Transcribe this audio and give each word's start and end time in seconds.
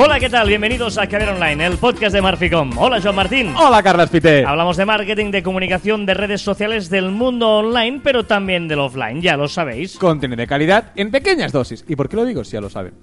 Hola, 0.00 0.20
¿qué 0.20 0.30
tal? 0.30 0.46
Bienvenidos 0.46 0.96
a 0.96 1.08
Caber 1.08 1.30
Online, 1.30 1.66
el 1.66 1.76
podcast 1.76 2.14
de 2.14 2.22
Marficom. 2.22 2.70
Hola, 2.78 3.00
Joan 3.02 3.16
Martín. 3.16 3.52
Hola, 3.56 3.82
Carlos 3.82 4.08
Pité. 4.10 4.44
Hablamos 4.44 4.76
de 4.76 4.84
marketing, 4.86 5.32
de 5.32 5.42
comunicación, 5.42 6.06
de 6.06 6.14
redes 6.14 6.40
sociales, 6.40 6.88
del 6.88 7.10
mundo 7.10 7.48
online, 7.58 8.00
pero 8.04 8.24
también 8.24 8.68
del 8.68 8.78
offline, 8.78 9.20
ya 9.20 9.36
lo 9.36 9.48
sabéis. 9.48 9.98
Contenido 9.98 10.36
de 10.40 10.46
calidad 10.46 10.92
en 10.94 11.10
pequeñas 11.10 11.50
dosis. 11.50 11.84
¿Y 11.88 11.96
por 11.96 12.08
qué 12.08 12.14
lo 12.14 12.24
digo? 12.24 12.44
Si 12.44 12.52
ya 12.52 12.60
lo 12.60 12.70
saben. 12.70 12.94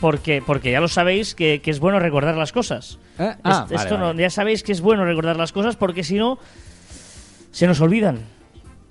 Porque, 0.00 0.42
porque 0.46 0.70
ya 0.72 0.80
lo 0.80 0.88
sabéis 0.88 1.34
que, 1.34 1.62
que 1.62 1.70
es 1.70 1.80
bueno 1.80 1.98
recordar 1.98 2.36
las 2.36 2.52
cosas. 2.52 2.98
¿Eh? 3.18 3.32
Ah, 3.44 3.64
Es- 3.66 3.72
vale, 3.72 3.82
esto 3.84 3.96
no- 3.96 4.12
ya 4.12 4.28
sabéis 4.28 4.62
que 4.62 4.72
es 4.72 4.82
bueno 4.82 5.06
recordar 5.06 5.36
las 5.36 5.52
cosas 5.52 5.76
porque 5.76 6.04
si 6.04 6.16
no, 6.16 6.38
se 7.50 7.66
nos 7.66 7.80
olvidan. 7.80 8.18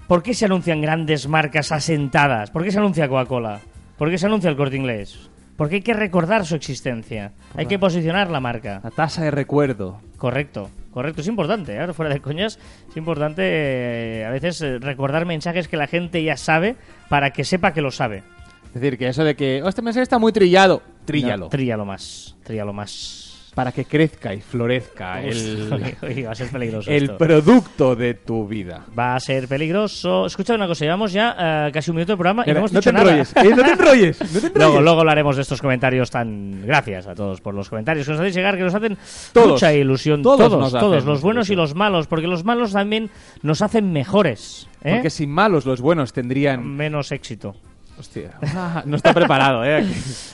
¿Por 0.07 0.23
qué 0.23 0.34
se 0.34 0.46
anuncian 0.46 0.82
grandes 0.82 1.28
marcas 1.28 1.71
asentadas? 1.71 2.50
¿Por 2.50 2.64
qué 2.64 2.72
se 2.72 2.80
anuncia 2.80 3.08
Coca-Cola? 3.08 3.59
¿Por 4.00 4.09
qué 4.09 4.18
se 4.18 4.26
anuncia 4.26 4.50
el 4.50 4.55
corte 4.58 4.78
inglés? 4.78 5.30
Porque 5.58 5.76
hay 5.76 5.82
que 5.82 5.94
recordar 5.94 6.46
su 6.46 6.55
existencia. 6.55 7.34
Hay 7.55 7.68
que 7.68 7.78
posicionar 7.78 8.30
la 8.30 8.40
marca. 8.40 8.82
La 8.84 8.92
tasa 8.92 9.23
de 9.23 9.32
recuerdo. 9.32 10.00
Correcto, 10.18 10.70
correcto. 10.92 11.22
Es 11.22 11.28
importante, 11.28 11.73
¿eh? 11.73 11.80
ahora 11.80 11.94
fuera 11.94 12.14
de 12.14 12.20
coñas, 12.20 12.58
es 12.90 12.98
importante 12.98 13.42
eh, 13.44 14.26
a 14.26 14.30
veces 14.32 14.62
eh, 14.62 14.80
recordar 14.80 15.26
mensajes 15.26 15.68
que 15.68 15.78
la 15.78 15.88
gente 15.88 16.23
ya 16.23 16.38
sabe 16.38 16.76
para 17.09 17.32
que 17.32 17.44
sepa 17.44 17.73
que 17.73 17.82
lo 17.82 17.92
sabe. 17.92 18.23
Es 18.73 18.82
decir, 18.82 18.98
que 18.98 19.08
eso 19.08 19.23
de 19.23 19.36
que 19.36 19.62
"Oh, 19.64 19.68
este 19.70 19.82
mensaje 19.82 20.04
está 20.04 20.18
muy 20.18 20.32
trillado, 20.32 20.82
tríllalo. 21.06 21.45
No, 21.45 21.50
tríllalo 21.50 21.86
más, 21.86 22.38
tríllalo 22.44 22.72
más. 22.73 23.30
Para 23.55 23.72
que 23.72 23.86
crezca 23.86 24.34
y 24.34 24.40
florezca 24.41 25.22
el, 25.22 25.70
Uy, 26.04 26.09
uy, 26.09 26.22
va 26.23 26.32
a 26.32 26.36
ser 26.36 26.50
peligroso 26.50 26.90
el 26.90 27.04
esto. 27.04 27.18
producto 27.18 27.96
de 27.96 28.14
tu 28.14 28.48
vida. 28.48 28.86
Va 28.98 29.16
a 29.16 29.20
ser 29.20 29.48
peligroso. 29.48 30.26
Escucha 30.26 30.55
una 30.55 30.68
cosa, 30.68 30.86
llevamos 30.86 31.12
ya 31.12 31.36
eh, 31.68 31.72
casi 31.73 31.92
un 31.92 31.98
minuto 31.98 32.14
de 32.14 32.18
programa 32.18 32.44
y 32.45 32.52
no 32.52 32.58
hemos 32.59 32.72
no 32.72 32.80
dicho 32.80 32.90
te 32.90 32.94
nada. 32.94 33.12
enrolles, 33.12 33.36
eh, 33.36 33.50
no 33.50 33.64
te 33.64 33.72
enrolles, 33.73 34.20
no 34.22 34.28
te 34.28 34.38
enrolles. 34.48 34.52
Luego, 34.56 34.81
luego 34.81 35.00
hablaremos 35.02 35.36
de 35.36 35.42
estos 35.42 35.62
comentarios 35.62 36.09
tan... 36.09 36.66
Gracias 36.66 37.08
a 37.08 37.16
todos 37.16 37.42
por 37.42 37.53
los 37.53 37.70
comentarios 37.70 38.06
que 38.06 38.12
nos 38.14 38.20
hacéis 38.22 38.36
llegar, 38.36 38.56
que 38.58 38.64
nos 38.64 38.73
hacen 38.75 38.98
Todos. 39.34 39.52
mucha 39.52 39.73
ilusión. 39.73 40.22
Todos 40.22 40.38
Todos, 40.40 40.59
nos 40.59 40.72
todos, 40.72 40.97
hacen 40.97 41.09
los 41.09 41.22
buenos 41.22 41.50
y 41.50 41.56
los 41.56 41.75
malos, 41.75 42.08
porque 42.08 42.28
los 42.28 42.44
malos 42.45 42.72
también 42.72 43.09
nos 43.42 43.62
hacen 43.62 43.92
mejores. 43.92 44.68
¿eh? 44.84 44.94
Porque 44.95 45.09
sin 45.09 45.30
malos 45.30 45.66
los 45.66 45.81
buenos 45.81 46.14
tendrían... 46.14 46.66
Menos 46.75 47.12
éxito. 47.12 47.56
Hostia, 48.00 48.31
no 48.86 48.95
está 48.95 49.14
preparado, 49.14 49.64
¿eh? 49.64 49.86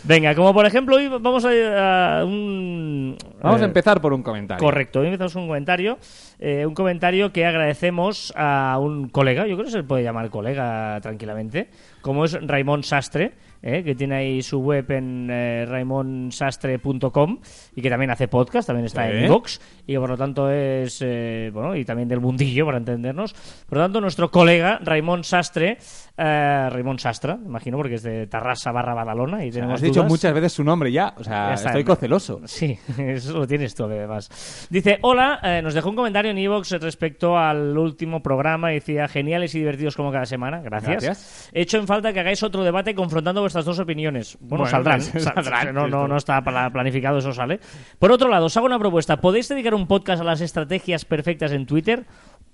Venga, 0.03 0.33
como 0.35 0.53
por 0.53 0.65
ejemplo, 0.65 0.95
hoy 0.95 1.07
vamos 1.07 1.43
a, 1.45 2.19
a 2.19 2.25
un... 2.25 3.17
Vamos 3.41 3.61
eh, 3.61 3.63
a 3.63 3.67
empezar 3.67 3.99
por 3.99 4.13
un 4.13 4.23
comentario. 4.23 4.63
Correcto, 4.63 4.99
hoy 4.99 5.07
empezamos 5.07 5.33
con 5.33 5.43
un 5.43 5.47
comentario, 5.49 5.97
eh, 6.39 6.65
un 6.65 6.73
comentario 6.73 7.33
que 7.33 7.45
agradecemos 7.45 8.31
a 8.35 8.77
un 8.79 9.09
colega, 9.09 9.47
yo 9.47 9.55
creo 9.55 9.65
que 9.65 9.71
se 9.71 9.77
le 9.77 9.83
puede 9.83 10.03
llamar 10.03 10.29
colega 10.29 10.99
tranquilamente, 11.01 11.69
como 12.01 12.25
es 12.25 12.37
Raimón 12.41 12.83
Sastre, 12.83 13.33
eh, 13.61 13.83
que 13.83 13.95
tiene 13.95 14.15
ahí 14.15 14.41
su 14.41 14.59
web 14.59 14.89
en 14.91 15.29
eh, 15.31 15.65
raimonsastre.com 15.67 17.39
y 17.75 17.81
que 17.81 17.89
también 17.89 18.11
hace 18.11 18.27
podcast, 18.27 18.67
también 18.67 18.85
está 18.85 19.07
Sí. 19.09 19.17
en 19.17 19.27
Vox 19.29 19.61
y 19.85 19.93
que 19.93 19.99
por 19.99 20.09
lo 20.09 20.17
tanto 20.17 20.49
es, 20.51 21.01
eh, 21.05 21.49
bueno, 21.53 21.75
y 21.75 21.85
también 21.85 22.07
del 22.09 22.19
mundillo, 22.19 22.65
para 22.65 22.77
entendernos. 22.77 23.33
Por 23.67 23.77
lo 23.77 23.83
tanto, 23.85 24.01
nuestro 24.01 24.29
colega 24.31 24.79
Raimón 24.83 25.23
Sastre, 25.23 25.77
eh, 26.17 26.69
Raimón 26.71 26.99
Sastra, 26.99 27.37
imagino, 27.45 27.77
porque 27.77 27.95
es 27.95 28.03
de 28.03 28.27
Tarrasa 28.27 28.71
barra 28.71 28.93
Badalona 28.93 29.45
y 29.45 29.51
tenemos 29.51 29.75
Has 29.75 29.81
dicho 29.81 30.03
muchas 30.03 30.33
veces 30.33 30.53
su 30.53 30.63
nombre 30.63 30.91
ya, 30.91 31.13
o 31.17 31.23
sea, 31.23 31.53
está. 31.53 31.69
estoy 31.69 31.83
coceloso. 31.83 32.41
Sí, 32.45 32.77
eso 32.97 33.37
lo 33.39 33.47
tienes 33.47 33.73
tú 33.75 33.85
además. 33.85 34.67
Dice, 34.69 34.99
hola, 35.01 35.39
eh, 35.43 35.61
nos 35.63 35.73
dejó 35.73 35.89
un 35.89 35.95
comentario 35.95 36.31
en 36.31 36.37
Evox 36.37 36.71
respecto 36.81 37.37
al 37.37 37.77
último 37.77 38.21
programa 38.21 38.71
y 38.71 38.75
decía, 38.75 39.07
geniales 39.07 39.53
y 39.55 39.59
divertidos 39.59 39.95
como 39.95 40.11
cada 40.11 40.25
semana, 40.25 40.61
gracias. 40.61 41.03
Gracias. 41.03 41.49
He 41.53 41.61
hecho 41.61 41.77
en 41.77 41.87
falta 41.87 42.11
que 42.13 42.19
hagáis 42.19 42.43
otro 42.43 42.63
debate 42.63 42.93
confrontando 42.95 43.41
vuestras 43.41 43.56
dos 43.65 43.79
opiniones. 43.79 44.37
Bueno, 44.39 44.63
Bueno, 44.63 44.71
saldrán, 44.71 45.01
sal- 45.01 45.21
saldrán, 45.21 45.73
no, 45.73 45.87
no, 45.87 46.07
no 46.07 46.17
está 46.17 46.41
pla- 46.43 46.69
planificado, 46.69 47.17
eso 47.19 47.33
sale. 47.33 47.59
Por 47.99 48.11
otro 48.11 48.29
lado, 48.29 48.45
os 48.47 48.57
hago 48.57 48.65
una 48.65 48.79
propuesta, 48.79 49.17
¿podéis 49.21 49.47
dedicar 49.49 49.73
un 49.73 49.87
podcast 49.87 50.21
a 50.21 50.25
las 50.25 50.41
estrategias 50.41 51.05
perfectas 51.05 51.51
en 51.51 51.65
Twitter? 51.65 52.05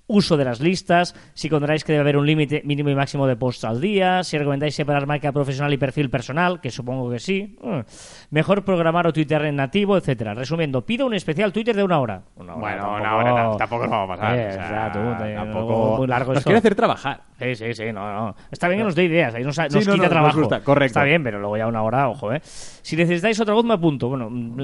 Uso 0.05 0.35
de 0.35 0.43
las 0.43 0.59
listas, 0.59 1.15
si 1.33 1.47
consideráis 1.49 1.85
que 1.85 1.93
debe 1.93 2.01
haber 2.01 2.17
un 2.17 2.25
límite 2.27 2.61
mínimo 2.65 2.89
y 2.89 2.95
máximo 2.95 3.25
de 3.25 3.37
posts 3.37 3.63
al 3.63 3.79
día, 3.79 4.21
si 4.25 4.37
recomendáis 4.37 4.75
separar 4.75 5.07
marca 5.07 5.31
profesional 5.31 5.71
y 5.71 5.77
perfil 5.77 6.09
personal, 6.09 6.59
que 6.59 6.71
supongo 6.71 7.09
que 7.09 7.19
sí, 7.19 7.55
eh, 7.63 7.83
mejor 8.29 8.65
programar 8.65 9.07
o 9.07 9.13
tuitear 9.13 9.45
en 9.45 9.55
nativo, 9.55 9.95
etcétera. 9.95 10.33
Resumiendo, 10.33 10.85
pido 10.85 11.05
un 11.07 11.13
especial 11.13 11.53
Twitter 11.53 11.73
de 11.73 11.83
una 11.83 12.01
hora. 12.01 12.21
Una 12.35 12.55
hora 12.55 12.59
Bueno, 12.61 12.81
tampoco- 12.83 12.99
una 12.99 13.15
hora 13.15 13.31
tam- 13.53 13.57
tampoco 13.57 13.83
nos 13.83 13.91
vamos 13.91 14.09
a 14.09 14.15
pasar. 14.21 14.37
Eh, 14.39 14.47
o 14.49 14.53
sea, 14.53 14.91
tampoco... 15.35 15.97
muy 15.97 16.07
largo 16.07 16.33
Nos 16.33 16.39
esto. 16.39 16.47
quiere 16.49 16.57
hacer 16.59 16.75
trabajar. 16.75 17.21
Sí, 17.39 17.55
sí, 17.55 17.73
sí, 17.73 17.83
no, 17.93 18.13
no. 18.13 18.35
Está 18.51 18.67
bien 18.67 18.79
que 18.81 18.83
nos 18.85 18.95
dé 18.95 19.05
ideas, 19.05 19.33
ahí 19.35 19.43
nos, 19.43 19.57
nos 19.57 19.71
Sí, 19.71 19.79
no, 19.79 19.79
quita 19.79 19.95
no, 19.95 19.97
nos 20.03 20.09
trabajo. 20.09 20.39
gusta, 20.39 20.59
correcto. 20.61 20.85
Está 20.99 21.03
bien, 21.05 21.23
pero 21.23 21.39
luego 21.39 21.55
ya 21.57 21.67
una 21.67 21.81
hora, 21.81 22.09
ojo, 22.09 22.33
¿eh? 22.33 22.41
Si 22.43 22.95
necesitáis 22.97 23.39
otra 23.39 23.53
voz, 23.53 23.63
me 23.63 23.73
apunto. 23.73 24.09
Bueno, 24.09 24.29
mm, 24.29 24.59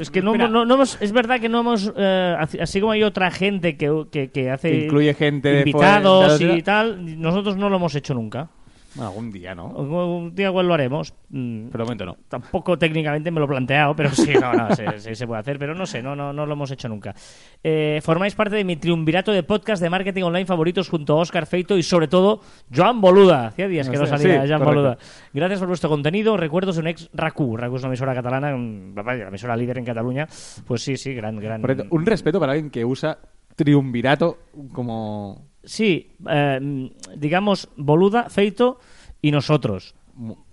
es 0.00 0.10
que 0.10 0.20
no, 0.20 0.34
no, 0.36 0.64
no 0.64 0.74
hemos- 0.74 1.00
es 1.00 1.12
verdad 1.12 1.38
que 1.40 1.48
no 1.48 1.60
hemos, 1.60 1.92
eh, 1.96 2.36
así- 2.60 2.80
como 2.80 2.92
hay 2.92 3.04
otra 3.04 3.30
gente 3.30 3.76
que, 3.76 4.06
que, 4.10 4.30
que 4.30 4.50
hace 4.50 4.79
incluye 4.84 5.14
gente 5.14 5.48
de 5.50 5.58
invitados 5.60 6.38
fuera, 6.38 6.54
y 6.56 6.62
tal, 6.62 7.20
nosotros 7.20 7.56
no 7.56 7.68
lo 7.68 7.76
hemos 7.76 7.94
hecho 7.94 8.14
nunca. 8.14 8.48
Bueno, 8.92 9.10
algún 9.10 9.30
día, 9.30 9.54
¿no? 9.54 9.66
Un 9.68 10.34
día 10.34 10.48
igual 10.48 10.66
lo 10.66 10.74
haremos. 10.74 11.14
Mm, 11.28 11.68
Pero 11.70 11.84
de 11.84 11.84
momento 11.84 12.06
no. 12.06 12.16
Tampoco 12.28 12.76
técnicamente 12.76 13.30
me 13.30 13.38
lo 13.38 13.44
he 13.46 13.48
planteado, 13.48 13.94
pero 13.94 14.10
sí, 14.10 14.32
no, 14.34 14.52
no, 14.52 14.74
se, 14.74 14.98
se- 14.98 15.14
se 15.14 15.26
puede 15.28 15.38
hacer, 15.38 15.60
pero 15.60 15.76
no 15.76 15.86
sé, 15.86 16.02
no, 16.02 16.16
no, 16.16 16.32
no 16.32 16.44
lo 16.44 16.54
hemos 16.54 16.72
hecho 16.72 16.88
nunca. 16.88 17.14
Eh, 17.62 18.00
formáis 18.02 18.34
parte 18.34 18.56
de 18.56 18.64
mi 18.64 18.74
triunvirato 18.74 19.30
de 19.30 19.44
podcast 19.44 19.80
de 19.80 19.90
marketing 19.90 20.24
online 20.24 20.44
favoritos 20.44 20.88
junto 20.88 21.12
a 21.12 21.20
Oscar 21.20 21.46
Feito 21.46 21.78
y 21.78 21.84
sobre 21.84 22.08
todo 22.08 22.40
Joan 22.74 23.00
Boluda. 23.00 23.46
Hacía 23.46 23.68
días 23.68 23.88
que 23.88 23.96
no 23.96 24.06
Sí, 24.06 24.10
salía 24.10 24.42
sí, 24.42 24.48
Joan 24.48 24.58
correcto. 24.60 24.64
Boluda. 24.82 24.98
Gracias 25.34 25.58
por 25.60 25.68
vuestro 25.68 25.88
contenido. 25.88 26.36
Recuerdos 26.36 26.74
de 26.74 26.80
un 26.80 26.88
ex 26.88 27.08
RACU. 27.14 27.56
RACU 27.58 27.76
es 27.76 27.82
una 27.82 27.90
emisora 27.90 28.12
catalana, 28.12 28.52
un- 28.56 28.92
la 28.96 29.14
emisora 29.28 29.56
líder 29.56 29.78
en 29.78 29.84
Cataluña. 29.84 30.26
Pues 30.66 30.82
sí, 30.82 30.96
sí, 30.96 31.14
gran, 31.14 31.36
gran. 31.38 31.60
Correcto. 31.60 31.84
Un 31.90 32.04
respeto 32.04 32.40
para 32.40 32.54
alguien 32.54 32.70
que 32.70 32.84
usa 32.84 33.18
triunvirato 33.64 34.38
como... 34.72 35.44
Sí, 35.62 36.12
eh, 36.28 36.90
digamos 37.16 37.68
Boluda, 37.76 38.30
Feito 38.30 38.78
y 39.20 39.30
nosotros. 39.30 39.94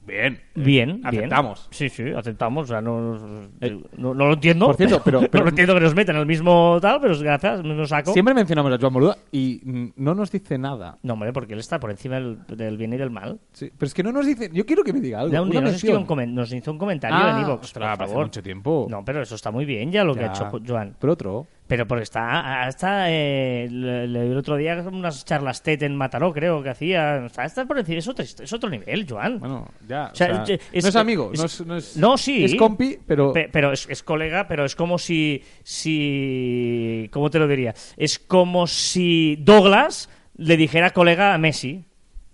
Bien. 0.06 0.40
Bien, 0.56 1.01
bien. 1.01 1.01
Aceptamos. 1.06 1.68
Sí, 1.72 1.90
sí, 1.90 2.03
aceptamos. 2.16 2.63
O 2.66 2.68
sea, 2.68 2.81
no, 2.81 3.16
Eh, 3.59 3.78
no, 3.97 4.13
no 4.13 4.28
lo 4.28 4.34
entiendo. 4.34 4.66
por 4.68 4.75
cierto, 4.78 5.01
pero- 5.03 5.19
no 5.22 5.28
pero- 5.29 5.44
lo 5.44 5.50
entiendo 5.50 5.73
que 5.73 5.81
nos 5.81 5.94
metan 5.95 6.16
el 6.16 6.25
mismo 6.25 6.78
tal, 6.81 7.00
pero 7.01 7.18
gracias, 7.19 7.62
no 7.63 7.85
saco. 7.85 8.13
Siempre 8.13 8.34
mencionamos 8.34 8.72
a 8.72 8.78
Joan 8.79 8.94
Boluda 8.94 9.18
y 9.34 9.62
no 9.97 10.13
nos 10.16 10.31
dice 10.31 10.57
nada. 10.57 10.97
No, 11.03 11.13
hombre, 11.13 11.34
porque 11.34 11.53
él 11.53 11.59
está 11.59 11.79
por 11.79 11.91
encima 11.91 12.16
del, 12.16 12.39
del 12.47 12.78
bien 12.78 12.94
y 12.94 12.97
del 12.97 13.09
mal. 13.09 13.39
Sí, 13.51 13.69
pero 13.78 13.88
es 13.88 13.94
que 13.94 14.03
no 14.03 14.12
nos 14.13 14.25
dice... 14.25 14.50
Yo 14.53 14.66
quiero 14.66 14.84
que 14.84 14.94
me 14.94 15.01
diga 15.01 15.19
algo. 15.19 15.34
Ya 15.34 15.41
un 15.41 15.50
día 15.50 15.59
nos, 15.59 15.84
un 15.84 16.35
nos 16.35 16.53
hizo 16.53 16.72
un 16.72 16.78
comentario 16.78 17.18
Ah, 17.18 17.38
en 17.39 17.45
Evox, 17.45 17.72
por 17.74 17.84
hace 17.84 18.06
favor. 18.06 18.25
mucho 18.25 18.41
tiempo. 18.44 18.88
No, 18.89 19.03
pero 19.03 19.22
eso 19.22 19.35
está 19.35 19.51
muy 19.51 19.66
bien 19.66 19.91
ya 19.91 20.03
lo 20.06 20.13
que 20.13 20.22
Ya. 20.22 20.28
ha 20.28 20.29
hecho 20.29 20.45
Jo- 20.50 20.59
Joan. 20.66 20.95
Pero 21.00 21.13
otro... 21.13 21.47
Pero 21.68 21.86
porque 21.86 22.04
está, 22.04 22.66
está 22.70 23.12
eh, 23.12 23.68
le- 23.70 24.08
le- 24.08 24.32
el 24.32 24.38
otro 24.38 24.56
día 24.56 24.82
unas 24.90 25.26
charlas 25.26 25.62
TED 25.64 25.84
en 25.84 25.98
Mataró, 25.98 26.32
creo 26.34 26.64
que 26.64 26.70
hacía. 26.70 27.26
Está, 27.26 27.44
está 27.44 27.66
por 27.66 27.78
encima, 27.78 28.00
es 28.00 28.08
otro, 28.08 28.24
es 28.24 28.54
otro 28.54 28.70
nivel, 28.70 29.06
Joan. 29.10 29.38
Bueno, 29.40 29.70
ya. 29.86 30.10
O 30.14 30.16
sea, 30.16 30.44
o 30.44 30.46
sea, 30.46 30.56
es- 30.72 30.84
no 30.84 30.90
es 30.90 30.96
amigo, 30.96 31.32
es- 31.34 31.40
no 31.40 31.46
es, 31.46 31.66
no 31.66 31.76
es- 31.78 31.98
no, 31.98 32.18
sí. 32.18 32.46
Es 32.46 32.56
compi, 32.56 32.98
pero... 33.06 33.34
Pe- 33.34 33.50
pero 33.52 33.74
es, 33.74 33.86
es 33.90 34.02
colega, 34.02 34.48
pero 34.48 34.64
es 34.64 34.76
como 34.78 34.98
si, 34.98 35.44
si... 35.64 37.10
¿Cómo 37.12 37.30
te 37.30 37.40
lo 37.40 37.48
diría? 37.48 37.74
Es 37.98 38.18
como 38.20 38.66
si 38.68 39.36
Douglas 39.42 40.10
le 40.38 40.56
dijera 40.56 40.92
colega 40.92 41.34
a 41.34 41.38
Messi. 41.38 41.84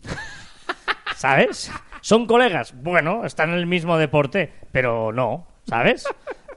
¿Sabes? 1.16 1.72
¿Son 2.02 2.26
colegas? 2.28 2.74
Bueno, 2.84 3.26
están 3.26 3.50
en 3.50 3.56
el 3.56 3.66
mismo 3.66 3.98
deporte, 3.98 4.52
pero 4.72 5.12
no, 5.12 5.48
¿sabes? 5.66 6.06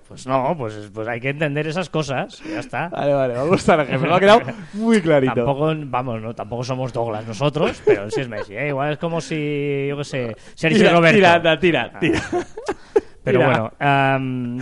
Pues 0.09 0.25
no, 0.27 0.55
pues, 0.57 0.91
pues 0.95 1.09
hay 1.09 1.21
que 1.21 1.31
entender 1.31 1.67
esas 1.67 1.91
cosas, 1.91 2.41
ya 2.49 2.61
está. 2.61 2.89
Vale, 2.91 3.13
vale, 3.13 3.35
me 3.35 3.43
gusta 3.43 3.75
el 3.75 3.81
ejemplo. 3.81 4.09
Me 4.11 4.15
ha 4.17 4.21
quedado 4.21 4.41
muy 4.75 5.01
clarito. 5.01 5.35
Tampoco, 5.35 5.75
vamos, 5.77 6.23
no, 6.23 6.33
tampoco 6.35 6.63
somos 6.63 6.93
Douglas 6.93 7.27
nosotros, 7.27 7.83
pero 7.85 8.09
sí 8.11 8.21
es 8.21 8.29
Messi, 8.29 8.55
¿eh? 8.57 8.69
Igual 8.69 8.93
es 8.93 8.99
como 8.99 9.21
si, 9.21 9.87
yo 9.89 9.97
qué 9.97 10.05
sé, 10.05 10.37
Sergio 10.55 10.79
Tira, 10.79 10.93
Roberto. 10.93 11.17
tira, 11.17 11.35
anda, 11.35 11.59
tira, 11.59 11.91
Ah. 11.95 11.99
Pero 13.27 13.41
Mira. 13.41 13.51
bueno, 13.51 13.73
am, 13.81 14.59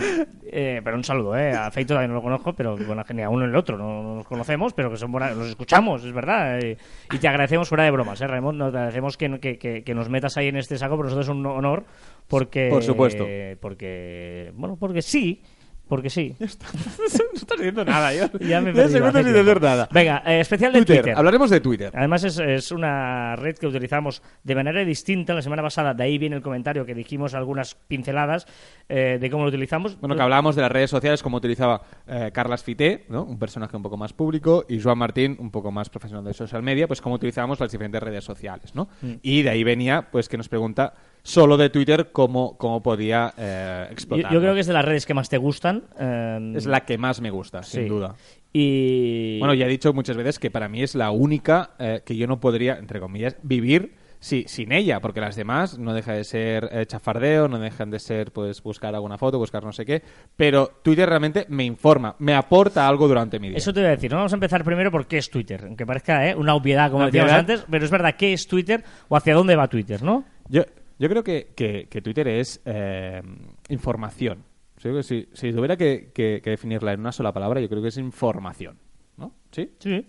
eh, 0.47 0.81
pero 0.83 0.97
un 0.97 1.03
saludo, 1.03 1.37
¿eh? 1.37 1.51
A 1.53 1.69
Feito 1.69 1.93
también 1.93 2.09
no 2.09 2.15
lo 2.15 2.23
conozco, 2.23 2.53
pero 2.53 2.75
bueno, 2.75 3.03
genial, 3.05 3.29
uno 3.31 3.45
y 3.45 3.49
el 3.49 3.55
otro, 3.55 3.77
no, 3.77 4.01
no 4.01 4.15
nos 4.15 4.25
conocemos, 4.27 4.73
pero 4.73 4.89
que 4.89 4.97
son 4.97 5.11
buena- 5.11 5.29
los 5.35 5.47
escuchamos, 5.49 6.03
es 6.03 6.11
verdad. 6.11 6.57
eh, 6.59 6.75
y 7.11 7.17
te 7.19 7.27
agradecemos 7.27 7.69
fuera 7.69 7.83
de 7.83 7.91
bromas, 7.91 8.19
¿eh, 8.21 8.27
Raymond? 8.27 8.57
Nos 8.57 8.69
agradecemos 8.73 9.17
que, 9.17 9.39
que, 9.39 9.59
que- 9.59 9.83
que 9.83 9.93
nos 9.93 10.09
metas 10.09 10.35
ahí 10.37 10.47
en 10.47 10.57
este 10.57 10.77
saco, 10.79 10.95
pero 10.97 11.03
nosotros 11.09 11.27
es 11.27 11.31
un 11.31 11.45
honor, 11.45 11.85
porque... 12.27 12.69
Por 12.71 12.81
supuesto. 12.81 13.23
Porque, 13.61 14.51
bueno, 14.55 14.77
porque 14.79 15.03
sí, 15.03 15.43
porque 15.87 16.09
sí. 16.09 16.35
no 16.39 16.45
estás 16.45 17.57
diciendo 17.57 17.85
nada, 17.85 18.13
yo. 18.13 18.25
Ya 18.39 18.61
me 18.61 18.71
he 18.71 18.73
Ya 18.73 18.83
perdido, 18.83 19.05
hace 19.07 19.23
sin 19.23 19.37
hacer 19.37 19.61
nada. 19.61 19.87
Venga, 19.91 20.23
eh, 20.25 20.39
especial 20.39 20.73
de 20.73 20.79
Twitter. 20.79 21.03
Twitter. 21.03 21.17
Hablaremos 21.17 21.49
de 21.49 21.59
Twitter. 21.59 21.91
Además 21.93 22.23
es, 22.23 22.39
es 22.39 22.71
una 22.71 23.35
red 23.35 23.55
que 23.55 23.67
utilizamos 23.67 24.21
de 24.43 24.55
manera 24.55 24.83
distinta 24.83 25.33
la 25.33 25.41
semana 25.41 25.61
pasada, 25.61 25.93
de 25.93 26.03
ahí 26.03 26.17
viene 26.17 26.35
el 26.35 26.41
comentario 26.41 26.85
que 26.85 26.93
dijimos 26.93 27.33
algunas 27.33 27.75
pinceladas 27.75 28.47
eh, 28.89 29.17
de 29.19 29.29
cómo 29.29 29.43
lo 29.43 29.49
utilizamos. 29.49 29.99
Bueno, 29.99 30.15
que 30.15 30.21
hablábamos 30.21 30.55
de 30.55 30.61
las 30.61 30.71
redes 30.71 30.89
sociales, 30.89 31.23
como 31.23 31.37
utilizaba 31.37 31.81
eh, 32.07 32.31
Carlas 32.33 32.63
Fité, 32.63 33.05
¿no? 33.09 33.23
un 33.23 33.39
personaje 33.39 33.75
un 33.75 33.83
poco 33.83 33.97
más 33.97 34.13
público, 34.13 34.65
y 34.67 34.79
Joan 34.79 34.97
Martín, 34.97 35.37
un 35.39 35.51
poco 35.51 35.71
más 35.71 35.89
profesional 35.89 36.23
de 36.23 36.33
social 36.33 36.61
media, 36.63 36.87
pues 36.87 37.01
cómo 37.01 37.15
utilizábamos 37.15 37.59
las 37.59 37.71
diferentes 37.71 38.01
redes 38.01 38.23
sociales, 38.23 38.75
¿no? 38.75 38.87
Mm. 39.01 39.13
Y 39.21 39.41
de 39.41 39.49
ahí 39.49 39.63
venía, 39.63 40.07
pues, 40.11 40.29
que 40.29 40.37
nos 40.37 40.49
pregunta 40.49 40.93
solo 41.25 41.57
de 41.57 41.71
Twitter 41.71 42.11
cómo, 42.11 42.55
cómo 42.57 42.83
podía 42.83 43.33
eh, 43.35 43.87
explotar. 43.89 44.31
yo 44.31 44.39
creo 44.39 44.53
que 44.53 44.59
es 44.59 44.67
de 44.67 44.73
las 44.73 44.85
redes 44.85 45.05
que 45.07 45.15
más 45.15 45.27
te 45.27 45.37
gustan. 45.37 45.83
eh, 45.99 46.53
es 46.55 46.67
la 46.67 46.85
que 46.85 46.97
más 46.99 47.19
me 47.19 47.31
gusta, 47.31 47.63
sin 47.63 47.83
sí. 47.83 47.89
duda. 47.89 48.15
Y. 48.53 49.39
Bueno, 49.39 49.53
ya 49.53 49.65
he 49.65 49.69
dicho 49.69 49.91
muchas 49.91 50.15
veces 50.15 50.39
que 50.39 50.49
para 50.51 50.69
mí 50.69 50.81
es 50.83 50.95
la 50.95 51.11
única 51.11 51.71
eh, 51.79 52.01
que 52.05 52.15
yo 52.15 52.27
no 52.27 52.39
podría, 52.39 52.77
entre 52.77 52.99
comillas, 52.99 53.35
vivir 53.43 53.95
si- 54.19 54.45
sin 54.47 54.71
ella, 54.71 55.01
porque 55.01 55.19
las 55.19 55.35
demás 55.35 55.77
no 55.77 55.93
deja 55.93 56.13
de 56.13 56.23
ser 56.23 56.69
eh, 56.71 56.85
chafardeo, 56.85 57.47
no 57.47 57.59
dejan 57.59 57.89
de 57.91 57.99
ser 57.99 58.31
pues 58.31 58.61
buscar 58.63 58.95
alguna 58.95 59.17
foto, 59.17 59.37
buscar 59.39 59.63
no 59.63 59.71
sé 59.73 59.83
qué, 59.85 60.01
pero 60.37 60.67
Twitter 60.83 61.09
realmente 61.09 61.45
me 61.49 61.63
informa, 61.65 62.15
me 62.19 62.33
aporta 62.33 62.87
algo 62.87 63.07
durante 63.07 63.39
mi 63.39 63.49
día. 63.49 63.57
Eso 63.57 63.73
te 63.73 63.81
voy 63.81 63.87
a 63.87 63.91
decir. 63.91 64.09
¿no? 64.11 64.17
Vamos 64.17 64.31
a 64.31 64.35
empezar 64.37 64.63
primero 64.63 64.89
por 64.91 65.05
qué 65.07 65.17
es 65.17 65.29
Twitter. 65.29 65.65
Aunque 65.65 65.85
parezca 65.85 66.29
¿eh? 66.29 66.35
una 66.35 66.55
obviedad, 66.55 66.89
como 66.91 67.05
decíamos 67.07 67.33
antes, 67.33 67.65
pero 67.69 67.83
es 67.83 67.91
verdad, 67.91 68.15
¿qué 68.17 68.31
es 68.33 68.47
Twitter 68.47 68.83
o 69.09 69.17
hacia 69.17 69.33
dónde 69.33 69.55
va 69.55 69.67
Twitter, 69.67 70.01
no? 70.01 70.23
Yo, 70.47 70.63
yo 70.99 71.09
creo 71.09 71.23
que, 71.23 71.51
que- 71.55 71.87
que 71.89 72.01
Twitter 72.01 72.27
es 72.27 72.61
eh, 72.65 73.21
información. 73.69 74.43
Que 74.81 75.01
si, 75.03 75.27
si 75.33 75.51
tuviera 75.51 75.77
que, 75.77 76.11
definirla 76.43 76.93
en 76.93 76.99
una 76.99 77.11
sola 77.11 77.31
palabra, 77.33 77.59
yo 77.61 77.69
creo 77.69 77.81
que 77.81 77.87
es 77.87 77.97
información. 77.97 78.77
¿No? 79.17 79.33
¿Sí? 79.51 79.71
Sí. 79.79 80.05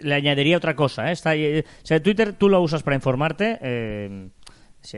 Le 0.00 0.14
añadiría 0.14 0.56
otra 0.56 0.74
cosa. 0.74 1.08
¿eh? 1.10 1.12
Está 1.12 1.34
eh, 1.36 1.64
o 1.66 1.86
sea, 1.86 2.02
Twitter 2.02 2.32
tú 2.32 2.48
lo 2.48 2.60
usas 2.62 2.82
para 2.82 2.94
informarte. 2.96 3.58
eh, 3.60 4.28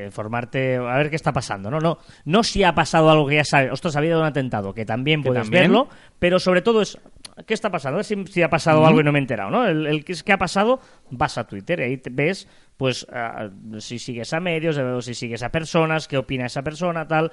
informarte, 0.07 0.77
a 0.77 0.97
ver 0.99 1.11
qué 1.11 1.17
está 1.17 1.33
pasando. 1.33 1.71
No, 1.71 1.81
no, 1.81 1.99
no 2.27 2.43
si 2.45 2.63
ha 2.63 2.75
pasado 2.75 3.11
algo 3.11 3.27
que 3.27 3.37
ya 3.37 3.45
sabes. 3.45 3.73
Ostras, 3.73 3.97
ha 3.97 3.99
habido 3.99 4.21
un 4.21 4.27
atentado, 4.27 4.73
que 4.75 4.85
también 4.85 5.23
puedes 5.23 5.43
también. 5.43 5.65
verlo, 5.65 5.89
pero 6.19 6.39
sobre 6.39 6.63
todo 6.63 6.83
es. 6.83 6.99
¿Qué 7.47 7.55
está 7.55 7.71
pasando? 7.71 7.97
A 7.97 7.99
ver 7.99 8.05
si, 8.05 8.27
si 8.27 8.43
ha 8.43 8.51
pasado 8.51 8.87
algo 8.87 9.01
y 9.01 9.05
no 9.05 9.11
me 9.13 9.19
he 9.19 9.23
enterado, 9.23 9.51
¿no? 9.51 9.67
El, 9.67 9.87
el 9.87 10.05
que 10.05 10.13
es 10.13 10.23
que 10.23 10.33
ha 10.33 10.39
pasado, 10.39 10.79
vas 11.11 11.39
a 11.39 11.47
Twitter 11.49 11.81
y 11.81 11.83
ahí 11.85 11.97
te 11.97 12.11
ves, 12.11 12.47
pues, 12.81 13.07
ah, 13.13 13.51
si 13.79 13.99
sigues 13.99 14.33
a 14.33 14.41
medios, 14.41 14.81
si 15.05 15.13
sigues 15.13 15.43
a 15.43 15.51
personas, 15.51 16.09
qué 16.09 16.17
opina 16.17 16.47
esa 16.47 16.63
persona, 16.63 17.07
tal. 17.07 17.31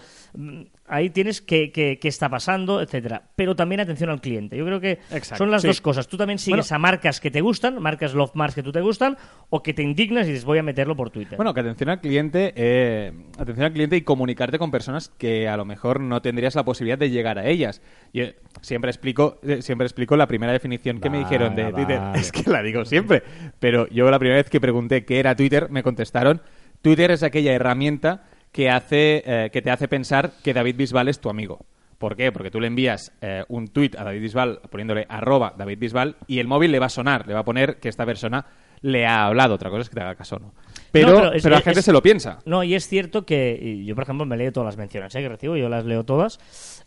Ahí 0.88 1.10
tienes 1.10 1.42
qué, 1.42 1.72
qué, 1.72 2.00
qué 2.00 2.08
está 2.08 2.30
pasando, 2.30 2.82
etcétera. 2.82 3.24
Pero 3.36 3.56
también 3.56 3.82
atención 3.82 4.10
al 4.10 4.22
cliente. 4.22 4.56
Yo 4.56 4.66
creo 4.66 4.80
que 4.80 5.00
Exacto, 5.12 5.38
son 5.38 5.52
las 5.52 5.62
sí. 5.62 5.68
dos 5.68 5.82
cosas. 5.82 6.08
Tú 6.08 6.18
también 6.18 6.40
sigues 6.40 6.72
a 6.72 6.78
marcas 6.78 7.20
que 7.20 7.30
te 7.30 7.42
gustan, 7.42 7.82
marcas 7.82 8.14
love 8.14 8.32
marks 8.36 8.56
que 8.56 8.64
tú 8.64 8.72
te 8.72 8.82
gustan, 8.82 9.18
o 9.50 9.62
que 9.62 9.74
te 9.74 9.84
indignas 9.84 10.28
y 10.28 10.32
dices, 10.32 10.46
voy 10.46 10.60
a 10.60 10.64
meterlo 10.64 10.96
por 10.96 11.10
Twitter. 11.10 11.36
Bueno, 11.36 11.54
que 11.54 11.60
atención 11.60 11.90
al 11.90 12.00
cliente, 12.00 12.54
eh, 12.56 13.12
atención 13.38 13.66
al 13.66 13.74
cliente 13.74 13.98
y 13.98 14.02
comunicarte 14.02 14.58
con 14.58 14.72
personas 14.72 15.10
que 15.10 15.48
a 15.48 15.58
lo 15.58 15.66
mejor 15.66 16.00
no 16.00 16.22
tendrías 16.22 16.56
la 16.56 16.64
posibilidad 16.64 16.98
de 16.98 17.10
llegar 17.10 17.38
a 17.38 17.48
ellas. 17.48 17.82
Yo 18.14 18.26
siempre 18.62 18.90
explico, 18.90 19.40
eh, 19.44 19.62
siempre 19.62 19.86
explico 19.86 20.16
la 20.16 20.28
primera 20.28 20.54
definición 20.54 21.00
que 21.00 21.10
me 21.10 21.20
dijeron 21.20 21.56
de 21.56 21.74
Twitter. 21.74 22.02
Es 22.16 22.32
que 22.32 22.50
la 22.50 22.62
digo 22.64 22.86
siempre. 22.86 23.24
Pero 23.60 23.88
yo 23.90 24.10
la 24.10 24.20
primera 24.20 24.38
vez 24.38 24.50
que 24.50 24.62
pregunté 24.62 25.06
qué 25.06 25.20
era 25.20 25.36
Twitter, 25.36 25.70
me 25.70 25.84
contestaron, 25.84 26.42
Twitter 26.82 27.12
es 27.12 27.24
aquella 27.24 27.54
herramienta 27.54 28.24
que 28.58 28.72
hace, 28.72 29.22
eh, 29.24 29.50
que 29.52 29.62
te 29.62 29.70
hace 29.70 29.88
pensar 29.88 30.32
que 30.44 30.52
David 30.52 30.78
Bisbal 30.78 31.10
es 31.10 31.20
tu 31.20 31.30
amigo. 31.30 31.60
¿Por 32.00 32.16
qué? 32.16 32.32
Porque 32.32 32.50
tú 32.50 32.60
le 32.60 32.66
envías 32.66 33.12
eh, 33.22 33.44
un 33.50 33.68
tweet 33.68 33.92
a 34.00 34.04
David 34.04 34.20
Bisbal 34.22 34.62
poniéndole 34.72 35.06
arroba 35.10 35.54
David 35.56 35.78
Bisbal 35.78 36.16
y 36.26 36.40
el 36.40 36.48
móvil 36.48 36.72
le 36.72 36.80
va 36.80 36.88
a 36.88 36.90
sonar, 36.90 37.28
le 37.28 37.36
va 37.36 37.42
a 37.42 37.46
poner 37.46 37.78
que 37.80 37.88
esta 37.88 38.04
persona 38.04 38.48
le 38.82 39.06
ha 39.06 39.26
hablado. 39.28 39.54
Otra 39.54 39.70
cosa 39.70 39.82
es 39.84 39.90
que 39.90 39.96
te 39.96 40.02
haga 40.02 40.16
caso 40.16 40.40
no. 40.40 40.54
Pero, 40.92 41.10
No, 41.10 41.16
pero 41.18 41.34
es- 41.34 41.44
pero 41.44 41.54
la 41.54 41.60
es- 41.60 41.66
gente 41.66 41.80
es- 41.82 41.86
se 41.86 41.92
lo 41.92 42.02
piensa. 42.02 42.40
No, 42.46 42.64
y 42.64 42.74
es 42.74 42.88
cierto 42.88 43.28
que 43.28 43.84
yo, 43.86 43.94
por 43.94 44.04
ejemplo, 44.06 44.26
me 44.26 44.38
leo 44.38 44.52
todas 44.52 44.66
las 44.66 44.78
menciones 44.78 45.14
¿eh? 45.14 45.22
que 45.22 45.30
recibo, 45.30 45.56
yo 45.56 45.70
las 45.70 45.86
leo 45.86 46.04
todas, 46.04 46.40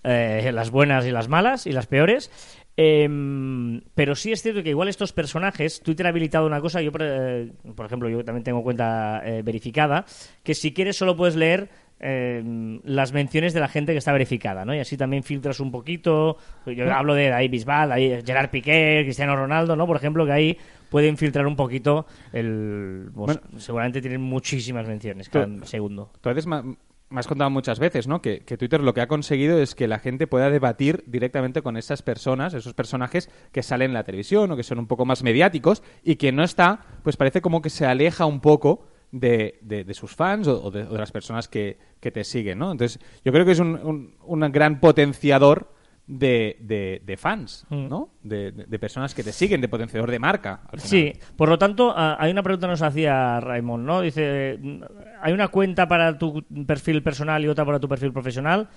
eh, 0.02 0.50
las 0.52 0.70
buenas 0.72 1.06
y 1.06 1.12
las 1.12 1.28
malas 1.28 1.66
y 1.68 1.72
las 1.72 1.86
peores. 1.86 2.32
Em, 2.76 3.82
pero 3.94 4.14
sí 4.14 4.32
es 4.32 4.42
cierto 4.42 4.62
que 4.62 4.70
igual 4.70 4.88
estos 4.88 5.12
personajes, 5.12 5.80
Twitter 5.82 6.06
ha 6.06 6.08
habilitado 6.10 6.46
una 6.46 6.60
cosa, 6.60 6.80
yo 6.80 6.90
por, 6.92 7.02
eh, 7.04 7.52
por 7.76 7.84
ejemplo, 7.86 8.08
yo 8.08 8.24
también 8.24 8.42
tengo 8.44 8.62
cuenta 8.62 9.20
eh, 9.24 9.42
verificada, 9.42 10.04
que 10.42 10.54
si 10.54 10.72
quieres 10.72 10.96
solo 10.96 11.16
puedes 11.16 11.36
leer 11.36 11.68
em, 11.98 12.80
las 12.84 13.12
menciones 13.12 13.52
de 13.52 13.60
la 13.60 13.68
gente 13.68 13.92
que 13.92 13.98
está 13.98 14.12
verificada, 14.12 14.64
¿no? 14.64 14.74
Y 14.74 14.78
así 14.78 14.96
también 14.96 15.22
filtras 15.22 15.60
un 15.60 15.70
poquito. 15.70 16.38
Yo 16.64 16.90
hablo 16.92 17.12
de 17.14 17.28
David 17.28 17.50
Bisbal, 17.50 17.92
ahí 17.92 18.22
Gerard 18.24 18.48
Piqué, 18.50 19.02
Cristiano 19.04 19.36
Ronaldo, 19.36 19.76
¿no? 19.76 19.86
Por 19.86 19.96
ejemplo, 19.96 20.24
que 20.24 20.32
ahí 20.32 20.58
pueden 20.88 21.18
filtrar 21.18 21.46
un 21.46 21.56
poquito 21.56 22.06
el... 22.32 23.10
pues, 23.14 23.38
Bueno. 23.38 23.60
seguramente 23.60 24.00
tienen 24.00 24.22
muchísimas 24.22 24.88
menciones 24.88 25.28
cada 25.28 25.44
Tú- 25.46 25.66
segundo. 25.66 26.10
Tú 26.22 26.30
haces 26.30 26.46
ma- 26.46 26.64
me 27.10 27.20
has 27.20 27.26
contado 27.26 27.50
muchas 27.50 27.78
veces, 27.80 28.06
¿no? 28.06 28.22
Que, 28.22 28.40
Twitter 28.40 28.80
lo 28.80 28.94
que 28.94 29.00
ha 29.00 29.08
conseguido 29.08 29.58
es 29.58 29.74
que 29.74 29.88
la 29.88 29.98
gente 29.98 30.26
pueda 30.26 30.48
debatir 30.48 31.02
directamente 31.06 31.60
con 31.60 31.76
esas 31.76 32.02
personas, 32.02 32.54
esos 32.54 32.72
personajes 32.72 33.28
que 33.52 33.62
salen 33.62 33.90
en 33.90 33.94
la 33.94 34.04
televisión 34.04 34.50
o 34.50 34.56
que 34.56 34.62
son 34.62 34.78
un 34.78 34.86
poco 34.86 35.04
más 35.04 35.22
mediáticos 35.22 35.82
y 36.04 36.16
que 36.16 36.30
no 36.32 36.44
está, 36.44 36.80
pues 37.02 37.16
parece 37.16 37.40
como 37.40 37.62
que 37.62 37.70
se 37.70 37.84
aleja 37.84 38.26
un 38.26 38.40
poco 38.40 38.86
de, 39.10 39.58
de- 39.62 39.92
sus 39.92 40.14
fans 40.14 40.46
o, 40.46 40.70
de, 40.70 40.84
las 40.84 41.10
personas 41.10 41.48
que, 41.48 41.78
que 41.98 42.12
te 42.12 42.22
siguen, 42.22 42.60
¿no? 42.60 42.70
Entonces, 42.70 43.00
yo 43.24 43.32
creo 43.32 43.44
que 43.44 43.52
es 43.52 43.58
un- 43.58 44.14
un 44.24 44.40
gran 44.52 44.78
potenciador 44.78 45.72
de, 46.12 46.56
de- 46.60 47.00
de 47.06 47.16
fans, 47.16 47.64
Mm. 47.70 47.88
¿no? 47.88 48.10
De, 48.22 48.50
de- 48.50 48.78
personas 48.80 49.14
que 49.14 49.22
te 49.22 49.32
siguen, 49.32 49.60
de 49.60 49.68
potenciador 49.68 50.10
de 50.10 50.18
marca. 50.18 50.62
al 50.72 50.80
final. 50.80 50.88
Sí, 50.88 51.12
por 51.36 51.48
lo 51.48 51.56
tanto, 51.58 51.94
hay 51.96 52.30
una 52.32 52.42
pregunta 52.42 52.66
que 52.66 52.70
nos 52.72 52.82
hacía 52.82 53.38
Raymond, 53.40 53.86
¿no? 53.86 54.00
Dice, 54.00 54.58
mm, 54.60 54.82
¿hay 55.22 55.32
una 55.32 55.48
cuenta 55.48 55.86
para 55.86 56.18
tu 56.18 56.42
perfil 56.66 57.02
personal 57.02 57.44
y 57.44 57.48
otra 57.48 57.64
para 57.64 57.78
tu 57.78 57.88
perfil 57.88 58.12
profesional? 58.12 58.68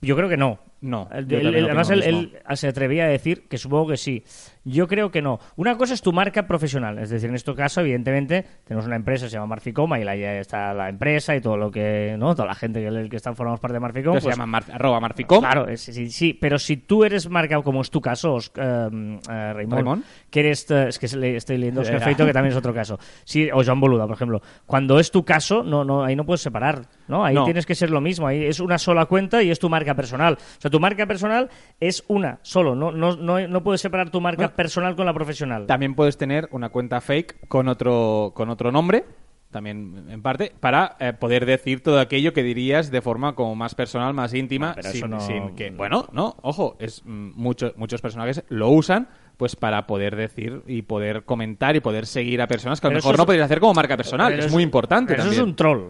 Yo 0.00 0.16
creo 0.16 0.28
que 0.28 0.36
no. 0.36 0.58
No, 0.80 1.08
El- 1.12 1.30
el- 1.32 1.64
además, 1.66 1.90
él 1.90 2.38
se 2.54 2.68
atrevía 2.68 3.04
a 3.04 3.08
decir 3.08 3.46
que 3.48 3.58
supongo 3.58 3.88
que 3.88 3.96
sí. 3.98 4.22
Yo 4.64 4.86
creo 4.88 5.10
que 5.10 5.22
no. 5.22 5.38
Una 5.56 5.76
cosa 5.78 5.94
es 5.94 6.02
tu 6.02 6.12
marca 6.12 6.46
profesional. 6.46 6.98
Es 6.98 7.08
decir, 7.10 7.30
en 7.30 7.34
este 7.36 7.54
caso, 7.54 7.80
evidentemente, 7.80 8.44
tenemos 8.64 8.86
una 8.86 8.96
empresa 8.96 9.24
que 9.26 9.30
se 9.30 9.34
llama 9.36 9.46
Marficoma 9.46 9.98
y 9.98 10.06
ahí 10.06 10.22
está 10.22 10.74
la 10.74 10.88
empresa 10.90 11.34
y 11.34 11.40
todo 11.40 11.56
lo 11.56 11.70
que, 11.70 12.16
¿no? 12.18 12.34
Toda 12.34 12.48
la 12.48 12.54
gente 12.54 12.82
que, 12.82 13.08
que 13.08 13.16
está 13.16 13.34
formamos 13.34 13.58
parte 13.60 13.74
de 13.74 13.80
Marficom. 13.80 14.14
Que 14.14 14.20
se 14.20 14.24
pues, 14.26 14.36
llama 14.36 14.46
Mar- 14.46 14.64
arroba 14.72 15.00
Marficom. 15.00 15.40
Claro, 15.40 15.66
es- 15.66 15.80
sí, 15.80 16.10
sí, 16.10 16.34
pero 16.38 16.58
si 16.58 16.76
tú 16.76 17.04
eres 17.04 17.28
marca, 17.30 17.60
como 17.62 17.80
es 17.80 17.90
tu 17.90 18.00
caso, 18.00 18.36
eh, 18.56 19.18
eh, 19.30 19.52
Raimon. 19.54 20.04
que 20.28 20.40
eres, 20.40 20.70
eh, 20.70 20.88
es 20.88 20.98
que 20.98 21.06
estoy 21.06 21.56
leyendo 21.56 21.80
Oscar. 21.80 22.00
Feito, 22.02 22.26
que 22.26 22.32
también 22.32 22.52
es 22.52 22.58
otro 22.58 22.74
caso. 22.74 22.98
Sí, 23.24 23.48
o 23.52 23.64
Joan 23.64 23.80
Boluda, 23.80 24.06
por 24.06 24.16
ejemplo. 24.16 24.42
Cuando 24.66 25.00
es 25.00 25.10
tu 25.10 25.24
caso, 25.24 25.62
no, 25.62 25.84
no, 25.84 26.04
ahí 26.04 26.14
no 26.14 26.24
puedes 26.26 26.42
separar, 26.42 26.82
¿no? 27.08 27.24
Ahí 27.24 27.34
No. 27.34 27.44
tienes 27.44 27.64
que 27.64 27.74
ser 27.74 27.90
lo 27.90 28.00
mismo. 28.02 28.26
Ahí 28.26 28.44
es 28.44 28.60
una 28.60 28.76
sola 28.78 29.06
cuenta 29.06 29.42
y 29.42 29.50
es 29.50 29.58
tu 29.58 29.70
marca 29.70 29.94
personal. 29.94 30.34
O 30.34 30.60
sea, 30.60 30.70
tu 30.70 30.80
marca 30.80 31.06
personal 31.06 31.48
es 31.80 32.04
una, 32.08 32.38
solo. 32.42 32.74
No, 32.74 32.92
no, 32.92 33.16
no, 33.16 33.46
no 33.48 33.62
puedes 33.62 33.80
separar 33.80 34.10
tu 34.10 34.20
marca 34.20 34.42
Bueno. 34.42 34.50
Personal 34.62 34.94
con 34.96 35.06
la 35.06 35.14
profesional. 35.14 35.66
También 35.66 35.94
puedes 35.94 36.16
tener 36.16 36.48
una 36.52 36.68
cuenta 36.68 37.00
fake 37.00 37.48
con 37.48 37.68
otro, 37.68 38.32
con 38.34 38.50
otro 38.50 38.70
nombre, 38.70 39.04
también 39.50 40.06
en 40.08 40.22
parte, 40.22 40.52
para 40.60 40.96
eh, 41.00 41.12
poder 41.12 41.44
decir 41.46 41.82
todo 41.82 41.98
aquello 41.98 42.32
que 42.32 42.42
dirías 42.42 42.90
de 42.90 43.00
forma 43.00 43.34
como 43.34 43.56
más 43.56 43.74
personal, 43.74 44.14
más 44.14 44.32
íntima, 44.34 44.74
pero 44.76 44.90
sin, 44.90 45.10
no- 45.10 45.20
sin 45.20 45.56
que... 45.56 45.70
Bueno, 45.70 46.06
no, 46.12 46.36
ojo, 46.42 46.76
es 46.78 47.02
mm, 47.04 47.32
mucho- 47.34 47.72
muchos 47.76 48.00
personajes 48.00 48.44
lo 48.48 48.68
usan 48.70 49.08
pues 49.36 49.56
para 49.56 49.86
poder 49.86 50.14
decir 50.16 50.62
y 50.66 50.82
poder 50.82 51.24
comentar 51.24 51.74
y 51.74 51.80
poder 51.80 52.04
seguir 52.06 52.42
a 52.42 52.46
personas 52.46 52.80
que 52.80 52.86
a 52.86 52.90
lo 52.90 52.96
mejor 52.96 53.16
no 53.16 53.24
podrías 53.26 53.46
hacer 53.46 53.58
como 53.58 53.72
marca 53.74 53.96
personal. 53.96 54.38
Es 54.38 54.52
muy 54.52 54.62
importante 54.62 55.14
también. 55.14 55.32
Eso 55.32 55.42
es 55.42 55.48
un 55.48 55.56
troll. 55.56 55.88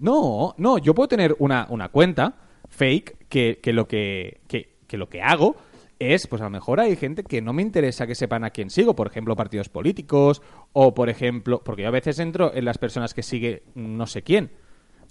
No, 0.00 0.54
no, 0.58 0.78
yo 0.78 0.94
puedo 0.94 1.06
tener 1.08 1.36
una, 1.38 1.66
una 1.70 1.88
cuenta 1.88 2.34
fake 2.68 3.28
que, 3.28 3.60
que 3.62 3.72
lo 3.72 3.86
que, 3.86 4.40
que, 4.48 4.74
que 4.88 4.96
lo 4.98 5.08
que 5.08 5.22
hago 5.22 5.54
es, 5.98 6.26
pues 6.26 6.40
a 6.42 6.44
lo 6.46 6.50
mejor 6.50 6.80
hay 6.80 6.96
gente 6.96 7.22
que 7.24 7.40
no 7.42 7.52
me 7.52 7.62
interesa 7.62 8.06
que 8.06 8.14
sepan 8.14 8.44
a 8.44 8.50
quién 8.50 8.70
sigo, 8.70 8.94
por 8.96 9.06
ejemplo, 9.06 9.36
partidos 9.36 9.68
políticos, 9.68 10.42
o 10.72 10.94
por 10.94 11.08
ejemplo, 11.08 11.62
porque 11.64 11.82
yo 11.82 11.88
a 11.88 11.92
veces 11.92 12.18
entro 12.18 12.52
en 12.54 12.64
las 12.64 12.78
personas 12.78 13.14
que 13.14 13.22
sigue 13.22 13.62
no 13.74 14.06
sé 14.06 14.22
quién. 14.22 14.50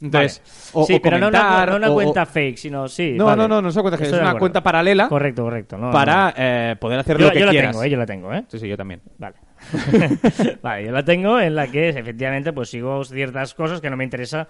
Entonces, 0.01 0.41
Vale. 0.73 0.83
o, 0.83 0.85
sí, 0.87 0.93
o 0.95 1.01
pero 1.01 1.17
no 1.19 1.27
una, 1.29 1.39
comentar, 1.39 1.69
no 1.69 1.75
una 1.77 1.91
o- 1.91 1.93
cuenta 1.93 2.25
fake, 2.25 2.57
sino 2.57 2.87
sí. 2.89 3.13
No, 3.15 3.25
vale. 3.25 3.43
no, 3.43 3.47
no, 3.47 3.61
no 3.61 3.69
es 3.69 3.75
una 3.75 3.83
cuenta 3.83 3.97
fake, 3.99 4.11
es 4.13 4.19
una 4.19 4.37
cuenta 4.39 4.61
paralela 4.63 5.07
Correcto, 5.07 5.43
correcto. 5.43 5.77
no, 5.77 5.91
para 5.91 6.25
no. 6.25 6.33
eh, 6.35 6.75
poder 6.79 6.99
hacer 6.99 7.17
Yo, 7.19 7.27
lo 7.27 7.31
que 7.31 7.39
yo 7.39 7.45
la 7.45 7.51
quieras. 7.51 7.71
tengo, 7.71 7.83
eh, 7.83 7.89
yo 7.91 7.97
la 7.97 8.05
tengo, 8.05 8.33
¿eh? 8.33 8.43
Sí, 8.49 8.59
sí, 8.59 8.67
yo 8.67 8.75
también. 8.75 9.01
Vale. 9.19 9.35
vale, 10.61 10.85
yo 10.85 10.91
la 10.91 11.05
tengo 11.05 11.39
en 11.39 11.55
la 11.55 11.67
que 11.67 11.89
efectivamente 11.89 12.51
pues 12.51 12.69
sigo 12.69 13.03
ciertas 13.05 13.53
cosas 13.53 13.79
que 13.81 13.89
no 13.89 13.95
me 13.95 14.03
interesa. 14.03 14.47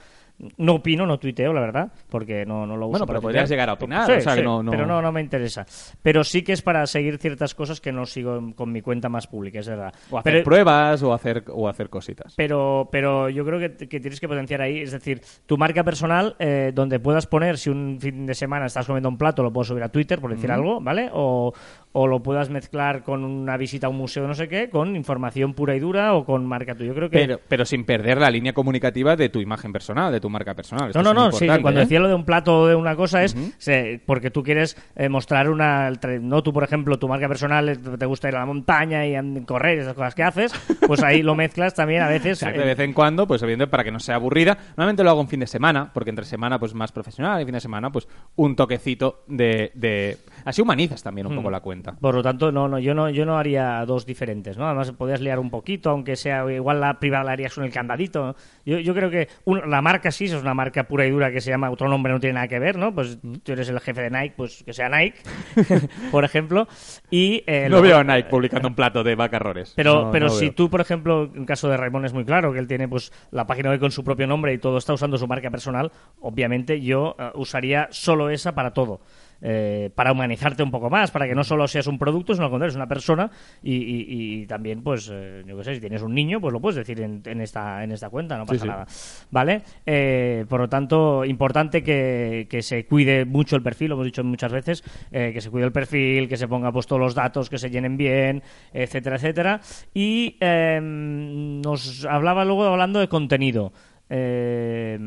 No 0.58 0.74
opino, 0.76 1.06
no 1.06 1.20
tuiteo, 1.20 1.54
la 1.54 1.62
verdad, 1.62 1.92
porque 2.10 2.46
no, 2.46 2.66
no 2.66 2.76
lo 2.76 2.88
uso. 2.88 2.92
Bueno, 2.92 3.06
pero 3.06 3.22
podrías 3.22 3.48
llegar 3.50 3.70
a 3.70 3.74
opinar, 3.74 4.06
Sí, 4.08 4.14
o 4.14 4.22
sea, 4.22 4.36
que 4.36 4.42
no- 4.44 4.62
no- 4.62 4.72
Pero 4.72 4.86
no, 4.86 5.02
no 5.02 5.12
me 5.12 5.22
interesa. 5.22 5.66
Pero 6.02 6.24
sí 6.24 6.42
que 6.44 6.52
es 6.54 6.62
para 6.62 6.86
seguir 6.88 7.18
ciertas 7.18 7.56
cosas 7.56 7.80
que 7.80 7.92
no 7.92 8.06
sigo 8.06 8.54
con 8.56 8.72
mi 8.72 8.82
cuenta 8.82 9.08
más 9.10 9.28
pública, 9.28 9.60
es 9.60 9.68
verdad. 9.68 9.94
O 10.10 10.18
hacer 10.18 10.34
Pero- 10.34 10.44
pruebas 10.44 11.02
o 11.04 11.14
hacer, 11.14 11.44
o 11.50 11.70
hacer 11.70 11.90
cositas. 11.90 12.34
pero, 12.36 12.90
pero 12.92 13.30
yo 13.30 13.46
creo 13.46 13.60
que, 13.60 13.88
que 13.88 14.00
tienes 14.00 14.20
que 14.20 14.28
potenciar 14.28 14.62
ahí, 14.62 14.80
es 14.80 14.92
decir, 14.92 15.22
tu 15.46 15.58
marca 15.58 15.84
personal, 15.84 16.36
eh, 16.40 16.72
donde 16.74 17.00
puedas 17.00 17.26
poner, 17.28 17.58
si 17.58 17.70
un 17.70 18.00
fin 18.02 18.26
de 18.26 18.34
semana 18.34 18.66
estás 18.66 18.86
comiendo 18.88 19.08
un 19.10 19.18
plato, 19.18 19.44
lo 19.44 19.54
puedo 19.54 19.64
subir 19.66 19.84
a 19.84 19.90
Twitter, 19.90 20.20
por 20.20 20.32
decir 20.34 20.52
algo, 20.52 20.82
¿vale? 20.82 21.10
O, 21.14 21.54
o 21.96 22.08
lo 22.08 22.22
puedas 22.24 22.50
mezclar 22.50 23.04
con 23.04 23.24
una 23.24 23.56
visita 23.56 23.86
a 23.88 23.90
un 23.92 23.98
museo, 23.98 24.28
no 24.28 24.34
sé 24.34 24.48
qué, 24.48 24.70
con 24.70 24.96
información 24.96 25.54
pura 25.54 25.76
y 25.76 25.80
dura 25.80 26.14
o 26.16 26.26
con 26.26 26.46
marca 26.46 26.74
tuya. 26.74 26.88
Yo 26.90 26.96
creo 26.96 27.10
que... 27.10 27.20
Pero, 27.20 27.40
pero 27.48 27.66
sin 27.66 27.86
perder 27.86 28.18
la 28.20 28.32
línea 28.32 28.52
comunicativa 28.52 29.16
de 29.16 29.30
tu 29.30 29.40
imagen 29.40 29.72
personal, 29.72 30.12
de 30.12 30.20
tu 30.20 30.28
marca 30.30 30.56
personal. 30.56 30.88
Esto 30.90 31.04
No, 31.04 31.14
no, 31.14 31.26
no, 31.26 31.32
sí, 31.32 31.46
cuando 31.46 31.80
¿eh? 31.80 31.84
decía 31.84 32.00
lo 32.00 32.08
de 32.08 32.16
un 32.16 32.26
plato 32.26 32.62
o 32.62 32.68
de 32.68 32.76
una 32.76 32.96
cosa 32.96 33.24
es 33.24 33.36
se- 33.60 34.02
porque 34.06 34.32
tú 34.32 34.42
quieres 34.42 34.76
eh, 34.96 35.08
mostrar 35.08 35.50
una... 35.50 35.92
No, 36.20 36.42
tú, 36.42 36.52
por 36.52 36.64
ejemplo, 36.64 36.98
tu 36.98 37.08
marca 37.08 37.28
personal 37.28 37.70
eh, 37.70 37.78
te 37.78 38.06
gusta 38.08 38.28
ir 38.28 38.36
a 38.36 38.40
la 38.40 38.46
montaña 38.48 39.06
y 39.06 39.14
correr, 39.46 39.78
esas 39.78 39.94
cosas 39.94 40.16
que 40.16 40.24
haces, 40.24 40.52
pues 40.88 41.04
ahí 41.04 41.22
lo 41.22 41.36
mezclas 41.36 41.76
también 41.76 42.02
a 42.02 42.08
veces. 42.08 42.24
Exacto, 42.42 42.60
de 42.60 42.66
vez 42.66 42.80
en 42.80 42.94
cuando, 42.94 43.28
pues 43.28 43.42
evidentemente 43.44 43.70
para 43.70 43.84
que 43.84 43.92
no 43.92 44.00
sea 44.00 44.16
aburrida. 44.16 44.58
Normalmente 44.78 45.04
lo 45.04 45.12
hago 45.12 45.22
en 45.22 45.28
fin 45.28 45.40
de 45.42 45.48
semana, 45.48 45.92
porque 45.94 46.10
entre 46.10 46.26
semana 46.26 46.58
pues 46.58 46.74
más 46.74 46.92
profesional 46.92 47.40
y 47.40 47.46
fin 47.46 47.54
de 47.54 47.60
semana 47.62 47.92
pues 47.92 48.08
un 48.36 48.56
toquecito 48.56 49.24
de... 49.28 49.72
de... 49.76 50.18
Así 50.46 50.62
humanizas 50.62 51.04
también 51.04 51.28
un 51.28 51.36
poco 51.36 51.52
la 51.52 51.60
cuenta. 51.60 51.83
Por 52.00 52.16
lo 52.16 52.24
tanto, 52.24 52.52
no, 52.52 52.68
no, 52.68 52.80
yo 52.80 52.94
no, 52.94 53.10
yo 53.10 53.26
no 53.26 53.38
haría 53.38 53.86
dos 53.86 54.06
diferentes, 54.06 54.58
¿no? 54.58 54.66
Además, 54.66 54.92
podías 54.94 55.22
liar 55.22 55.40
un 55.40 55.50
poquito, 55.50 55.90
aunque 55.90 56.16
sea 56.16 56.50
igual 56.52 56.80
la 56.80 57.00
privada 57.00 57.24
la 57.26 57.32
harías 57.34 57.54
con 57.54 57.64
el 57.64 57.72
candadito. 57.72 58.36
Yo, 58.66 58.80
yo 58.80 58.94
creo 58.94 59.10
que 59.10 59.28
un- 59.46 59.70
la 59.70 59.82
marca 59.82 60.12
sí 60.12 60.26
es 60.26 60.34
una 60.34 60.54
marca 60.54 60.84
pura 60.88 61.06
y 61.06 61.12
dura 61.12 61.32
que 61.32 61.42
se 61.42 61.50
llama 61.50 61.70
otro 61.70 61.88
nombre, 61.90 62.14
no 62.14 62.20
tiene 62.20 62.36
nada 62.36 62.48
que 62.48 62.60
ver, 62.60 62.78
¿no? 62.78 62.94
Pues 62.96 63.20
tú 63.44 63.52
eres 63.52 63.68
el 63.70 63.80
jefe 63.80 64.02
de 64.02 64.10
Nike, 64.10 64.34
pues 64.38 64.64
que 64.64 64.74
sea 64.74 64.90
Nike, 64.90 65.18
por 66.12 66.24
ejemplo. 66.24 66.68
Y 67.10 67.44
eh, 67.48 67.64
no 67.64 67.80
luego- 67.80 67.84
veo 67.84 67.98
a 67.98 68.04
Nike 68.04 68.30
publicando 68.30 68.68
un 68.68 68.76
plato 68.76 69.04
de 69.04 69.16
macarrones. 69.16 69.74
Pero, 69.76 70.06
No, 70.06 70.12
pero 70.12 70.28
no 70.28 70.32
si 70.34 70.46
veo. 70.46 70.56
tú, 70.56 70.70
por 70.70 70.82
ejemplo, 70.82 71.30
en 71.34 71.46
caso 71.46 71.70
de 71.70 71.78
Raymond 71.78 72.06
es 72.06 72.14
muy 72.14 72.26
claro 72.26 72.54
que 72.54 72.60
él 72.60 72.68
tiene 72.68 72.88
pues 72.88 73.12
la 73.32 73.46
página 73.48 73.70
web 73.70 73.80
con 73.80 73.92
su 73.92 74.04
propio 74.04 74.28
nombre 74.28 74.54
y 74.54 74.58
todo 74.58 74.78
está 74.78 74.94
usando 74.94 75.18
su 75.18 75.28
marca 75.28 75.50
personal, 75.50 75.92
obviamente 76.22 76.82
yo 76.82 77.16
eh, 77.20 77.32
usaría 77.36 77.88
solo 77.92 78.30
esa 78.30 78.54
para 78.56 78.72
todo. 78.74 79.02
Eh, 79.46 79.90
para 79.94 80.14
humanizarte 80.14 80.64
un 80.64 80.72
poco 80.72 80.90
más, 80.90 81.12
para 81.12 81.28
que 81.28 81.36
no 81.36 81.44
solo 81.44 81.68
seas 81.68 81.88
un 81.88 82.00
producto, 82.00 82.34
sino 82.34 82.46
al 82.46 82.50
contrario, 82.52 82.70
es 82.70 82.78
una 82.78 82.88
persona 82.88 83.30
y, 83.62 83.74
y- 83.76 84.06
y 84.44 84.46
también, 84.48 84.82
pues, 84.82 85.10
eh, 85.14 85.44
yo 85.46 85.58
qué 85.58 85.64
sé, 85.66 85.76
si 85.76 85.82
tienes 85.82 86.02
un 86.02 86.14
niño, 86.16 86.40
pues 86.40 86.54
lo 86.54 86.62
puedes 86.62 86.78
decir 86.78 87.02
en, 87.02 87.22
en 87.26 87.42
esta, 87.42 87.84
en 87.84 87.92
esta 87.92 88.10
cuenta, 88.10 88.38
no 88.38 88.46
pasa 88.46 88.62
sí. 88.62 88.68
nada. 88.70 88.88
¿Vale? 89.32 89.62
Eh, 89.86 90.46
por 90.48 90.62
lo 90.62 90.70
tanto, 90.70 91.26
importante 91.26 91.84
que, 91.84 92.48
que 92.50 92.62
se 92.62 92.86
cuide 92.86 93.26
mucho 93.26 93.58
el 93.58 93.62
perfil, 93.64 93.90
lo 93.90 93.96
hemos 93.96 94.06
dicho 94.06 94.24
muchas 94.24 94.54
veces, 94.54 94.82
eh, 95.12 95.32
que 95.34 95.42
se 95.42 95.50
cuide 95.50 95.66
el 95.66 95.74
perfil, 95.74 96.30
que 96.30 96.38
se 96.38 96.48
ponga 96.48 96.72
pues 96.72 96.88
todos 96.88 97.02
los 97.02 97.14
datos, 97.14 97.50
que 97.50 97.58
se 97.58 97.70
llenen 97.70 97.98
bien, 97.98 98.42
etcétera, 98.72 99.18
etcétera. 99.18 99.60
Y 99.94 100.38
eh, 100.40 100.80
nos 100.82 102.06
hablaba 102.06 102.46
luego 102.46 102.64
hablando 102.64 103.02
de 103.02 103.10
contenido. 103.10 103.74
Eh, 104.10 104.98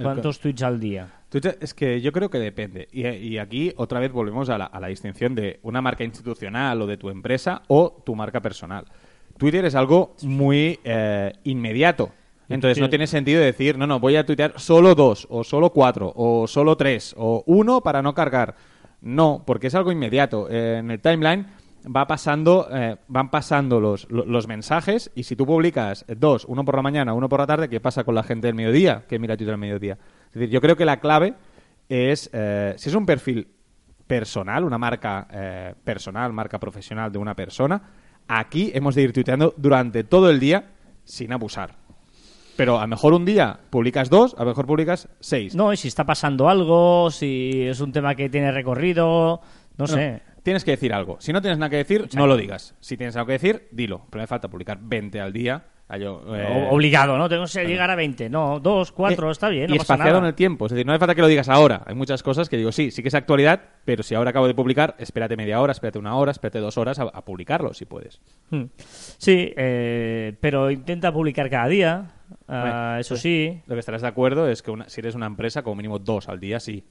¿Cuántos 0.00 0.38
tweets 0.40 0.62
al 0.62 0.80
día? 0.80 1.08
Twitter, 1.28 1.58
es 1.60 1.74
que 1.74 2.00
yo 2.00 2.12
creo 2.12 2.30
que 2.30 2.38
depende. 2.38 2.88
Y, 2.90 3.06
y 3.06 3.38
aquí 3.38 3.72
otra 3.76 4.00
vez 4.00 4.12
volvemos 4.12 4.48
a 4.48 4.58
la, 4.58 4.64
a 4.64 4.80
la 4.80 4.88
distinción 4.88 5.34
de 5.34 5.60
una 5.62 5.82
marca 5.82 6.04
institucional 6.04 6.80
o 6.80 6.86
de 6.86 6.96
tu 6.96 7.10
empresa 7.10 7.62
o 7.68 8.02
tu 8.04 8.14
marca 8.14 8.40
personal. 8.40 8.86
Twitter 9.38 9.64
es 9.64 9.74
algo 9.74 10.14
muy 10.22 10.80
eh, 10.84 11.32
inmediato. 11.44 12.10
Entonces 12.48 12.78
no 12.78 12.88
tiene 12.88 13.06
sentido 13.06 13.42
decir, 13.42 13.76
no, 13.76 13.86
no, 13.86 14.00
voy 14.00 14.16
a 14.16 14.24
tuitear 14.24 14.54
solo 14.56 14.94
dos, 14.94 15.26
o 15.30 15.44
solo 15.44 15.70
cuatro, 15.70 16.12
o 16.16 16.46
solo 16.46 16.76
tres, 16.76 17.14
o 17.18 17.42
uno 17.46 17.82
para 17.82 18.00
no 18.00 18.14
cargar. 18.14 18.54
No, 19.02 19.44
porque 19.46 19.66
es 19.66 19.74
algo 19.74 19.92
inmediato. 19.92 20.48
Eh, 20.50 20.78
en 20.78 20.90
el 20.90 20.98
timeline 20.98 21.46
va 21.94 22.06
pasando, 22.06 22.68
eh, 22.72 22.96
van 23.08 23.30
pasando 23.30 23.80
los, 23.80 24.08
lo- 24.10 24.24
los 24.26 24.46
mensajes 24.46 25.10
y 25.14 25.22
si 25.24 25.34
tú 25.36 25.46
publicas 25.46 26.04
dos, 26.16 26.44
uno 26.46 26.64
por 26.64 26.76
la 26.76 26.82
mañana, 26.82 27.14
uno 27.14 27.28
por 27.28 27.40
la 27.40 27.46
tarde, 27.46 27.68
¿qué 27.68 27.80
pasa 27.80 28.04
con 28.04 28.14
la 28.14 28.22
gente 28.22 28.46
del 28.48 28.54
mediodía 28.54 29.04
que 29.08 29.18
mira 29.18 29.36
Twitter 29.36 29.54
al 29.54 29.60
mediodía? 29.60 29.98
Es 30.28 30.34
decir, 30.34 30.50
yo 30.50 30.60
creo 30.60 30.76
que 30.76 30.84
la 30.84 31.00
clave 31.00 31.34
es, 31.88 32.28
eh, 32.32 32.74
si 32.76 32.88
es 32.90 32.94
un 32.94 33.06
perfil 33.06 33.48
personal, 34.06 34.64
una 34.64 34.78
marca 34.78 35.26
eh, 35.30 35.74
personal, 35.84 36.32
marca 36.32 36.58
profesional 36.58 37.10
de 37.12 37.18
una 37.18 37.34
persona, 37.34 37.80
aquí 38.26 38.70
hemos 38.74 38.94
de 38.94 39.02
ir 39.02 39.12
tuiteando 39.12 39.54
durante 39.56 40.04
todo 40.04 40.30
el 40.30 40.40
día 40.40 40.70
sin 41.04 41.32
abusar. 41.32 41.76
Pero 42.56 42.78
a 42.78 42.82
lo 42.82 42.88
mejor 42.88 43.12
un 43.14 43.24
día 43.24 43.58
publicas 43.70 44.10
dos, 44.10 44.34
a 44.36 44.42
lo 44.42 44.50
mejor 44.50 44.66
publicas 44.66 45.08
seis. 45.20 45.54
No, 45.54 45.72
y 45.72 45.76
si 45.76 45.86
está 45.88 46.04
pasando 46.04 46.48
algo, 46.48 47.10
si 47.10 47.62
es 47.62 47.80
un 47.80 47.92
tema 47.92 48.14
que 48.16 48.28
tiene 48.28 48.50
recorrido, 48.50 49.40
no, 49.76 49.86
sé. 49.86 50.22
Tienes 50.48 50.64
que 50.64 50.70
decir 50.72 50.92
algo. 50.92 51.16
Si 51.20 51.32
no 51.32 51.40
tienes 51.40 51.58
nada 51.58 51.70
que 51.70 51.76
decir, 51.76 52.08
no 52.14 52.26
lo 52.26 52.36
digas. 52.36 52.74
Si 52.80 52.96
tienes 52.96 53.14
algo 53.16 53.26
que 53.26 53.32
decir, 53.34 53.68
dilo. 53.70 54.02
Pero 54.10 54.22
me 54.22 54.26
falta 54.26 54.48
publicar 54.48 54.78
20 54.80 55.20
al 55.20 55.32
día. 55.32 55.62
Ah, 55.90 55.96
yo, 55.96 56.22
eh, 56.36 56.68
Obligado, 56.70 57.16
¿no? 57.16 57.30
Tengo 57.30 57.44
que 57.50 57.64
llegar 57.66 57.90
a 57.90 57.94
20. 57.96 58.28
No, 58.28 58.60
dos, 58.60 58.92
cuatro, 58.92 59.28
Eh, 59.28 59.32
está 59.32 59.48
bien. 59.48 59.70
Y 59.70 59.72
no 59.72 59.78
pasa 59.78 59.94
espaciado 59.94 60.18
nada. 60.18 60.26
en 60.26 60.32
el 60.32 60.34
tiempo. 60.34 60.66
Es 60.66 60.72
decir, 60.72 60.84
no 60.84 60.92
hace 60.92 60.98
falta 60.98 61.14
que 61.14 61.22
lo 61.22 61.28
digas 61.28 61.48
ahora. 61.48 61.82
Hay 61.86 61.94
muchas 61.94 62.22
cosas 62.22 62.50
que 62.50 62.58
digo, 62.58 62.72
sí, 62.72 62.90
sí 62.90 63.00
que 63.00 63.08
es 63.08 63.14
actualidad, 63.14 63.60
pero 63.86 64.02
si 64.02 64.14
ahora 64.14 64.28
acabo 64.30 64.46
de 64.46 64.54
publicar, 64.54 64.96
espérate 64.98 65.34
media 65.38 65.58
hora, 65.62 65.72
espérate 65.72 65.98
una 65.98 66.14
hora, 66.16 66.30
espérate 66.32 66.58
dos 66.58 66.76
horas 66.76 66.98
a, 66.98 67.04
a 67.04 67.24
publicarlo, 67.24 67.72
si 67.72 67.86
puedes. 67.86 68.20
Hmm. 68.50 68.64
Sí, 68.76 69.54
eh, 69.56 70.34
pero 70.40 70.70
intenta 70.70 71.10
publicar 71.10 71.48
cada 71.48 71.68
día. 71.68 72.10
ah, 72.48 72.98
eso 73.00 73.16
sí. 73.16 73.62
Lo 73.66 73.74
que 73.74 73.80
estarás 73.80 74.02
de 74.02 74.08
acuerdo 74.08 74.46
es 74.48 74.60
que 74.62 74.70
una- 74.70 74.90
si 74.90 75.00
eres 75.00 75.14
una 75.14 75.24
empresa, 75.26 75.62
como 75.62 75.76
mínimo 75.76 75.98
dos 75.98 76.28
al 76.28 76.38
día, 76.38 76.60
sí. 76.60 76.84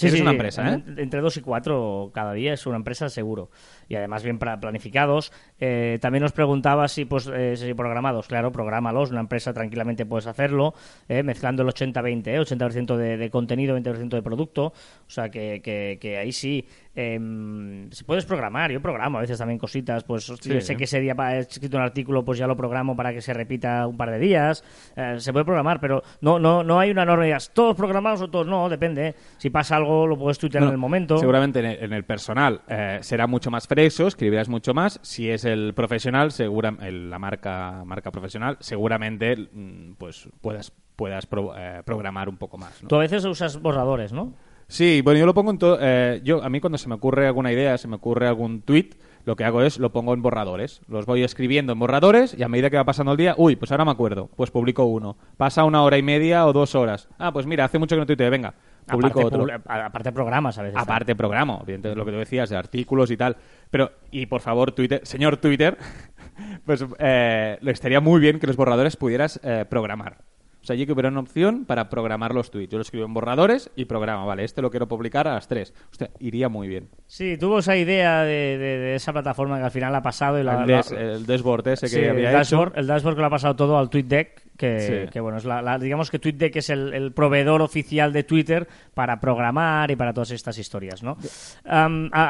Sí, 0.00 0.06
eres 0.06 0.16
sí, 0.18 0.22
una 0.22 0.30
empresa, 0.32 0.68
¿eh? 0.70 0.82
en- 0.86 0.98
Entre 0.98 1.20
dos 1.20 1.36
y 1.36 1.40
cuatro 1.40 2.10
cada 2.14 2.32
día 2.32 2.52
es 2.52 2.66
una 2.66 2.76
empresa 2.76 3.08
seguro. 3.08 3.50
Y 3.88 3.96
además 3.96 4.22
bien 4.22 4.38
planificados. 4.38 5.32
Eh, 5.60 5.98
también 6.00 6.22
nos 6.22 6.32
preguntaba 6.32 6.86
si, 6.88 7.04
pues, 7.04 7.28
eh, 7.32 7.56
si 7.56 7.74
programados. 7.74 8.28
Claro, 8.28 8.52
programalos. 8.52 9.10
Una 9.10 9.20
empresa 9.20 9.52
tranquilamente 9.52 10.06
puedes 10.06 10.26
hacerlo. 10.26 10.74
eh, 11.08 11.22
mezclando 11.22 11.62
el 11.62 11.68
80-20, 11.68 12.26
eh, 12.34 12.40
80% 12.40 12.96
de, 12.96 13.16
de 13.16 13.30
contenido, 13.30 13.74
20% 13.76 14.16
de 14.16 14.22
producto. 14.22 14.66
O 14.66 15.10
sea 15.10 15.30
que, 15.30 15.60
que- 15.62 15.98
que 16.00 16.18
ahí 16.18 16.32
sí. 16.32 16.66
em, 17.12 17.88
se 17.92 18.02
puedes 18.04 18.24
programar. 18.26 18.72
Yo 18.72 18.80
programo 18.82 19.18
a 19.18 19.20
veces 19.20 19.38
también 19.38 19.58
cositas. 19.58 20.02
Pues 20.04 20.24
Sí. 20.40 20.60
sé 20.60 20.76
que 20.76 20.84
ese 20.84 21.00
día 21.00 21.14
he 21.32 21.38
escrito 21.38 21.76
un 21.76 21.82
artículo, 21.84 22.24
pues 22.24 22.38
ya 22.38 22.46
lo 22.48 22.56
programo 22.56 22.96
para 22.96 23.12
que 23.12 23.20
se 23.20 23.32
repita 23.32 23.86
un 23.86 23.96
par 23.96 24.10
de 24.10 24.18
días. 24.18 24.64
Eh, 24.96 25.16
se 25.18 25.32
puede 25.32 25.44
programar, 25.44 25.80
pero 25.80 26.02
no, 26.20 26.38
no, 26.40 26.64
no 26.64 26.80
hay 26.80 26.90
una 26.90 27.04
norma 27.04 27.24
de 27.24 27.36
todos 27.52 27.76
programados 27.76 28.20
o 28.22 28.28
todos 28.28 28.46
no, 28.48 28.68
depende. 28.68 29.14
Si 29.38 29.48
pasa 29.50 29.76
algo, 29.76 30.06
lo 30.08 30.18
puedes 30.18 30.38
tuitear 30.38 30.62
en 30.62 30.66
Bueno, 30.68 30.74
el 30.74 30.78
momento. 30.80 31.18
Seguramente 31.18 31.60
en 31.60 31.66
el, 31.66 31.84
en 31.84 31.92
el 31.92 32.04
personal 32.04 32.62
eh, 32.68 32.98
será 33.02 33.26
mucho 33.28 33.50
más 33.50 33.66
fresco, 33.68 34.08
escribirás 34.08 34.48
mucho 34.48 34.74
más. 34.74 34.98
Si 35.02 35.30
es 35.30 35.44
el 35.52 35.74
profesional, 35.74 36.32
segura, 36.32 36.74
el- 36.82 37.10
la 37.10 37.18
marca, 37.18 37.82
marca 37.84 38.10
profesional, 38.10 38.56
seguramente 38.60 39.36
mm, 39.36 39.92
pues 39.98 40.28
puedas, 40.40 40.72
puedas 40.96 41.26
pro- 41.26 41.54
eh, 41.56 41.82
programar 41.84 42.28
un 42.28 42.36
poco 42.36 42.58
más. 42.58 42.82
¿no? 42.82 42.88
Tú 42.88 42.96
a 42.96 43.00
veces 43.00 43.24
usas 43.24 43.60
borradores, 43.60 44.12
¿no? 44.12 44.32
Sí, 44.70 45.00
bueno, 45.02 45.18
yo 45.18 45.24
lo 45.26 45.32
pongo 45.32 45.50
en 45.50 45.58
todo. 45.58 45.78
eh, 45.80 46.20
yo 46.24 46.42
a 46.44 46.48
mí 46.50 46.60
cuando 46.60 46.76
se 46.76 46.88
me 46.90 46.94
ocurre 46.94 47.26
alguna 47.26 47.50
idea, 47.52 47.78
se 47.78 47.88
me 47.88 47.96
ocurre 47.96 48.28
algún 48.28 48.60
tweet, 48.60 48.90
lo 49.24 49.34
que 49.34 49.44
hago 49.44 49.62
es 49.62 49.78
lo 49.78 49.92
pongo 49.92 50.12
en 50.12 50.20
borradores. 50.20 50.82
Los 50.88 51.06
voy 51.06 51.22
escribiendo 51.22 51.72
en 51.72 51.78
borradores 51.78 52.34
y 52.38 52.42
a 52.42 52.48
medida 52.48 52.68
que 52.68 52.76
va 52.76 52.84
pasando 52.84 53.12
el 53.12 53.18
día, 53.18 53.34
uy, 53.38 53.56
pues 53.56 53.70
ahora 53.72 53.86
me 53.86 53.90
acuerdo, 53.92 54.28
pues 54.36 54.50
publico 54.50 54.84
uno. 54.84 55.16
Pasa 55.38 55.64
una 55.64 55.82
hora 55.82 55.96
y 55.96 56.02
media 56.02 56.46
o 56.46 56.52
dos 56.52 56.74
horas. 56.74 57.08
Ah, 57.18 57.32
pues 57.32 57.46
mira, 57.46 57.64
hace 57.64 57.78
mucho 57.78 57.96
que 57.96 58.00
no 58.00 58.06
tuiteo, 58.06 58.30
venga, 58.30 58.54
publico 58.88 59.20
aparte, 59.20 59.36
otro. 59.36 59.54
aparte 59.66 60.12
programas 60.12 60.58
a 60.58 60.62
veces. 60.62 60.78
Aparte 60.80 61.14
programa, 61.14 61.58
evidentemente 61.62 61.96
lo 61.98 62.04
que 62.04 62.12
tú 62.12 62.18
decías 62.18 62.48
de 62.50 62.56
artículos 62.56 63.10
y 63.10 63.16
tal. 63.16 63.36
Pero, 63.70 63.90
y 64.10 64.26
por 64.26 64.40
favor, 64.40 64.72
Twitter, 64.72 65.00
señor 65.04 65.36
Twitter, 65.38 65.76
pues 66.64 66.84
eh, 66.98 67.58
le 67.60 67.70
estaría 67.72 68.00
muy 68.00 68.20
bien 68.20 68.38
que 68.40 68.46
los 68.46 68.56
borradores 68.56 68.96
pudieras 68.96 69.40
eh, 69.42 69.64
programar. 69.68 70.18
O 70.60 70.64
sea, 70.68 70.74
yo 70.74 70.84
que 70.86 70.92
hubiera 70.92 71.08
una 71.08 71.20
opción 71.20 71.64
para 71.64 71.88
programar 71.88 72.34
los 72.34 72.50
tweets. 72.50 72.70
Yo 72.72 72.78
lo 72.78 72.82
escribo 72.82 73.06
en 73.06 73.14
borradores 73.14 73.70
y 73.76 73.84
programa. 73.86 74.24
Vale, 74.26 74.44
este 74.44 74.60
lo 74.60 74.70
quiero 74.70 74.86
publicar 74.88 75.26
a 75.28 75.34
las 75.34 75.46
3. 75.48 75.72
Hostia, 75.90 76.10
iría 76.18 76.48
muy 76.48 76.66
bien. 76.68 76.88
Sí, 77.06 77.38
tuvo 77.38 77.60
esa 77.60 77.76
idea 77.76 78.22
de, 78.24 78.58
de- 78.58 78.78
de 78.78 78.94
esa 78.96 79.12
plataforma 79.12 79.56
que 79.58 79.64
al 79.64 79.70
final 79.70 79.94
ha 79.94 80.02
pasado 80.02 80.38
y 80.38 80.42
la, 80.42 80.62
el, 80.64 80.68
la- 80.70 80.76
des- 80.78 80.92
el 80.92 81.24
dashboard 81.26 81.68
ese 81.68 81.86
que 81.86 81.90
Sí, 82.02 82.04
había 82.04 82.28
el 82.30 82.34
dashboard, 82.36 82.70
hecho. 82.72 82.80
el 82.80 82.86
dashboard 82.88 83.14
que 83.14 83.20
lo 83.20 83.26
ha 83.28 83.30
pasado 83.30 83.56
todo 83.56 83.78
al 83.78 83.88
TweetDeck, 83.88 84.42
que, 84.58 84.80
Sí. 84.80 85.10
que, 85.10 85.20
bueno, 85.20 85.38
es 85.38 85.44
la, 85.46 85.62
la- 85.62 85.78
digamos 85.78 86.10
que 86.10 86.18
TweetDeck 86.18 86.56
es 86.56 86.68
el, 86.68 86.92
el 86.92 87.12
proveedor 87.12 87.62
oficial 87.62 88.12
de 88.12 88.24
Twitter 88.24 88.68
para 88.92 89.20
programar 89.20 89.90
y 89.90 89.96
para 89.96 90.12
todas 90.12 90.32
estas 90.32 90.58
historias, 90.58 91.02
¿no? 91.02 91.16
A, 91.64 91.86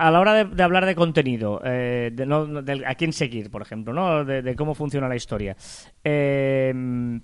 a 0.06 0.10
la 0.10 0.20
hora 0.20 0.34
de, 0.34 0.44
de 0.44 0.62
hablar 0.62 0.86
de 0.86 0.94
contenido, 0.94 1.60
eh, 1.64 2.10
de, 2.12 2.26
no- 2.26 2.62
del- 2.62 2.84
a 2.84 2.94
quién 2.94 3.12
seguir, 3.12 3.50
por 3.50 3.62
ejemplo, 3.62 3.92
¿no? 3.92 4.24
De, 4.24 4.42
de 4.42 4.54
cómo 4.54 4.74
funciona 4.74 5.08
la 5.08 5.16
historia. 5.16 5.56
Eh, 6.04 6.72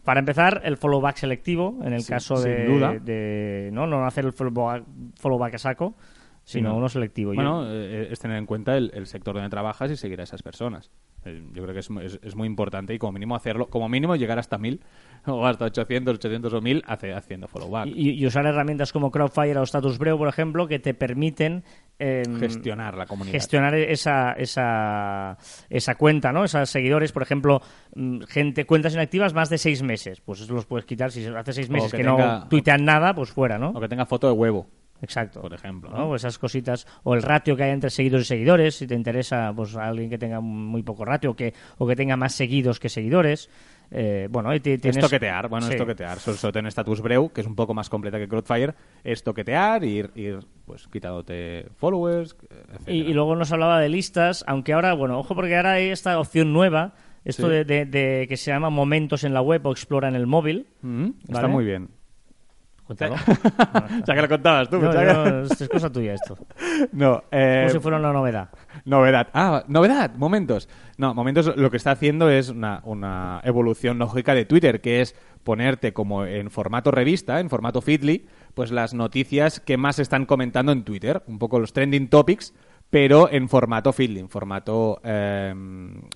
para 0.03 0.21
empezar, 0.21 0.63
el 0.65 0.77
follow 0.77 1.01
back 1.01 1.17
selectivo, 1.17 1.79
en 1.85 1.93
el 1.93 2.01
Sí, 2.03 2.11
caso 2.13 2.41
de, 2.41 2.65
duda. 2.65 2.95
de- 3.01 3.71
no, 3.73 3.87
no 3.87 4.07
hacer 4.07 4.25
el 4.25 4.33
follow 4.33 4.53
back, 4.53 4.85
follow 5.21 5.39
back 5.39 5.55
a 5.55 5.59
saco, 5.59 5.97
sino 6.45 6.69
no. 6.71 6.77
uno 6.77 6.89
selectivo. 6.89 7.33
Bueno, 7.35 7.65
eh, 7.67 8.09
es 8.11 8.19
tener 8.21 8.37
en 8.37 8.47
cuenta 8.47 8.77
el, 8.77 8.91
el 8.95 9.07
sector 9.07 9.35
donde 9.35 9.49
trabajas 9.51 9.91
y 9.91 9.97
seguir 9.97 10.21
a 10.21 10.25
esas 10.25 10.43
personas. 10.43 10.91
Eh, 11.25 11.43
Yo 11.55 11.63
creo 11.63 11.73
que 11.73 11.81
es, 11.81 11.89
es- 12.03 12.21
es 12.23 12.37
muy 12.37 12.47
importante 12.47 12.93
y 12.95 12.99
como 12.99 13.13
mínimo 13.13 13.35
hacerlo, 13.35 13.69
como 13.69 13.89
mínimo 13.89 14.15
llegar 14.15 14.39
hasta 14.39 14.59
1000 14.59 14.81
o 15.27 15.47
hasta 15.47 15.65
800, 15.65 16.17
800 16.17 16.53
o 16.53 16.61
1000 16.61 16.83
hace, 16.87 17.15
haciendo 17.15 17.49
follow 17.49 17.71
back. 17.71 17.87
y, 17.87 18.11
y 18.11 18.27
usar 18.27 18.45
herramientas 18.47 18.93
como 18.93 19.11
Crowdfire 19.11 19.59
o 19.59 19.63
Status 19.63 19.97
Breu, 19.99 20.19
por 20.19 20.29
ejemplo, 20.29 20.69
que 20.69 20.79
te 20.79 20.93
permiten 20.93 21.65
em, 21.99 22.39
Gestionar 22.39 22.95
la 22.97 23.07
comunidad. 23.07 23.33
gestionar 23.33 23.75
esa, 23.75 24.33
esa, 24.33 25.39
esa 25.71 25.95
cuenta, 25.95 26.31
¿no? 26.33 26.45
Esos 26.45 26.69
seguidores, 26.69 27.13
por 27.13 27.23
ejemplo, 27.23 27.63
mm, 27.95 28.21
gente 28.29 28.67
cuentas 28.67 28.93
inactivas 28.95 29.33
más 29.33 29.49
de 29.49 29.57
seis 29.59 29.83
meses, 29.83 30.21
pues 30.21 30.41
eso 30.43 30.53
los 30.53 30.67
puedes 30.67 30.85
quitar. 30.85 31.11
Si 31.11 31.25
hace 31.25 31.53
seis 31.55 31.71
meses 31.71 31.91
que 31.91 31.99
que, 31.99 32.05
tenga- 32.05 32.41
no 32.41 32.49
tuitean 32.49 32.85
nada, 32.85 33.15
pues 33.15 33.31
fuera, 33.31 33.57
¿no? 33.59 33.71
O 33.71 33.81
que 33.81 33.89
tenga 33.89 34.05
foto 34.07 34.27
de 34.27 34.33
huevo, 34.35 34.67
Exacto. 35.05 35.41
por 35.41 35.55
ejemplo. 35.55 35.91
¿no? 35.91 35.99
¿no? 35.99 36.09
O 36.09 36.17
esas 36.17 36.39
cositas. 36.39 36.87
O 37.05 37.15
el 37.15 37.23
ratio 37.23 37.57
que 37.57 37.63
hay 37.63 37.71
entre 37.71 37.91
seguidores 37.91 38.27
y 38.27 38.29
seguidores, 38.29 38.75
si 38.77 38.87
te 38.87 38.95
interesa, 38.95 39.53
pues 39.55 39.77
alguien 39.77 40.11
que 40.11 40.19
tenga 40.19 40.41
muy 40.41 40.83
poco 40.83 41.05
ratio 41.05 41.35
que, 41.37 41.55
o 41.79 41.87
que 41.87 41.95
tenga 41.97 42.17
más 42.17 42.35
seguidos 42.35 42.81
que 42.81 42.89
seguidores. 42.89 43.49
eh, 43.91 44.29
bueno, 44.31 44.53
y 44.55 44.61
ti- 44.61 44.79
tienes... 44.79 44.97
Es 44.97 45.03
toquetear, 45.05 45.49
bueno, 45.49 45.67
Sí. 45.67 45.75
es 45.75 45.79
toquetear. 45.79 46.19
Todo 46.19 46.59
en 46.59 46.67
Status 46.67 47.01
Breu, 47.03 47.29
que 47.31 47.43
es 47.43 47.47
un 47.47 47.55
poco 47.55 47.75
más 47.75 47.89
completa 47.91 48.19
que 48.19 48.27
Crowdfire, 48.27 48.75
es 49.05 49.23
toquetear, 49.23 49.85
ir, 49.85 50.11
ir 50.17 50.41
pues 50.65 50.89
quitándote 50.89 51.67
followers, 51.77 52.35
etc. 52.73 52.89
Y, 52.89 53.03
y 53.03 53.13
luego 53.13 53.37
nos 53.37 53.53
hablaba 53.53 53.79
de 53.79 53.91
listas, 53.91 54.43
aunque 54.49 54.73
ahora, 54.73 54.95
bueno, 54.95 55.19
ojo 55.19 55.35
porque 55.37 55.55
ahora 55.55 55.73
hay 55.73 55.91
esta 55.91 56.19
opción 56.19 56.53
nueva, 56.53 56.95
esto 57.25 57.47
Sí. 57.47 57.53
de, 57.53 57.65
de- 57.65 57.85
de 57.85 58.27
que 58.29 58.37
se 58.39 58.51
llama 58.51 58.71
momentos 58.71 59.23
en 59.23 59.33
la 59.35 59.43
web 59.43 59.65
o 59.67 59.71
explora 59.71 60.09
en 60.09 60.17
el 60.17 60.27
móvil. 60.27 60.67
Mm, 60.83 61.11
Está 61.29 61.43
Vale. 61.43 61.49
muy 61.49 61.65
bien. 61.65 61.89
Cuéntalo. 62.87 63.17
ya 64.07 64.15
que 64.15 64.23
lo 64.23 64.29
contabas 64.29 64.69
tú. 64.69 64.79
No, 64.79 64.91
que- 64.91 65.47
es 65.51 65.69
cosa 65.69 65.91
tuya 65.91 66.15
esto. 66.15 66.37
No, 66.93 67.23
eh, 67.31 67.63
Como 67.67 67.73
si 67.73 67.79
fuera 67.81 67.99
una 67.99 68.13
novedad. 68.13 68.51
Novedad. 68.85 69.29
Ah, 69.33 69.65
novedad, 69.69 70.15
momentos. 70.17 70.69
No, 70.99 71.15
momentos 71.15 71.57
lo 71.57 71.71
que 71.71 71.77
está 71.77 71.93
haciendo 71.93 72.29
es 72.31 72.49
una, 72.51 72.81
una 72.85 73.41
evolución 73.45 73.99
lógica 73.99 74.35
de 74.35 74.45
Twitter, 74.45 74.81
que 74.81 75.01
es 75.01 75.15
ponerte 75.45 75.93
como 75.93 76.25
en 76.27 76.51
formato 76.51 76.91
revista, 76.91 77.41
en 77.41 77.49
formato 77.49 77.81
Feedly, 77.81 78.27
pues 78.55 78.71
las 78.71 78.93
noticias 78.95 79.61
que 79.61 79.77
más 79.77 79.99
están 79.99 80.27
comentando 80.27 80.73
en 80.73 80.85
Twitter, 80.85 81.23
un 81.27 81.39
poco 81.39 81.59
los 81.59 81.73
trending 81.73 82.09
topics, 82.09 82.55
pero 82.91 83.31
en 83.31 83.49
formato 83.49 83.93
Feedly, 83.93 84.21
en 84.21 84.29
formato 84.29 85.01
eh, 85.05 85.55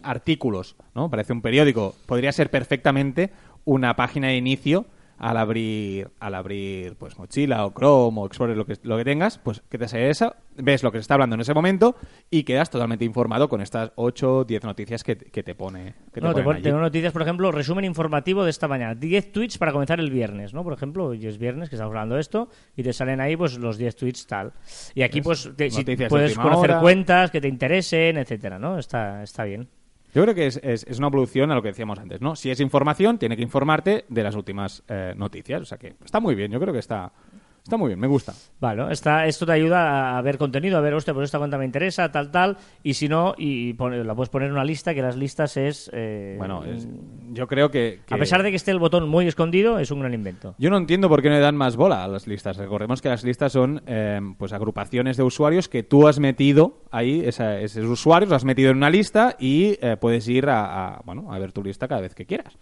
artículos, 0.03 0.77
¿no? 0.95 1.09
Parece 1.11 1.33
un 1.33 1.41
periódico. 1.43 1.95
Podría 2.07 2.33
ser 2.33 2.51
perfectamente 2.51 3.31
una 3.65 3.97
página 3.97 4.29
de 4.29 4.37
inicio 4.37 4.87
al 5.19 5.37
abrir 5.37 6.09
al 6.21 6.35
abrir 6.35 6.95
pues 6.97 7.19
Mochila 7.19 7.67
o 7.67 7.73
Chrome 7.73 8.21
o 8.21 8.27
Explorer 8.27 8.57
lo 8.57 8.65
que 8.67 8.77
lo 8.83 8.97
que 8.97 9.05
tengas 9.05 9.39
pues 9.39 9.63
que 9.69 9.79
te 9.79 9.89
sale 9.89 10.11
esa 10.11 10.37
ves 10.57 10.83
lo 10.83 10.91
que 10.93 10.99
se 10.99 11.03
está 11.03 11.15
hablando 11.15 11.35
en 11.35 11.41
ese 11.41 11.55
momento 11.55 11.97
y 12.31 12.43
quedas 12.45 12.71
totalmente 12.71 13.05
informado 13.05 13.49
con 13.49 13.61
estas 13.61 13.93
8 13.97 14.45
10 14.45 14.65
noticias 14.65 15.05
que, 15.05 15.17
que 15.17 15.43
te 15.43 15.55
pone 15.55 15.95
que 16.13 16.21
No, 16.21 16.35
te 16.35 16.43
tengo 16.63 16.79
noticias, 16.81 17.13
por 17.13 17.23
ejemplo, 17.23 17.53
resumen 17.53 17.85
informativo 17.85 18.43
de 18.45 18.51
esta 18.51 18.67
mañana. 18.67 18.95
10 18.95 19.33
tweets 19.33 19.59
para 19.59 19.73
comenzar 19.73 20.01
el 20.01 20.11
viernes, 20.11 20.55
¿no? 20.55 20.65
Por 20.65 20.73
ejemplo, 20.73 21.07
hoy 21.07 21.25
es 21.27 21.39
viernes 21.39 21.69
que 21.69 21.77
estamos 21.77 21.91
hablando 21.93 22.17
de 22.17 22.21
esto 22.21 22.49
y 22.77 22.83
te 22.83 22.93
salen 22.93 23.21
ahí 23.21 23.37
pues 23.37 23.59
los 23.59 23.79
10 23.79 23.95
tweets 23.97 24.27
tal. 24.27 24.53
Y 24.95 25.03
aquí 25.03 25.21
pues 25.21 25.51
te- 25.57 25.71
si 25.71 25.85
puedes 26.09 26.37
conocer 26.37 26.71
hora. 26.73 26.81
cuentas 26.81 27.31
que 27.31 27.41
te 27.41 27.49
interesen, 27.49 28.17
etcétera, 28.19 28.59
¿no? 28.59 28.79
Está, 28.79 29.23
está 29.23 29.45
bien. 29.45 29.69
Yo 30.15 30.23
creo 30.23 30.35
que 30.35 30.47
es, 30.47 30.59
es- 30.63 30.99
una 30.99 31.09
evolución 31.09 31.51
a 31.51 31.55
lo 31.55 31.63
que 31.63 31.69
decíamos 31.69 31.99
antes, 31.99 32.21
¿no? 32.21 32.35
Si 32.35 32.51
es 32.51 32.61
información, 32.61 33.19
tiene 33.19 33.37
que 33.37 33.43
informarte 33.43 34.05
de 34.09 34.23
las 34.23 34.35
últimas 34.35 34.83
eh, 34.89 35.13
noticias. 35.17 35.61
O 35.63 35.65
sea 35.65 35.79
que 35.79 35.95
está 36.05 36.19
muy 36.21 36.35
bien, 36.35 36.51
yo 36.51 36.59
creo 36.61 36.73
que 36.73 36.79
está, 36.81 37.13
está 37.69 37.77
muy 37.77 37.89
bien, 37.89 38.01
me 38.01 38.07
gusta. 38.07 38.33
Vale, 38.61 38.91
está, 38.93 39.27
esto 39.27 39.45
te 39.45 39.53
ayuda 39.53 40.17
a 40.17 40.23
ver 40.23 40.39
contenido, 40.39 40.79
a 40.79 40.81
ver, 40.81 40.95
hostia, 40.95 41.13
pues 41.13 41.27
esta 41.27 41.39
cuenta 41.39 41.59
me 41.59 41.67
interesa, 41.67 42.11
tal, 42.11 42.31
tal, 42.31 42.57
y 42.83 42.95
si 42.95 43.09
no, 43.09 43.35
y 43.37 43.75
pone- 43.75 44.03
la 44.05 44.15
puedes 44.15 44.31
poner 44.31 44.47
en 44.49 44.55
una 44.55 44.65
lista, 44.65 44.95
que 44.95 45.03
las 45.03 45.17
listas 45.17 45.57
es... 45.59 45.91
eh, 45.93 46.37
Bueno, 46.39 46.65
es- 46.65 46.89
yo 47.33 47.47
creo 47.47 47.71
que, 47.71 48.01
que- 48.07 48.15
A 48.15 48.19
pesar 48.19 48.43
de 48.43 48.51
que 48.51 48.57
esté 48.57 48.71
el 48.71 48.79
botón 48.79 49.07
muy 49.09 49.27
escondido, 49.29 49.79
es 49.79 49.91
un 49.91 50.01
gran 50.01 50.15
invento. 50.15 50.55
Yo 50.59 50.71
no 50.71 50.79
entiendo 50.79 51.09
por 51.11 51.21
qué 51.21 51.29
no 51.29 51.35
le 51.35 51.41
dan 51.43 51.57
más 51.57 51.77
bola 51.77 52.03
a 52.05 52.09
las 52.09 52.27
listas. 52.27 52.57
Recordemos 52.57 53.03
que 53.03 53.11
las 53.11 53.23
listas 53.23 53.53
son 53.53 53.83
eh, 53.87 54.19
pues 54.39 54.53
agrupaciones 54.55 55.17
de 55.19 55.23
usuarios 55.25 55.69
que 55.69 55.83
tú 55.83 56.09
has 56.09 56.19
metido 56.19 56.83
ahí, 56.91 57.21
esa- 57.25 57.61
esos 57.61 57.85
usuarios, 57.85 58.31
los 58.31 58.37
has 58.37 58.45
metido 58.45 58.71
en 58.71 58.79
una 58.79 58.89
lista 58.89 59.37
y 59.39 59.77
eh, 59.83 59.97
puedes 60.01 60.27
ir 60.29 60.49
a, 60.49 60.95
a, 60.97 61.01
bueno, 61.05 61.31
a 61.33 61.39
ver 61.39 61.53
tu 61.53 61.63
lista 61.63 61.87
cada 61.87 62.01
vez 62.01 62.15
que 62.15 62.25
quieras. 62.25 62.57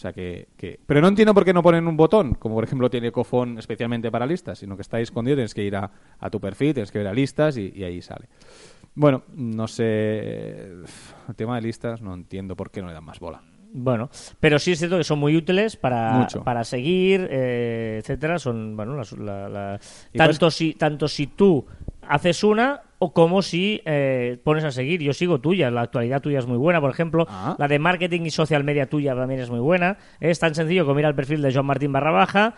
O 0.00 0.02
sea 0.02 0.14
que, 0.14 0.48
que- 0.56 0.80
Pero 0.86 1.02
no 1.02 1.08
entiendo 1.08 1.34
por 1.34 1.44
qué 1.44 1.52
no 1.52 1.62
ponen 1.62 1.86
un 1.86 1.94
botón, 1.94 2.32
como 2.32 2.54
por 2.54 2.64
ejemplo 2.64 2.88
tiene 2.88 3.12
Cofón 3.12 3.58
especialmente 3.58 4.10
para 4.10 4.24
listas, 4.24 4.58
sino 4.58 4.74
que 4.74 4.80
está 4.80 4.96
ahí 4.96 5.02
escondido, 5.02 5.36
tienes 5.36 5.52
que 5.52 5.62
ir 5.62 5.76
a, 5.76 5.90
a 6.18 6.30
tu 6.30 6.40
perfil, 6.40 6.72
tienes 6.72 6.90
que 6.90 6.96
ver 6.96 7.06
a 7.08 7.12
listas 7.12 7.58
y, 7.58 7.70
y 7.76 7.84
ahí 7.84 8.00
sale. 8.00 8.26
Bueno, 8.94 9.24
no 9.34 9.68
sé. 9.68 10.60
El 11.28 11.34
tema 11.36 11.56
de 11.56 11.60
listas 11.60 12.00
no 12.00 12.14
entiendo 12.14 12.56
por 12.56 12.70
qué 12.70 12.80
no 12.80 12.88
le 12.88 12.94
dan 12.94 13.04
más 13.04 13.20
bola. 13.20 13.42
Bueno, 13.74 14.08
pero 14.40 14.58
sí 14.58 14.72
es 14.72 14.78
cierto 14.78 14.96
que 14.96 15.04
son 15.04 15.18
muy 15.18 15.36
útiles 15.36 15.76
para, 15.76 16.12
Mucho. 16.12 16.42
para 16.44 16.64
seguir, 16.64 17.28
eh, 17.30 17.98
etcétera. 18.00 18.38
Son, 18.38 18.74
bueno, 18.78 18.96
la- 19.18 19.48
la- 19.50 19.80
Y 20.14 20.16
tanto, 20.16 20.50
si, 20.50 20.72
tanto 20.76 21.08
si 21.08 21.26
tú 21.26 21.66
haces 22.08 22.42
una 22.42 22.80
o 23.02 23.14
como 23.14 23.40
si 23.40 23.80
eh, 23.86 24.38
pones 24.44 24.62
a 24.62 24.70
seguir. 24.70 25.00
Yo 25.00 25.14
sigo 25.14 25.40
tuya, 25.40 25.70
la 25.70 25.80
actualidad 25.80 26.20
tuya 26.20 26.38
es 26.38 26.46
muy 26.46 26.58
buena, 26.58 26.82
por 26.82 26.90
ejemplo. 26.90 27.26
Ah. 27.28 27.56
La 27.58 27.66
de 27.66 27.78
marketing 27.78 28.20
y 28.26 28.30
social 28.30 28.62
media 28.62 28.90
tuya 28.90 29.14
también 29.16 29.40
es 29.40 29.48
muy 29.48 29.58
buena. 29.58 29.96
Es 30.20 30.38
tan 30.38 30.54
sencillo 30.54 30.84
como 30.84 31.00
ir 31.00 31.06
al 31.06 31.14
perfil 31.14 31.40
de 31.40 31.52
Joan 31.52 31.64
Martín 31.64 31.92
barra 31.92 32.10
baja, 32.10 32.54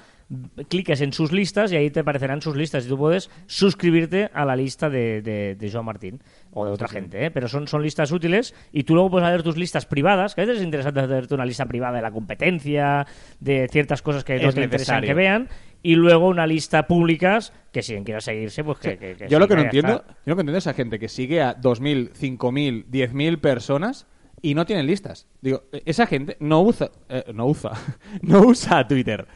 cliques 0.69 1.01
en 1.01 1.13
sus 1.13 1.33
listas 1.33 1.73
y 1.73 1.77
ahí 1.77 1.91
te 1.91 2.01
aparecerán 2.01 2.41
sus 2.43 2.57
listas 2.57 2.87
y 2.87 2.89
tú 2.89 2.97
puedes 2.99 3.31
suscribirte 3.47 4.31
a 4.33 4.45
la 4.45 4.57
lista 4.57 4.89
de, 4.91 5.23
de, 5.23 5.55
de 5.55 5.71
Joan 5.71 5.85
Martín 5.85 6.21
o 6.53 6.65
de 6.67 6.73
otra 6.73 6.89
gente, 6.89 7.27
¿eh? 7.27 7.31
pero 7.31 7.49
son, 7.49 7.69
son 7.69 7.83
listas 7.83 8.11
útiles 8.13 8.55
y 8.73 8.85
tú 8.85 8.95
luego 8.95 9.11
puedes 9.11 9.29
hacer 9.29 9.43
tus 9.43 9.57
listas 9.57 9.87
privadas, 9.87 10.35
que 10.35 10.41
a 10.41 10.45
veces 10.45 10.59
es 10.61 10.65
interesante 10.65 11.01
hacerte 11.01 11.35
una 11.35 11.45
lista 11.47 11.67
privada 11.67 11.97
de 11.97 12.03
la 12.03 12.11
competencia, 12.11 13.07
de 13.41 13.69
ciertas 13.71 14.03
cosas 14.03 14.25
que 14.25 14.35
no 14.35 14.53
te 14.53 14.63
interesan 14.65 14.97
que 15.09 15.15
vean 15.15 15.49
y 15.83 15.95
luego 15.97 16.29
una 16.29 16.47
lista 16.47 16.87
públicas 16.87 17.53
que 17.73 17.83
si 17.83 17.95
quiera 18.05 18.21
seguirse, 18.21 18.63
pues 18.65 18.79
que... 18.79 18.97
que- 18.99 19.15
que 19.17 19.29
yo 19.29 19.39
lo 19.39 19.49
que 19.49 19.55
no 19.57 19.63
entiendo, 19.63 20.05
yo 20.07 20.31
lo 20.31 20.37
que 20.37 20.41
entiendo 20.43 20.59
es 20.59 20.67
a 20.67 20.75
gente 20.75 20.99
que 20.99 21.09
sigue 21.09 21.43
a 21.43 21.57
2.000, 21.61 22.13
5.000, 22.13 22.87
10.000 22.87 23.39
personas 23.41 24.07
y 24.41 24.55
no 24.55 24.65
tienen 24.67 24.87
listas. 24.87 25.27
Digo, 25.41 25.65
esa 25.85 26.07
gente 26.07 26.37
no 26.41 26.63
usa, 26.63 26.91
eh, 27.09 27.25
no 27.35 27.47
usa, 27.47 27.73
no 28.23 28.41
usa 28.43 28.87
Twitter. 28.87 29.27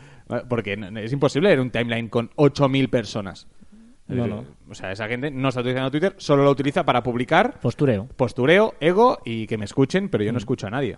Porque 0.48 0.76
es 0.96 1.12
imposible 1.12 1.48
ver 1.50 1.60
un 1.60 1.70
timeline 1.70 2.08
con 2.08 2.30
8.000 2.36 2.88
personas. 2.88 3.46
No, 4.08 4.24
Eh, 4.24 4.28
no. 4.28 4.44
O 4.70 4.74
sea, 4.74 4.92
esa 4.92 5.08
gente 5.08 5.30
no 5.30 5.48
está 5.48 5.60
utilizando 5.60 5.90
Twitter, 5.90 6.14
solo 6.18 6.44
lo 6.44 6.50
utiliza 6.50 6.84
para 6.84 7.02
publicar 7.02 7.58
Postureo. 7.60 8.06
postureo, 8.16 8.74
ego 8.80 9.18
y 9.24 9.46
que 9.48 9.58
me 9.58 9.64
escuchen, 9.64 10.08
pero 10.08 10.22
yo 10.24 10.30
Mm. 10.30 10.34
no 10.34 10.38
escucho 10.38 10.66
a 10.66 10.70
nadie. 10.70 10.96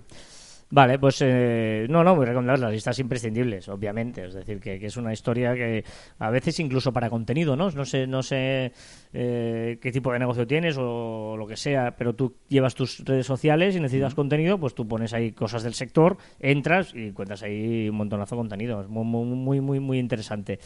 Vale, 0.71 0.99
pues 0.99 1.23
eh, 1.23 1.87
no, 1.89 2.05
no, 2.05 2.15
muy 2.15 2.27
recomendables 2.27 2.61
las 2.61 2.73
listas 2.73 2.99
imprescindibles, 2.99 3.69
obviamente. 3.71 4.27
Es 4.27 4.35
decir, 4.35 4.61
que, 4.61 4.79
que 4.79 4.87
es 4.87 4.99
una 4.99 5.15
historia 5.15 5.55
que 5.55 5.83
a 6.19 6.29
veces 6.29 6.61
incluso 6.61 6.93
para 6.93 7.09
contenido, 7.09 7.57
¿no? 7.57 7.71
No 7.71 7.87
sé, 7.87 8.07
no 8.07 8.23
sé 8.23 8.73
eh, 9.15 9.79
qué 9.81 9.91
tipo 9.93 10.13
de 10.13 10.19
negocio 10.19 10.47
tienes 10.47 10.77
o 10.79 11.37
lo 11.39 11.47
que 11.47 11.57
sea, 11.57 11.97
pero 11.97 12.15
tú 12.15 12.35
llevas 12.49 12.75
tus 12.75 13.03
redes 13.03 13.25
sociales 13.27 13.77
y 13.77 13.81
necesitas 13.81 14.15
contenido, 14.15 14.59
pues 14.59 14.75
tú 14.75 14.87
pones 14.87 15.15
ahí 15.15 15.33
cosas 15.33 15.63
del 15.63 15.73
sector, 15.73 16.19
entras 16.39 16.95
y 16.95 17.09
encuentras 17.09 17.43
ahí 17.43 17.89
un 17.89 17.97
montonazo 17.97 18.35
de 18.37 18.41
contenido. 18.41 18.83
Es 18.83 18.89
muy, 18.89 19.05
muy, 19.07 19.61
muy, 19.63 19.81
muy, 19.81 19.99
interesante. 19.99 20.59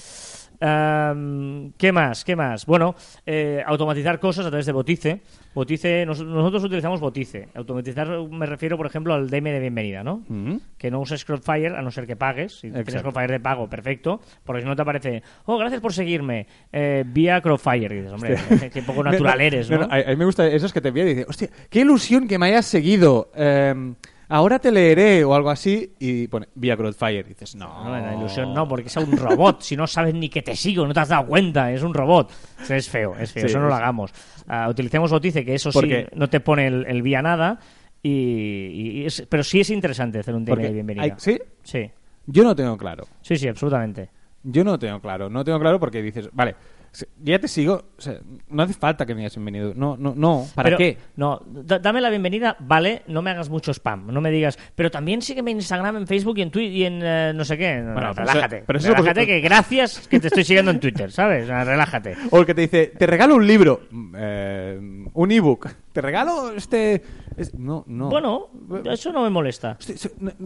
Am, 0.60 1.72
¿Qué 1.76 1.92
más? 1.92 2.24
¿Qué 2.24 2.36
más? 2.36 2.66
Bueno, 2.66 2.94
eh, 3.26 3.62
automatizar 3.66 4.20
cosas 4.20 4.46
a 4.46 4.48
través 4.50 4.66
de 4.66 4.72
Botice. 4.72 5.20
Botice, 5.54 6.06
nos- 6.06 6.24
nosotros 6.24 6.64
utilizamos 6.64 7.00
Botice. 7.00 7.48
Automatizar 7.54 8.08
me 8.30 8.46
refiero, 8.46 8.76
por 8.76 8.86
ejemplo, 8.86 9.14
al 9.14 9.28
DM 9.28 9.50
de 9.50 9.60
bienvenida, 9.92 10.02
¿no? 10.04 10.24
Mm. 10.28 10.56
Que 10.78 10.90
no 10.90 11.00
uses 11.00 11.24
Crowdfire 11.24 11.76
a 11.76 11.82
no 11.82 11.90
ser 11.90 12.06
que 12.06 12.16
pagues. 12.16 12.54
Si 12.54 12.60
tienes 12.62 12.80
Exacto. 12.80 13.10
Crowdfire 13.10 13.32
de 13.34 13.40
pago, 13.40 13.68
perfecto. 13.68 14.20
Porque 14.44 14.62
si 14.62 14.68
no 14.68 14.74
te 14.76 14.82
aparece, 14.82 15.22
oh, 15.44 15.58
gracias 15.58 15.80
por 15.80 15.92
seguirme 15.92 16.46
eh, 16.72 17.04
vía 17.06 17.40
Crowdfire. 17.40 17.94
Y 17.94 17.98
dices, 18.02 18.12
hombre, 18.12 18.36
qué 18.72 18.82
poco 18.82 19.02
natural 19.04 19.40
eres, 19.40 19.70
¿no? 19.70 19.82
a, 19.82 19.96
a 19.96 20.04
mí 20.10 20.16
me 20.16 20.24
gusta 20.24 20.46
esos 20.46 20.72
que 20.72 20.80
te 20.80 20.88
envían 20.88 21.06
y 21.08 21.10
dicen, 21.10 21.26
hostia, 21.28 21.48
qué 21.70 21.80
ilusión 21.80 22.26
que 22.26 22.38
me 22.38 22.46
hayas 22.46 22.66
seguido. 22.66 23.30
eh, 23.34 23.94
ahora 24.28 24.58
te 24.58 24.72
leeré 24.72 25.24
o 25.24 25.34
algo 25.34 25.50
así. 25.50 25.92
Y 25.98 26.26
pone, 26.28 26.48
vía 26.54 26.76
Crowdfire. 26.76 27.20
Y 27.20 27.22
dices, 27.24 27.54
no. 27.54 27.84
No, 27.84 27.90
la 27.90 28.14
ilusión 28.16 28.54
no, 28.54 28.66
porque 28.66 28.88
es 28.88 28.96
un 28.96 29.16
robot. 29.16 29.60
si 29.62 29.76
no 29.76 29.86
sabes 29.86 30.14
ni 30.14 30.28
que 30.28 30.42
te 30.42 30.56
sigo, 30.56 30.86
no 30.86 30.94
te 30.94 31.00
has 31.00 31.08
dado 31.10 31.26
cuenta, 31.26 31.70
es 31.70 31.82
un 31.82 31.92
robot. 31.94 32.32
Es 32.68 32.88
feo, 32.88 33.14
es 33.18 33.32
feo, 33.32 33.42
Sí, 33.42 33.46
eso 33.48 33.58
no 33.60 33.66
lo 33.66 33.74
es- 33.74 33.78
hagamos. 33.80 34.10
Ah, 34.48 34.68
utilicemos 34.68 35.10
Botice, 35.10 35.44
que 35.44 35.54
eso 35.54 35.70
Porque- 35.70 36.08
sí 36.10 36.16
no 36.18 36.28
te 36.28 36.40
pone 36.40 36.66
el, 36.66 36.84
el 36.86 37.02
vía 37.02 37.22
nada. 37.22 37.58
Y, 38.02 39.00
y 39.02 39.06
es- 39.06 39.26
pero 39.28 39.42
sí 39.44 39.60
es 39.60 39.70
interesante 39.70 40.18
hacer 40.18 40.34
un 40.34 40.44
Porque 40.44 40.64
de 40.66 40.72
bienvenida. 40.72 41.04
hay- 41.04 41.12
¿Sí? 41.18 41.38
Sí, 41.62 41.90
Yo 42.26 42.42
no 42.44 42.54
tengo 42.56 42.76
claro. 42.76 43.04
sí, 43.20 43.36
sí, 43.36 43.48
absolutamente. 43.48 44.08
Yo 44.44 44.64
no 44.64 44.78
tengo 44.78 45.00
claro. 45.00 45.30
No 45.30 45.44
tengo 45.44 45.60
claro 45.60 45.78
porque 45.78 46.02
dices, 46.02 46.28
vale, 46.32 46.56
ya 47.22 47.38
te 47.38 47.46
sigo. 47.46 47.74
o 47.96 48.00
sea, 48.00 48.18
no 48.50 48.62
hace 48.64 48.74
falta 48.74 49.06
que 49.06 49.14
me 49.14 49.20
hayas 49.20 49.36
bienvenido. 49.36 49.72
No, 49.76 49.96
no, 49.96 50.14
no. 50.16 50.46
¿Para 50.54 50.66
Pero, 50.66 50.78
qué? 50.78 50.98
No, 51.16 51.40
da- 51.46 51.78
dame 51.78 52.00
la 52.00 52.10
bienvenida, 52.10 52.56
vale, 52.58 53.02
no 53.06 53.22
me 53.22 53.30
hagas 53.30 53.48
mucho 53.48 53.70
spam, 53.72 54.08
no 54.12 54.20
me 54.20 54.30
digas, 54.32 54.58
pero 54.74 54.90
también 54.90 55.22
sígueme 55.22 55.52
en 55.52 55.58
Instagram, 55.58 55.96
en 55.98 56.06
Facebook 56.08 56.38
y 56.38 56.42
en 56.42 56.50
Twitter 56.50 56.72
y 56.72 56.84
en 56.84 57.00
eh, 57.02 57.32
no 57.34 57.44
sé 57.44 57.56
qué. 57.56 57.76
No, 57.76 57.92
Bueno, 57.92 58.08
no, 58.08 58.14
pero 58.14 58.26
relájate, 58.26 58.56
eso- 58.56 58.64
pero 58.66 58.78
eso 58.80 58.94
relájate 58.94 59.26
que 59.26 59.40
gracias 59.40 60.08
que 60.08 60.18
te 60.18 60.26
estoy 60.26 60.42
siguiendo 60.44 60.72
en 60.72 60.80
Twitter, 60.80 61.12
¿sabes? 61.12 61.46
Relájate. 61.46 62.16
O 62.30 62.40
el 62.40 62.46
que 62.46 62.54
te 62.54 62.60
dice, 62.62 62.86
te 62.98 63.06
regalo 63.06 63.36
un 63.36 63.46
libro, 63.46 63.82
mm, 63.90 64.14
eh, 64.18 65.06
un 65.14 65.30
ebook. 65.30 65.68
Te 65.92 66.00
regalo 66.00 66.52
este. 66.52 67.00
Es- 67.36 67.54
no, 67.54 67.84
no. 67.86 68.08
Bueno, 68.08 68.48
eso 68.90 69.12
no 69.12 69.22
me 69.22 69.30
molesta. 69.30 69.78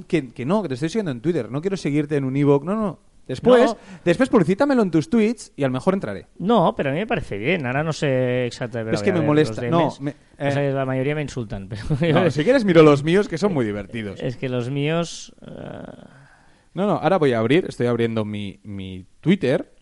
Que, 0.08 0.28
que 0.30 0.44
no, 0.46 0.62
que 0.62 0.68
te 0.68 0.74
estoy 0.74 0.88
siguiendo 0.88 1.10
en 1.12 1.20
Twitter. 1.20 1.50
No 1.50 1.60
quiero 1.60 1.76
seguirte 1.76 2.16
en 2.16 2.24
un 2.24 2.36
ebook. 2.36 2.64
No, 2.64 2.74
no. 2.76 2.98
Después, 3.26 3.72
No. 3.72 3.76
después 4.04 4.28
publicítamelo 4.28 4.82
en 4.82 4.90
tus 4.92 5.10
tweets 5.10 5.52
y 5.56 5.64
a 5.64 5.66
lo 5.66 5.72
mejor 5.72 5.94
entraré. 5.94 6.26
No, 6.38 6.74
pero 6.76 6.90
a 6.90 6.92
mí 6.92 7.00
me 7.00 7.08
parece 7.08 7.36
bien. 7.36 7.66
Ahora 7.66 7.82
no 7.82 7.92
sé 7.92 8.46
exactamente. 8.46 8.94
Es 8.94 9.02
que 9.02 9.12
me 9.12 9.20
molesta. 9.20 9.62
No, 9.68 9.92
me- 9.98 10.12
O 10.38 10.50
sea, 10.50 10.64
eh. 10.64 10.72
la 10.72 10.84
mayoría 10.86 11.16
me 11.16 11.22
insultan. 11.22 11.68
Pero 12.00 12.22
No, 12.22 12.30
si 12.30 12.44
quieres 12.44 12.64
miro 12.64 12.84
los 12.84 13.02
míos 13.02 13.26
que 13.26 13.36
son 13.36 13.52
muy 13.52 13.64
divertidos. 13.64 14.20
es 14.22 14.36
que 14.36 14.48
los 14.48 14.70
míos. 14.70 15.34
eh, 15.44 15.50
No, 16.74 16.86
no, 16.86 16.92
ahora 16.98 17.18
voy 17.18 17.32
a 17.32 17.40
abrir, 17.40 17.64
estoy 17.68 17.88
abriendo 17.88 18.24
mi, 18.24 18.60
mi 18.62 19.04
Twitter. 19.20 19.72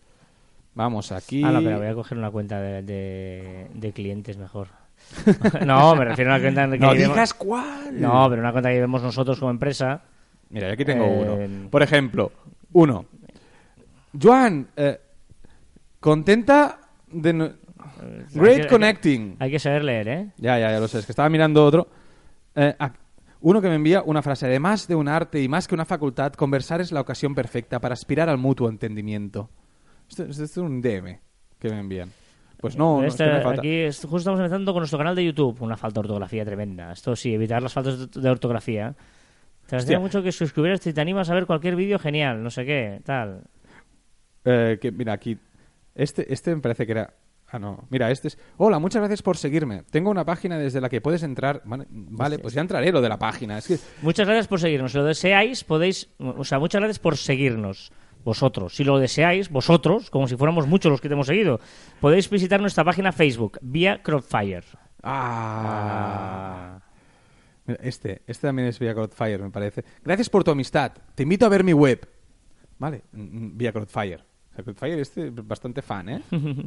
Vamos 0.73 1.11
aquí. 1.11 1.43
Ah, 1.43 1.51
no, 1.51 1.61
pero 1.61 1.77
voy 1.77 1.87
a 1.87 1.93
coger 1.93 2.17
una 2.17 2.31
cuenta 2.31 2.59
de, 2.59 2.81
de- 2.81 3.67
de 3.75 3.91
clientes 3.93 4.37
mejor. 4.37 4.69
no, 5.65 5.95
me 5.95 6.05
refiero 6.05 6.31
a 6.31 6.35
una 6.35 6.41
cuenta 6.43 6.69
que 6.69 6.77
No 6.77 6.93
llevemos- 6.93 7.13
digas 7.15 7.33
cuál. 7.33 7.99
No, 8.01 8.27
pero 8.29 8.41
una 8.41 8.51
cuenta 8.51 8.69
que 8.69 8.79
vemos 8.79 9.01
nosotros 9.03 9.39
como 9.39 9.51
empresa. 9.51 10.01
Mira, 10.49 10.71
aquí 10.71 10.85
tengo 10.85 11.05
Eh, 11.05 11.47
uno. 11.47 11.69
Por 11.69 11.81
ejemplo, 11.83 12.31
uno. 12.73 13.05
Joan, 14.21 14.67
eh, 14.75 14.99
contenta 15.99 16.79
de... 17.11 17.33
no- 17.33 17.45
Hay 17.45 18.25
Great 18.33 18.61
que- 18.63 18.67
connecting. 18.67 19.35
Hay 19.39 19.51
que 19.51 19.59
saber 19.59 19.83
leer, 19.83 20.07
¿eh? 20.07 20.31
Ya, 20.37 20.59
ya, 20.59 20.71
ya 20.71 20.79
lo 20.79 20.87
sé. 20.87 20.99
Es 20.99 21.05
que 21.05 21.11
estaba 21.11 21.29
mirando 21.29 21.63
otro. 21.65 21.87
Eh, 22.55 22.75
uno 23.41 23.61
que 23.61 23.69
me 23.69 23.75
envía 23.75 24.01
una 24.03 24.21
frase. 24.21 24.45
Además 24.47 24.87
de 24.87 24.95
un 24.95 25.07
arte 25.07 25.41
y 25.41 25.47
más 25.47 25.67
que 25.67 25.75
una 25.75 25.85
facultad, 25.85 26.33
conversar 26.33 26.81
es 26.81 26.91
la 26.91 27.01
ocasión 27.01 27.35
perfecta 27.35 27.79
para 27.79 27.93
aspirar 27.93 28.29
al 28.29 28.37
mutuo 28.37 28.69
entendimiento. 28.69 29.49
Esto, 30.09 30.23
esto 30.23 30.43
es 30.43 30.57
un 30.57 30.81
DM 30.81 31.19
que 31.59 31.69
me 31.69 31.79
envían. 31.79 32.11
Pues 32.65 32.77
no, 32.77 33.01
no, 33.01 33.07
Este- 33.07 33.41
falta. 33.41 33.61
aquí 33.61 33.69
es- 33.81 33.99
justo 34.01 34.17
estamos 34.17 34.39
empezando 34.39 34.73
con 34.73 34.81
nuestro 34.81 34.97
canal 34.97 35.15
de 35.15 35.23
YouTube. 35.25 35.61
Una 35.61 35.77
falta 35.77 35.95
de 36.01 36.07
ortografía 36.07 36.43
tremenda. 36.45 36.91
Esto 36.91 37.15
sí, 37.15 37.33
evitar 37.33 37.61
las 37.61 37.73
faltas 37.73 38.11
de, 38.11 38.21
de 38.21 38.29
ortografía. 38.29 38.95
Te 39.67 39.75
agradecería 39.75 39.99
mucho 39.99 40.21
que 40.21 40.31
suscribieras 40.31 40.79
si 40.81 40.93
te 40.93 41.01
animas 41.01 41.29
a 41.29 41.33
ver 41.33 41.45
cualquier 41.45 41.75
vídeo 41.75 41.97
genial, 41.99 42.43
no 42.43 42.49
sé 42.51 42.65
qué, 42.65 43.01
tal. 43.03 43.41
Eh, 44.43 44.77
que, 44.79 44.91
mira, 44.91 45.13
aquí. 45.13 45.37
Este, 45.95 46.31
este 46.31 46.53
me 46.55 46.61
parece 46.61 46.85
que 46.85 46.91
era. 46.91 47.13
Ah, 47.49 47.59
no. 47.59 47.85
Mira, 47.89 48.11
este 48.11 48.27
es. 48.29 48.37
Hola, 48.57 48.79
muchas 48.79 48.99
gracias 49.01 49.21
por 49.21 49.37
seguirme. 49.37 49.83
Tengo 49.89 50.09
una 50.11 50.25
página 50.25 50.57
desde 50.57 50.81
la 50.81 50.89
que 50.89 50.99
puedes 51.01 51.23
entrar. 51.23 51.61
Vale, 51.65 51.85
vale, 51.89 52.39
pues 52.39 52.53
ya 52.53 52.61
entraré 52.61 52.91
lo 52.91 53.01
de 53.01 53.09
la 53.09 53.17
página. 53.17 53.57
Es 53.57 53.67
que. 53.67 53.77
Muchas 54.01 54.27
gracias 54.27 54.47
por 54.47 54.59
seguirnos. 54.59 54.91
Si 54.91 54.97
lo 54.97 55.03
deseáis, 55.05 55.63
podéis. 55.63 56.09
O 56.19 56.43
sea, 56.43 56.59
muchas 56.59 56.79
gracias 56.81 56.99
por 56.99 57.17
seguirnos. 57.17 57.91
Vosotros. 58.25 58.75
Si 58.75 58.83
lo 58.83 58.97
deseáis, 58.97 59.49
vosotros, 59.49 60.09
como 60.09 60.27
si 60.27 60.35
fuéramos 60.35 60.65
muchos 60.65 60.91
los 60.91 60.99
que 60.99 61.07
te 61.07 61.13
hemos 61.13 61.27
seguido, 61.27 61.59
podéis 62.01 62.27
visitar 62.27 62.59
nuestra 62.59 62.83
página 62.83 63.11
Facebook, 63.11 63.59
vía 63.61 64.01
Crowdfire. 64.01 64.65
Ah. 65.03 66.79
Este, 67.67 68.23
este 68.25 68.47
también 68.47 68.67
es 68.67 68.79
vía 68.79 68.95
Crowdfire, 68.95 69.37
me 69.37 69.51
parece. 69.51 69.85
Gracias 70.03 70.29
por 70.31 70.43
tu 70.43 70.49
amistad. 70.49 70.91
Te 71.13 71.21
invito 71.21 71.45
a 71.45 71.49
ver 71.49 71.63
mi 71.63 71.73
web. 71.73 72.09
Vale, 72.79 73.03
mm, 73.11 73.21
mm, 73.21 73.57
vía 73.57 73.71
Crowdfire. 73.71 74.23
Sea, 74.55 74.63
Crowdfire 74.63 75.01
este 75.01 75.27
es 75.27 75.47
bastante 75.47 75.81
fan, 75.81 76.07
¿eh? 76.09 76.21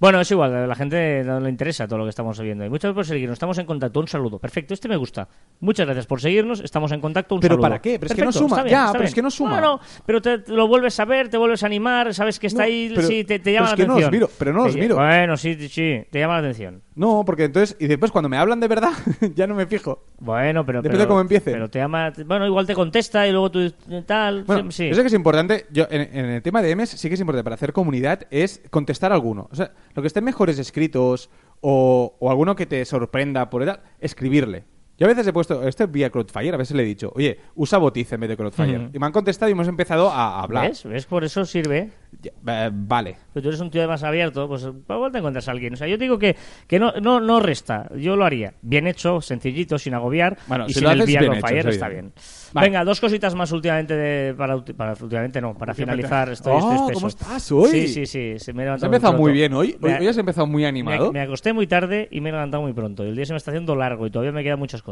Bueno, 0.00 0.20
es 0.20 0.30
igual, 0.30 0.54
a 0.54 0.66
la 0.66 0.74
gente 0.74 1.22
no 1.24 1.38
le 1.40 1.48
interesa 1.50 1.86
todo 1.86 1.98
lo 1.98 2.04
que 2.04 2.10
estamos 2.10 2.40
viendo. 2.40 2.64
Y 2.64 2.70
muchas 2.70 2.88
gracias 2.92 2.94
por 2.96 3.06
seguirnos. 3.06 3.34
Estamos 3.34 3.58
en 3.58 3.66
contacto. 3.66 4.00
Un 4.00 4.08
saludo. 4.08 4.38
Perfecto, 4.38 4.74
este 4.74 4.88
me 4.88 4.96
gusta. 4.96 5.28
Muchas 5.60 5.86
gracias 5.86 6.06
por 6.06 6.20
seguirnos. 6.20 6.60
Estamos 6.60 6.90
en 6.92 7.00
contacto. 7.00 7.34
Un 7.34 7.40
¿Pero 7.40 7.54
saludo. 7.54 7.62
para 7.62 7.80
qué? 7.80 7.98
Pero 7.98 8.06
es 8.08 8.14
que 8.14 8.22
no 8.22 8.26
Perfecto, 8.28 8.48
suma. 8.48 8.62
bien, 8.62 8.70
Ya, 8.76 8.92
pero 8.92 9.04
es 9.04 9.14
que 9.14 9.22
no 9.22 9.30
suma. 9.30 9.60
No, 9.60 9.76
no, 9.76 9.80
pero 10.06 10.20
te, 10.22 10.38
te 10.38 10.52
lo 10.52 10.66
vuelves 10.66 10.98
a 10.98 11.04
ver, 11.04 11.28
te 11.28 11.36
vuelves 11.36 11.62
a 11.62 11.66
animar, 11.66 12.12
sabes 12.14 12.38
que 12.38 12.46
está 12.48 12.62
No, 12.62 12.66
ahí, 12.66 12.90
pero- 12.94 13.06
sí, 13.06 13.24
te, 13.24 13.38
te 13.38 13.52
pero 13.52 13.54
llama 13.54 13.66
es 13.66 13.70
la 13.72 13.76
que 13.76 13.86
no 13.86 13.92
atención. 13.94 14.10
los 14.12 14.12
miro, 14.12 14.30
pero 14.38 14.52
no 14.52 14.66
Te- 14.66 14.80
miro. 14.80 14.96
Bueno, 14.96 15.36
sí, 15.36 15.68
sí, 15.68 16.02
te 16.10 16.18
llama 16.18 16.34
la 16.34 16.40
atención. 16.40 16.82
No, 16.94 17.22
porque 17.24 17.44
entonces. 17.44 17.76
Y 17.78 17.86
después 17.86 18.10
cuando 18.10 18.28
me 18.28 18.36
hablan 18.36 18.58
de 18.60 18.68
verdad, 18.68 18.92
ya 19.34 19.46
no 19.46 19.54
me 19.54 19.66
fijo. 19.66 20.02
Bueno, 20.18 20.66
pero. 20.66 20.78
Depende 20.82 20.98
pero- 20.98 21.04
de 21.04 21.08
cómo 21.08 21.20
empiece. 21.20 21.52
Pero 21.52 21.70
te 21.70 21.78
llama. 21.78 22.12
Bueno, 22.26 22.46
igual 22.46 22.66
te 22.66 22.74
contesta 22.74 23.26
y 23.26 23.30
luego 23.30 23.50
tú 23.50 23.72
tal. 24.06 24.44
Bueno, 24.44 24.70
sí. 24.70 24.88
eso 24.88 25.00
que 25.00 25.06
es 25.06 25.14
importante, 25.14 25.66
yo 25.70 25.86
en, 25.90 26.00
en 26.16 26.24
el 26.26 26.42
tema 26.42 26.60
de 26.62 26.74
M's 26.74 26.90
sí 26.90 27.08
que 27.08 27.14
es 27.14 27.20
importante 27.20 27.44
para 27.44 27.54
hacer 27.54 27.72
comunidad 27.72 28.22
es 28.30 28.60
contestar 28.70 29.12
alguno. 29.12 29.48
O 29.50 29.54
sea, 29.54 29.72
lo 29.94 30.02
que 30.02 30.08
estén 30.08 30.24
mejores 30.24 30.58
escritos 30.58 31.30
o, 31.60 32.16
o 32.18 32.30
alguno 32.30 32.56
que 32.56 32.66
te 32.66 32.84
sorprenda 32.84 33.50
por 33.50 33.62
edad, 33.62 33.80
escribirle. 34.00 34.64
Yo 35.00 35.06
a 35.06 35.08
veces 35.08 35.26
he 35.26 35.32
puesto, 35.32 35.66
este 35.66 35.84
es 35.84 35.90
vía 35.90 36.10
Crowdfire, 36.10 36.52
a 36.54 36.58
veces 36.58 36.76
le 36.76 36.82
he 36.82 36.86
dicho, 36.86 37.10
oye, 37.16 37.38
usa 37.54 37.78
Botiz 37.78 38.12
en 38.12 38.20
vez 38.20 38.28
de 38.28 38.36
Crowdfire. 38.36 38.76
Ujú. 38.78 38.90
Y 38.92 38.98
me 38.98 39.06
han 39.06 39.12
contestado 39.12 39.48
y 39.48 39.52
hemos 39.52 39.66
empezado 39.66 40.10
a 40.10 40.42
hablar. 40.42 40.68
¿Ves? 40.68 40.84
¿Ves? 40.84 41.06
Por 41.06 41.24
eso 41.24 41.46
sirve. 41.46 41.88
Ya, 42.20 42.32
eh, 42.46 42.70
vale. 42.70 43.16
Pero 43.32 43.42
tú 43.44 43.48
eres 43.48 43.60
un 43.60 43.70
tío 43.70 43.88
más 43.88 44.02
abierto, 44.02 44.46
pues 44.46 44.62
igual 44.64 45.10
te 45.10 45.18
encuentras 45.18 45.48
a 45.48 45.52
alguien. 45.52 45.72
O 45.72 45.76
sea, 45.76 45.86
yo 45.86 45.96
digo 45.96 46.18
que, 46.18 46.36
que 46.66 46.78
no, 46.78 46.92
no, 47.00 47.18
no 47.18 47.40
resta. 47.40 47.88
Yo 47.96 48.14
lo 48.14 48.26
haría. 48.26 48.52
Bien 48.60 48.86
hecho, 48.86 49.22
sencillito, 49.22 49.78
sin 49.78 49.94
agobiar. 49.94 50.36
Bueno, 50.48 50.64
y 50.66 50.74
si 50.74 50.80
sin 50.80 50.84
lo 50.84 50.90
el 50.90 51.02
vía 51.04 51.20
bien 51.20 51.40
Fire 51.40 51.60
hecho, 51.60 51.68
está 51.70 51.88
bien. 51.88 52.12
Vale. 52.52 52.66
Venga, 52.66 52.84
dos 52.84 53.00
cositas 53.00 53.34
más 53.34 53.52
últimamente 53.52 53.96
de, 53.96 54.34
para, 54.34 54.62
para 54.62 54.92
últimamente 55.00 55.40
no, 55.40 55.54
para 55.54 55.72
finalizar. 55.72 56.28
Estoy, 56.30 56.52
Oh, 56.60 56.74
estoy. 56.74 56.94
¿cómo 56.94 57.06
estás 57.06 57.50
hoy? 57.52 57.70
Sí, 57.70 57.88
sí, 57.88 58.06
sí. 58.06 58.38
se 58.38 58.52
me 58.52 58.64
he 58.64 58.68
Has 58.68 58.82
empezado 58.82 59.14
muy 59.14 59.32
bien 59.32 59.54
hoy. 59.54 59.78
Hoy, 59.80 59.92
hoy 60.00 60.06
has 60.08 60.18
empezado 60.18 60.46
muy 60.46 60.64
animado. 60.66 61.10
me 61.12 61.20
acosté 61.20 61.54
muy 61.54 61.66
tarde 61.68 62.08
y 62.10 62.20
me 62.20 62.28
he 62.28 62.32
levantado 62.32 62.62
muy 62.64 62.74
pronto. 62.74 63.02
El 63.04 63.14
día 63.16 63.24
se 63.24 63.32
me 63.32 63.36
está 63.38 63.52
haciendo 63.52 63.76
largo 63.76 64.06
y 64.06 64.10
todavía 64.10 64.32
me 64.32 64.42
quedan 64.42 64.58
muchas 64.58 64.82
cosas. 64.82 64.89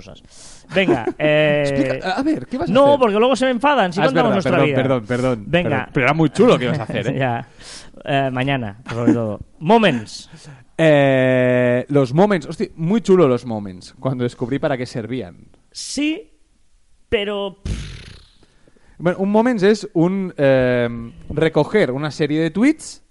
Venga, 0.75 1.07
eh... 1.19 1.65
Explica- 1.67 2.11
a 2.17 2.23
ver, 2.23 2.47
¿qué 2.47 2.59
vas 2.59 2.69
a 2.71 2.73
No, 2.73 2.87
hacer? 2.87 2.99
porque 3.01 3.19
luego 3.19 3.37
se 3.37 3.45
me 3.47 3.51
enfadan 3.53 3.93
si 3.93 4.01
Ah, 4.01 4.05
contamos 4.07 4.31
verdad, 4.31 4.35
nuestra 4.35 4.53
perdón, 4.53 4.67
vida. 4.67 4.77
perdón, 4.77 5.05
perdón. 5.07 5.45
Venga. 5.47 5.69
Pero, 5.85 5.91
pero 5.93 6.07
era 6.07 6.15
muy 6.15 6.31
chulo 6.31 6.53
lo 6.53 6.59
que 6.59 6.65
ibas 6.67 6.79
a 6.81 6.83
hacer, 6.85 7.07
¿eh? 7.15 7.19
ya. 7.19 7.49
Eh, 8.05 8.31
mañana, 8.33 8.81
sobre 8.89 9.13
todo. 9.13 9.41
Moments. 9.59 10.31
Eh, 10.77 11.85
los 11.89 12.15
moments, 12.15 12.47
hostia, 12.47 12.69
muy 12.77 13.01
chulo 13.01 13.27
los 13.27 13.45
moments, 13.45 13.95
cuando 13.99 14.23
descubrí 14.25 14.59
para 14.59 14.77
qué 14.77 14.87
servían. 14.87 15.49
Sí, 15.73 16.31
pero... 17.09 17.59
Bueno, 19.01 19.19
un 19.19 19.31
moments 19.31 19.63
es 19.63 19.89
un 19.95 20.35
eh, 20.37 20.89
recoger 21.31 21.91
una 21.93 22.11
serie 22.11 22.41
de 22.41 22.51
tweets 22.51 23.05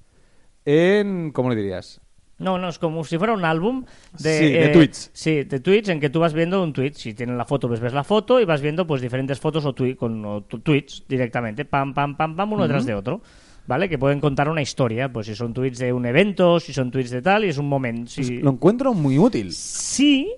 en, 0.65 1.31
¿cómo 1.31 1.49
le 1.49 1.55
dirías? 1.55 2.01
No, 2.39 2.57
no, 2.59 2.69
es 2.69 2.77
como 2.77 3.03
si 3.03 3.17
fuera 3.17 3.33
un 3.33 3.43
álbum 3.45 3.83
de, 4.19 4.37
Sí, 4.37 4.45
de 4.51 4.65
eh, 4.65 4.69
tweets. 4.69 5.09
Sí, 5.13 5.43
de 5.43 5.59
tweets 5.59 5.89
en 5.89 5.99
que 5.99 6.09
tú 6.11 6.19
vas 6.19 6.33
viendo 6.33 6.61
un 6.61 6.71
tweet. 6.71 6.93
Si 6.93 7.13
tienen 7.15 7.37
la 7.37 7.45
foto, 7.45 7.67
pues 7.67 7.79
ves 7.79 7.93
la 7.93 8.03
foto 8.03 8.39
y 8.39 8.45
vas 8.45 8.61
viendo 8.61 8.85
pues 8.85 9.01
diferentes 9.01 9.39
fotos 9.39 9.65
o, 9.65 9.73
tui- 9.73 9.95
con, 9.95 10.23
o 10.23 10.41
tweets 10.43 11.03
directamente. 11.07 11.65
Pam, 11.65 11.93
pam, 11.93 12.15
pam, 12.15 12.35
pam, 12.35 12.53
uno 12.53 12.63
detrás 12.63 12.85
de 12.85 12.93
otro. 12.93 13.21
¿Vale? 13.65 13.89
Que 13.89 13.97
pueden 13.97 14.19
contar 14.21 14.47
una 14.49 14.61
historia. 14.61 15.11
Pues 15.11 15.25
si 15.27 15.35
son 15.35 15.53
tweets 15.53 15.79
de 15.79 15.91
un 15.91 16.05
evento, 16.05 16.59
si 16.59 16.71
son 16.73 16.89
tweets 16.91 17.09
de 17.09 17.21
tal, 17.21 17.43
y 17.43 17.49
es 17.49 17.57
un 17.57 17.67
momento. 17.67 18.11
Si... 18.11 18.37
Lo 18.37 18.51
encuentro 18.51 18.93
muy 18.93 19.17
útil. 19.17 19.51
Sí, 19.51 20.31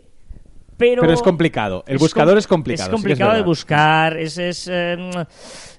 pero... 0.80 1.02
Pero 1.02 1.14
es 1.14 1.22
complicado. 1.22 1.84
El 1.88 1.98
buscador 1.98 2.38
es 2.38 2.48
complicado, 2.48 2.86
Es 2.96 3.02
sí 3.02 3.06
que 3.06 3.12
es 3.12 3.20
complicado 3.20 3.36
de 3.36 3.44
buscar. 3.44 4.16
Es... 4.18 4.38
es 4.38 4.66
eh, 4.72 4.98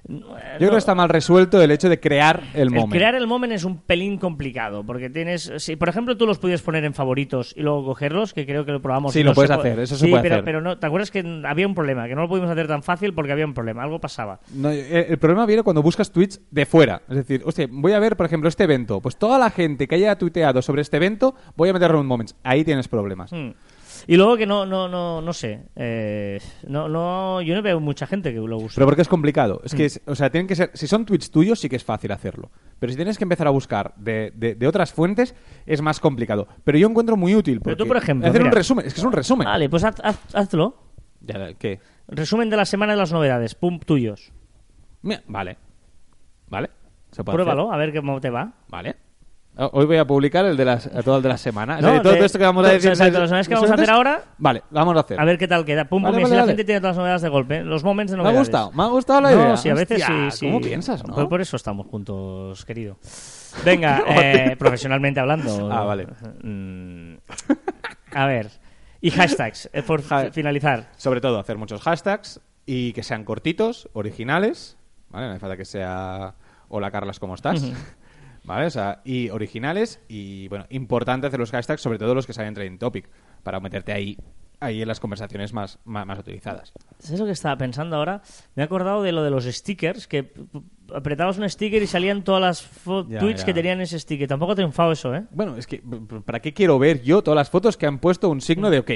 Yo 0.07 0.19
creo 0.59 0.71
que 0.71 0.77
está 0.77 0.93
mal 0.93 1.09
resuelto 1.09 1.59
el 1.59 1.71
hecho 1.71 1.89
de 1.89 1.99
crear 1.99 2.43
el, 2.53 2.61
El 2.61 2.69
moment. 2.69 2.93
crear 2.93 3.15
el 3.15 3.25
moment 3.25 3.51
es 3.51 3.63
un 3.63 3.79
pelín 3.79 4.19
complicado, 4.19 4.83
porque 4.85 5.09
tienes... 5.09 5.51
Si, 5.57 5.75
por 5.75 5.89
ejemplo, 5.89 6.15
tú 6.17 6.27
los 6.27 6.37
pudieras 6.37 6.61
poner 6.61 6.85
en 6.85 6.93
favoritos 6.93 7.51
y 7.57 7.61
luego 7.61 7.83
cogerlos, 7.83 8.35
que 8.35 8.45
creo 8.45 8.63
que 8.63 8.71
lo 8.71 8.81
probamos. 8.81 9.11
Sí, 9.11 9.23
lo 9.23 9.31
no 9.31 9.33
puedes 9.33 9.49
se 9.49 9.55
hacer, 9.55 9.79
eso 9.79 9.95
se 9.95 10.05
Sí, 10.05 10.11
puede 10.11 10.21
pero, 10.21 10.35
hacer. 10.35 10.45
pero 10.45 10.61
no, 10.61 10.77
¿te 10.77 10.85
acuerdas 10.85 11.09
que 11.09 11.41
había 11.45 11.65
un 11.65 11.73
problema? 11.73 12.07
Que 12.07 12.13
no 12.13 12.21
lo 12.21 12.29
pudimos 12.29 12.51
hacer 12.51 12.67
tan 12.67 12.83
fácil 12.83 13.15
porque 13.15 13.31
había 13.31 13.47
un 13.47 13.55
problema, 13.55 13.81
algo 13.81 13.99
pasaba. 13.99 14.39
No, 14.53 14.69
eh, 14.69 15.07
el 15.09 15.17
problema 15.17 15.47
viene 15.47 15.63
cuando 15.63 15.81
buscas 15.81 16.11
tweets 16.11 16.41
de 16.51 16.67
fuera. 16.67 17.01
Es 17.09 17.15
decir, 17.15 17.41
hostia, 17.43 17.67
voy 17.71 17.93
a 17.93 17.99
ver, 17.99 18.15
por 18.15 18.27
ejemplo, 18.27 18.47
este 18.47 18.65
evento. 18.65 19.01
Pues 19.01 19.17
toda 19.17 19.39
la 19.39 19.49
gente 19.49 19.87
que 19.87 19.95
haya 19.95 20.15
tuiteado 20.15 20.61
sobre 20.61 20.83
este 20.83 20.97
evento, 20.97 21.33
voy 21.55 21.69
a 21.69 21.73
meterlo 21.73 21.99
en 21.99 22.05
moments. 22.05 22.35
Ahí 22.43 22.63
tienes 22.63 22.87
problemas. 22.87 23.31
Hmm. 23.31 23.49
Y 24.07 24.17
luego 24.17 24.37
que 24.37 24.45
no, 24.45 24.65
no, 24.65 24.87
no, 24.87 25.21
no 25.21 25.33
sé. 25.33 25.63
eh, 25.75 26.39
no, 26.67 26.87
no, 26.89 27.41
yo 27.41 27.55
no 27.55 27.61
veo 27.61 27.79
mucha 27.79 28.07
gente 28.07 28.31
que 28.33 28.39
lo 28.39 28.57
use. 28.57 28.75
Pero 28.75 28.85
porque 28.87 29.01
es 29.01 29.07
complicado. 29.07 29.61
Es 29.63 29.73
que, 29.75 29.85
es- 29.85 30.01
o 30.05 30.15
sea, 30.15 30.29
tienen 30.29 30.47
que 30.47 30.55
ser. 30.55 30.71
Si 30.73 30.87
son 30.87 31.05
tweets 31.05 31.31
tuyos, 31.31 31.59
sí 31.59 31.69
que 31.69 31.75
es 31.75 31.83
fácil 31.83 32.11
hacerlo. 32.11 32.51
Pero 32.79 32.91
si 32.91 32.95
tienes 32.97 33.17
que 33.17 33.23
empezar 33.23 33.47
a 33.47 33.51
buscar 33.51 33.93
de, 33.97 34.31
de- 34.35 34.55
de 34.55 34.67
otras 34.67 34.91
fuentes, 34.93 35.35
es 35.65 35.81
más 35.81 35.99
complicado. 35.99 36.47
Pero 36.63 36.77
yo 36.77 36.87
encuentro 36.87 37.15
muy 37.17 37.35
útil. 37.35 37.61
Pero 37.61 37.75
tú, 37.77 37.83
porque 37.83 37.87
por 37.89 37.97
ejemplo, 37.97 38.27
Hacer 38.29 38.43
un 38.43 38.51
resumen. 38.51 38.85
Es 38.85 38.93
que 38.93 38.99
es 39.01 39.05
un 39.05 39.11
resumen. 39.13 39.45
Vale, 39.45 39.69
pues 39.69 39.83
haz- 39.83 40.01
haz- 40.03 40.33
hazlo. 40.35 40.75
Ya, 41.21 41.53
¿Qué? 41.53 41.79
Resumen 42.07 42.49
de 42.49 42.57
la 42.57 42.65
semana 42.65 42.93
de 42.93 42.97
las 42.97 43.11
novedades. 43.11 43.55
Pum, 43.55 43.79
tuyos. 43.79 44.31
Mira, 45.03 45.21
Vale. 45.27 45.57
Vale. 46.49 46.69
Se 47.11 47.23
puede 47.23 47.35
Pruébalo, 47.37 47.69
hacer. 47.71 47.73
a 47.75 47.77
ver 47.85 47.95
cómo 47.95 48.19
te 48.21 48.29
va. 48.29 48.53
Vale. 48.69 48.95
O- 49.57 49.69
Hoy 49.73 49.85
voy 49.85 49.97
a 49.97 50.05
publicar 50.05 50.45
el 50.45 50.55
de 50.55 50.63
las, 50.65 50.89
todo 51.03 51.17
el 51.17 51.23
de 51.23 51.29
la 51.29 51.37
semana. 51.37 51.75
O 51.77 51.79
sea, 51.81 51.87
No, 51.89 51.93
de 51.95 51.99
todo 52.01 52.13
de- 52.13 52.25
esto 52.25 52.37
que 52.39 52.45
vamos 52.45 52.65
a 52.65 52.69
decir. 52.71 52.89
las 52.89 52.99
novedades 52.99 53.47
que 53.47 53.53
vamos 53.53 53.69
a 53.69 53.73
hacer 53.73 53.89
ahora, 53.89 54.23
Vale, 54.37 54.63
vamos 54.71 54.95
a 54.95 55.01
hacer. 55.01 55.19
A 55.19 55.25
ver 55.25 55.37
qué 55.37 55.47
tal 55.47 55.65
queda. 55.65 55.85
Pum, 55.85 56.01
Vale, 56.01 56.13
pum, 56.15 56.23
vale, 56.23 56.35
así 56.35 56.41
la 56.41 56.47
gente 56.47 56.63
tiene 56.63 56.79
todas 56.79 56.95
las 56.95 56.99
novedades 57.01 57.21
de 57.21 57.29
golpe. 57.29 57.63
Los 57.63 57.83
moments 57.83 58.11
de 58.11 58.17
Me 58.17 58.21
ha 58.21 58.23
novedades. 58.23 58.47
gustado, 58.47 58.71
me 58.71 58.83
ha 58.83 58.87
gustado 58.87 59.21
la 59.21 59.31
No, 59.31 59.41
idea. 59.41 59.57
sí, 59.57 59.69
a 59.69 59.73
veces 59.73 60.01
Hostia, 60.01 60.31
sí, 60.31 60.37
sí. 60.37 60.45
¿Cómo 60.47 60.61
piensas, 60.61 61.05
no? 61.05 61.13
Por, 61.15 61.27
por 61.29 61.41
eso 61.41 61.57
estamos 61.57 61.85
juntos, 61.87 62.65
querido. 62.65 62.97
Venga, 63.65 64.03
eh, 64.07 64.55
profesionalmente 64.57 65.19
hablando. 65.19 65.69
Ah, 65.71 65.83
vale. 65.83 66.07
Mm, 66.43 67.15
a 68.13 68.25
ver. 68.25 68.49
Y 69.01 69.09
hashtags, 69.11 69.69
eh, 69.73 69.83
por 69.83 70.01
finalizar. 70.31 70.89
Sobre 70.95 71.19
todo 71.21 71.39
hacer 71.39 71.57
muchos 71.57 71.81
hashtags 71.81 72.39
y 72.65 72.93
que 72.93 73.03
sean 73.03 73.25
cortitos, 73.25 73.89
originales. 73.93 74.77
¿Vale? 75.09 75.25
No 75.25 75.31
hace 75.33 75.39
falta 75.41 75.57
que 75.57 75.65
sea 75.65 76.35
Hola 76.69 76.89
Carlas, 76.89 77.19
¿cómo 77.19 77.35
estás? 77.35 77.61
¿Vale? 78.43 78.65
O 78.65 78.69
sea, 78.69 79.01
y 79.05 79.29
originales 79.29 80.01
y, 80.07 80.47
bueno, 80.47 80.65
importante 80.69 81.27
hacer 81.27 81.39
los 81.39 81.51
hashtags, 81.51 81.81
sobre 81.81 81.99
todo 81.99 82.15
los 82.15 82.25
que 82.25 82.33
salen 82.33 82.49
en 82.49 82.53
Trending 82.55 82.79
Topic, 82.79 83.07
para 83.43 83.59
meterte 83.59 83.93
ahí, 83.93 84.17
ahí 84.59 84.81
en 84.81 84.87
las 84.87 84.99
conversaciones 84.99 85.53
más, 85.53 85.77
más, 85.85 86.05
más 86.07 86.17
utilizadas. 86.19 86.73
¿Sabes 86.99 87.19
lo 87.19 87.25
que 87.27 87.31
estaba 87.33 87.55
pensando 87.57 87.95
ahora? 87.95 88.21
Me 88.55 88.63
he 88.63 88.65
acordado 88.65 89.03
de 89.03 89.11
lo 89.11 89.23
de 89.23 89.29
los 89.29 89.45
stickers, 89.45 90.07
que 90.07 90.33
apretabas 90.93 91.37
un 91.37 91.47
sticker 91.49 91.81
y 91.83 91.87
salían 91.87 92.23
todas 92.23 92.41
las 92.41 92.85
Ya, 93.07 93.19
tweets 93.19 93.41
ya. 93.41 93.45
que 93.45 93.53
tenían 93.53 93.79
ese 93.81 93.99
sticker. 93.99 94.27
Tampoco 94.27 94.53
ha 94.53 94.55
triunfado 94.55 94.91
eso, 94.91 95.13
¿eh? 95.15 95.23
Bueno, 95.31 95.55
es 95.55 95.67
que, 95.67 95.81
¿para 96.25 96.39
qué 96.39 96.53
quiero 96.53 96.79
ver 96.79 97.01
yo 97.03 97.21
todas 97.21 97.35
las 97.35 97.49
fotos 97.49 97.77
que 97.77 97.85
han 97.85 97.99
puesto 97.99 98.27
un 98.29 98.41
signo 98.41 98.69
de 98.69 98.79
OK? 98.79 98.89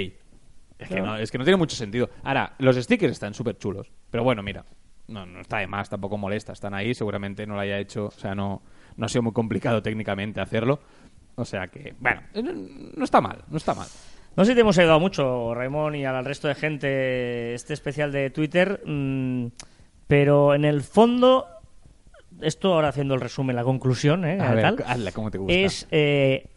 Es 0.78 0.90
que, 0.90 1.02
no, 1.02 1.18
es 1.18 1.32
que 1.32 1.38
no 1.38 1.44
tiene 1.46 1.58
mucho 1.58 1.76
sentido. 1.76 2.10
Ahora, 2.24 2.54
los 2.60 2.76
stickers 2.76 3.14
están 3.14 3.34
súper 3.34 3.58
chulos. 3.58 3.92
Pero 4.10 4.24
bueno, 4.26 4.44
mira, 4.44 4.66
no, 5.08 5.26
no 5.26 5.40
está 5.40 5.60
de 5.60 5.68
más, 5.68 5.90
tampoco 5.90 6.18
molesta. 6.18 6.52
Están 6.52 6.74
ahí, 6.74 6.94
seguramente 6.94 7.48
no 7.48 7.54
lo 7.54 7.62
haya 7.62 7.80
hecho. 7.80 8.08
O 8.08 8.12
sea, 8.12 8.36
no, 8.36 8.62
no 8.98 9.06
ha 9.06 9.10
sido 9.10 9.24
muy 9.24 9.34
complicado 9.34 9.82
técnicamente 9.82 10.42
hacerlo. 10.42 10.80
O 11.36 11.44
sea 11.46 11.68
que, 11.68 11.94
bueno, 12.00 12.22
no, 12.96 13.04
está 13.04 13.20
mal, 13.22 13.44
no 13.50 13.58
está 13.58 13.74
mal. 13.74 13.88
No 14.38 14.44
sé 14.46 14.52
si 14.52 14.56
te 14.56 14.62
hemos 14.62 14.78
ayudado 14.78 15.00
mucho, 15.00 15.54
Raimón, 15.54 15.96
y 15.96 16.06
al 16.06 16.24
resto 16.26 16.48
de 16.48 16.56
gente, 16.56 17.54
este 17.54 17.74
especial 17.74 18.12
de 18.12 18.30
Twitter. 18.30 18.82
mm, 18.86 19.48
Pero 20.08 20.54
en 20.54 20.66
el 20.66 20.82
fondo, 20.82 21.46
esto 22.42 22.74
ahora 22.74 22.90
haciendo 22.90 23.16
el 23.16 23.22
resumen, 23.22 23.56
la 23.56 23.64
conclusión, 23.64 24.24
¿eh? 24.26 24.38
A 24.40 24.52
ver, 24.54 24.62
tal, 24.62 24.84
hazla 24.88 25.12
como 25.12 25.32
te 25.32 25.38
gusta. 25.40 25.54
es 25.54 25.88
eh, 25.92 26.50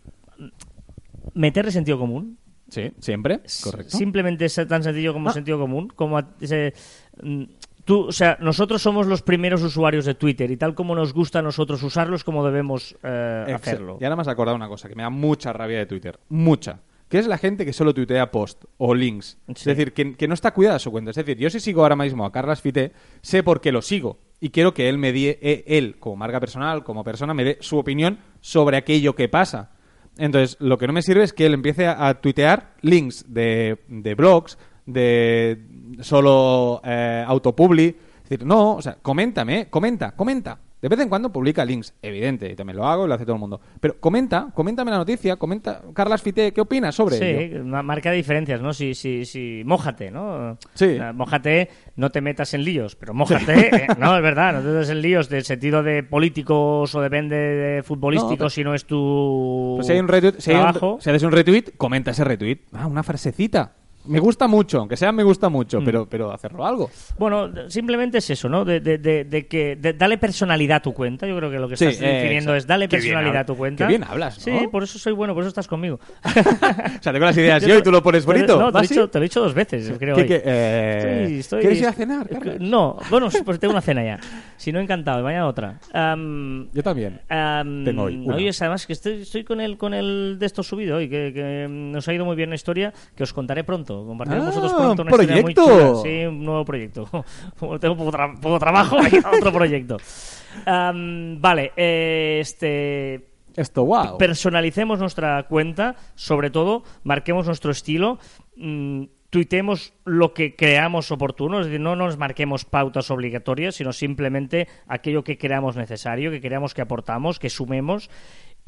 meterle 1.35 1.70
sentido 1.72 1.98
común. 1.98 2.38
Sí, 2.68 2.92
siempre, 3.01 3.40
correcto. 3.64 3.96
Simplemente 3.96 4.44
es 4.44 4.61
tan 4.68 4.83
sencillo 4.83 5.12
como 5.14 5.31
Ah. 5.31 5.33
sentido 5.33 5.59
común, 5.59 5.88
como 5.88 6.20
ese, 6.40 6.74
mm, 7.22 7.44
tú, 7.88 8.09
o 8.09 8.12
sea, 8.12 8.37
nosotros 8.38 8.83
somos 8.83 9.07
los 9.07 9.22
primeros 9.22 9.62
usuarios 9.62 10.05
de 10.05 10.14
Twitter 10.14 10.51
y 10.51 10.59
tal 10.59 10.74
como 10.74 10.94
nos 10.94 11.14
gusta 11.14 11.38
a 11.38 11.42
nosotros 11.42 11.83
usarlos, 11.83 12.22
como 12.22 12.44
debemos 12.44 12.94
eh, 13.03 13.51
hacerlo. 13.55 13.96
Y 13.98 14.05
ahora 14.05 14.14
me 14.14 14.20
has 14.20 14.29
acordado 14.29 14.55
una 14.55 14.68
cosa 14.68 14.90
que 14.90 14.94
me 14.94 15.03
da 15.03 15.09
mucha 15.09 15.55
rabia 15.55 15.79
de 15.79 15.87
Twitter. 15.87 16.20
Mucha. 16.29 16.81
Que 17.09 17.18
es 17.18 17.27
la 17.27 17.38
gente 17.38 17.64
que 17.64 17.72
solo 17.72 17.94
tuitea 17.94 18.31
post 18.31 18.66
o 18.77 18.94
links. 18.94 19.38
Es 19.48 19.64
decir, 19.64 19.94
que, 19.94 20.14
que 20.14 20.29
no 20.29 20.35
está 20.35 20.53
cuidada 20.53 20.79
su 20.79 20.90
cuenta. 20.90 21.12
Es 21.12 21.16
decir, 21.16 21.38
yo 21.38 21.48
si 21.48 21.61
sigo 21.61 21.81
ahora 21.81 21.96
mismo 21.96 22.27
a 22.27 22.31
Carlas 22.31 22.61
Fité, 22.61 22.92
sé 23.22 23.42
por 23.42 23.62
qué 23.62 23.72
lo 23.72 23.81
sigo. 23.81 24.18
Y 24.38 24.51
quiero 24.51 24.74
que 24.74 24.90
él 24.90 24.98
me 24.98 25.11
dé, 25.14 25.38
eh, 25.40 25.64
él, 25.66 25.96
como 25.98 26.16
marca 26.16 26.40
personal, 26.40 26.85
como 26.85 27.03
persona, 27.05 27.33
me 27.33 27.44
dé 27.44 27.57
su 27.62 27.79
opinión 27.79 28.18
sobre 28.42 28.77
aquello 28.77 29.14
que 29.14 29.31
pasa. 29.31 29.70
Entonces, 30.18 30.59
lo 30.61 30.77
que 30.77 30.87
no 30.87 30.92
me 30.92 31.01
sirve 31.01 31.24
es 31.24 31.33
que 31.33 31.46
él 31.46 31.55
empiece 31.55 31.87
a, 31.87 32.07
a 32.07 32.20
tuitear 32.20 32.74
links 32.83 33.24
de, 33.33 33.79
de 33.88 34.14
blogs, 34.14 34.59
de 34.92 35.59
solo 36.01 36.81
eh, 36.85 37.24
autopubli. 37.27 37.81
Es 38.24 38.29
decir, 38.31 38.44
no, 38.46 38.74
o 38.77 38.83
sea, 38.83 38.96
coméntame, 39.01 39.68
comenta, 39.70 40.12
comenta. 40.12 40.59
De 40.81 40.88
vez 40.88 41.01
en 41.01 41.09
cuando 41.09 41.33
publica 41.33 41.64
links, 41.64 41.92
evidente, 42.01 42.53
y 42.53 42.55
también 42.55 42.77
lo 42.77 42.87
hago 42.87 43.05
y 43.05 43.09
lo 43.09 43.14
hace 43.14 43.24
todo 43.24 43.35
el 43.35 43.40
mundo. 43.40 43.61
Pero 43.81 43.98
comenta, 43.98 44.46
coméntame 44.55 44.92
la 44.92 44.98
noticia, 44.98 45.35
comenta, 45.35 45.83
Carlas 45.92 46.22
Fité, 46.22 46.53
¿qué 46.53 46.61
opinas 46.61 46.94
sobre 46.94 47.16
ello? 47.16 47.57
Sí, 47.59 47.64
ma- 47.64 47.83
marca 47.83 48.12
diferencias, 48.12 48.61
¿no? 48.61 48.72
Si, 48.72 48.94
si, 48.94 49.24
si, 49.24 49.62
mójate, 49.64 50.12
¿no? 50.12 50.57
Sí. 50.74 50.96
Mójate, 51.14 51.68
no 51.96 52.11
te 52.11 52.20
metas 52.20 52.55
en 52.55 52.62
líos, 52.62 52.94
pero 52.94 53.12
mójate, 53.12 53.74
eh, 53.74 53.87
no, 53.98 54.14
es 54.16 54.22
verdad, 54.22 54.53
no 54.53 54.61
te 54.61 54.66
metas 54.68 54.90
en 54.90 55.03
líos 55.03 55.29
del 55.29 55.42
sentido 55.42 55.83
de 55.83 56.05
políticos 56.05 56.94
o 56.94 57.01
depende 57.01 57.35
de 57.37 57.83
futbolísticos 57.83 58.38
No, 58.44 58.51
si 58.51 58.62
no 58.62 58.72
es 58.77 58.85
tu 58.85 59.72
Pues 59.79 59.87
si 59.88 59.94
hay 59.94 59.98
un 59.98 60.07
retweet, 60.07 60.35
si, 60.38 60.53
hay 60.53 60.59
un- 60.59 61.01
si 61.01 61.11
haces 61.11 61.22
un 61.24 61.33
retweet, 61.33 61.72
comenta 61.77 62.12
ese 62.12 62.22
retweet. 62.22 62.59
Ah, 62.72 62.87
una 62.87 63.03
frasecita. 63.03 63.72
Me 64.08 64.18
gusta 64.18 64.46
mucho, 64.48 64.78
aunque 64.80 64.96
sea 64.96 65.12
me 65.12 65.22
gusta 65.22 65.48
Mm. 65.48 65.52
mucho, 65.52 65.80
pero, 65.84 66.06
pero 66.08 66.32
hacerlo 66.32 66.66
algo. 66.66 66.90
Bueno, 67.18 67.50
simplemente 67.68 68.18
es 68.18 68.30
eso, 68.30 68.48
¿no? 68.48 68.64
De, 68.64 68.80
de, 68.80 68.98
de, 68.98 69.24
de 69.24 69.46
que 69.46 69.76
de- 69.76 69.92
dale 69.92 70.18
personalidad 70.18 70.78
a 70.78 70.82
tu 70.82 70.92
cuenta. 70.94 71.26
Yo 71.26 71.36
creo 71.36 71.50
que 71.50 71.58
lo 71.58 71.68
que 71.68 71.76
Sí, 71.76 71.84
estás 71.86 72.02
eh, 72.02 72.06
definiendo 72.06 72.52
exacto. 72.52 72.56
es 72.56 72.66
dale 72.66 72.86
bien 72.86 72.90
personalidad 73.02 73.36
a 73.42 73.46
tu 73.46 73.56
cuenta. 73.56 73.84
qué 73.84 73.88
bien 73.88 74.04
hablas, 74.04 74.38
¿no? 74.46 74.58
Sí, 74.60 74.66
por 74.68 74.82
eso 74.82 74.98
soy 74.98 75.12
bueno, 75.12 75.34
por 75.34 75.42
eso 75.42 75.48
estás 75.48 75.68
conmigo. 75.68 76.00
O 76.98 77.02
sea, 77.02 77.12
tengo 77.12 77.26
las 77.26 77.36
ideas 77.36 77.62
yo 77.66 77.78
y 77.78 77.82
tú 77.82 77.90
lo 77.90 78.02
pones 78.02 78.24
te- 78.24 78.32
bonito. 78.32 78.58
No, 78.58 78.66
te 78.66 78.72
lo, 78.72 78.72
¿Va 78.72 78.80
he 78.80 78.88
dicho, 78.88 79.08
te 79.10 79.18
lo 79.18 79.22
he 79.24 79.28
dicho 79.28 79.40
dos 79.40 79.54
veces, 79.54 79.92
creo. 79.98 80.16
¿Qué- 80.16 80.42
eh, 80.44 81.24
Estoy- 81.28 81.38
estoy- 81.38 81.60
¿Quieres 81.60 81.78
ir 81.80 81.86
a 81.86 81.92
cenar, 81.92 82.28
Carlos? 82.28 82.56
No, 82.60 82.96
bueno, 83.10 83.28
pues 83.44 83.58
tengo 83.60 83.72
una 83.72 83.80
cena 83.80 84.04
ya. 84.04 84.20
Si 84.56 84.72
no, 84.72 84.80
encantado. 84.80 85.22
Mañana 85.22 85.46
otra. 85.46 85.78
Am, 85.92 86.68
Yo 86.72 86.82
también. 86.82 87.20
am, 87.28 87.84
Tengo 87.84 88.04
hoy 88.04 88.16
una. 88.16 88.36
Oye, 88.36 88.50
además 88.60 88.86
que 88.86 88.92
estoy, 88.92 89.22
estoy 89.22 89.44
con 89.44 89.60
el 89.60 89.76
con 89.76 89.94
el 89.94 90.36
de 90.38 90.46
esto 90.46 90.62
subido 90.62 90.96
hoy, 90.96 91.08
que, 91.08 91.32
que 91.32 91.66
nos 91.68 92.06
ha 92.08 92.12
ido 92.14 92.24
muy 92.24 92.36
bien 92.36 92.48
la 92.50 92.54
historia, 92.56 92.92
que 93.16 93.22
os 93.22 93.32
contaré 93.32 93.64
pronto. 93.64 93.97
Compartiré 94.06 94.38
con 94.40 94.46
Ah, 94.46 94.50
vosotros 94.50 94.72
pronto 94.74 95.02
una 95.02 95.11
muy 95.11 95.26
proyecto. 95.26 95.64
chula. 95.64 96.02
Sí, 96.02 96.24
un 96.26 96.44
nuevo 96.44 96.64
proyecto. 96.64 97.08
Como 97.58 97.78
tengo 97.78 97.96
poco, 97.96 98.12
tra- 98.12 98.38
poco 98.40 98.58
trabajo, 98.58 98.96
hay 98.98 99.18
otro 99.38 99.52
proyecto. 99.52 99.96
Vale, 100.66 101.72
eh, 101.76 102.38
este 102.40 103.28
Esto, 103.56 103.84
wow. 103.84 104.18
personalicemos 104.18 104.98
nuestra 104.98 105.42
cuenta, 105.44 105.96
sobre 106.14 106.50
todo, 106.50 106.82
marquemos 107.04 107.46
nuestro 107.46 107.70
estilo, 107.70 108.18
mm, 108.56 109.04
tuitemos 109.30 109.92
lo 110.04 110.32
que 110.32 110.56
creamos 110.56 111.11
oportuno, 111.11 111.61
es 111.61 111.66
decir, 111.66 111.80
no 111.80 111.96
nos 111.96 112.16
marquemos 112.16 112.64
pautas 112.64 113.11
obligatorias, 113.11 113.74
sino 113.74 113.92
simplemente 113.92 114.68
aquello 114.87 115.22
que 115.22 115.37
creamos 115.37 115.76
necesario, 115.76 116.30
que 116.30 116.40
creamos 116.40 116.72
que 116.72 116.82
aportamos, 116.82 117.38
que 117.38 117.50
sumemos. 117.50 118.11